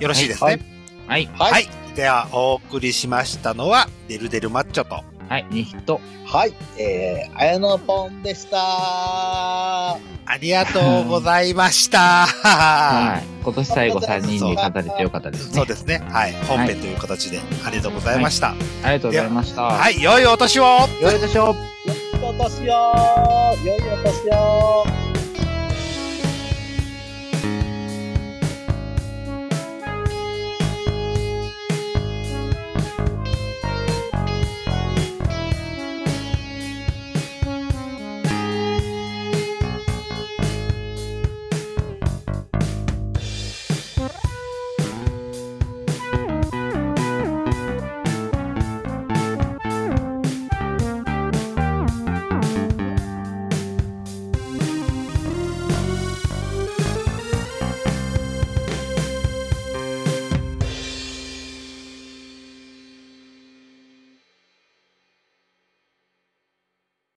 [0.00, 0.46] よろしいですね。
[0.46, 0.75] はいはい。
[1.06, 1.68] はいはい。
[1.94, 6.00] では、お送りしましたのは、デルデルマッチョと、はい、ニヒト。
[6.26, 9.98] はい、えー、綾野ポンでしたあ
[10.40, 12.26] りがとうございました。
[12.26, 13.24] はい。
[13.44, 15.54] 今年最後3人で語れてよかったですね。
[15.54, 16.02] そうですね。
[16.10, 16.32] はい。
[16.48, 18.50] 本編という形で、ありがとうございました。
[18.50, 18.54] あ
[18.90, 19.62] りがとうございました。
[19.62, 20.02] はい。
[20.02, 20.64] 良いお年を
[21.00, 21.54] よいでしょう。
[21.86, 22.64] 良いお年を
[23.64, 24.84] 良いお年を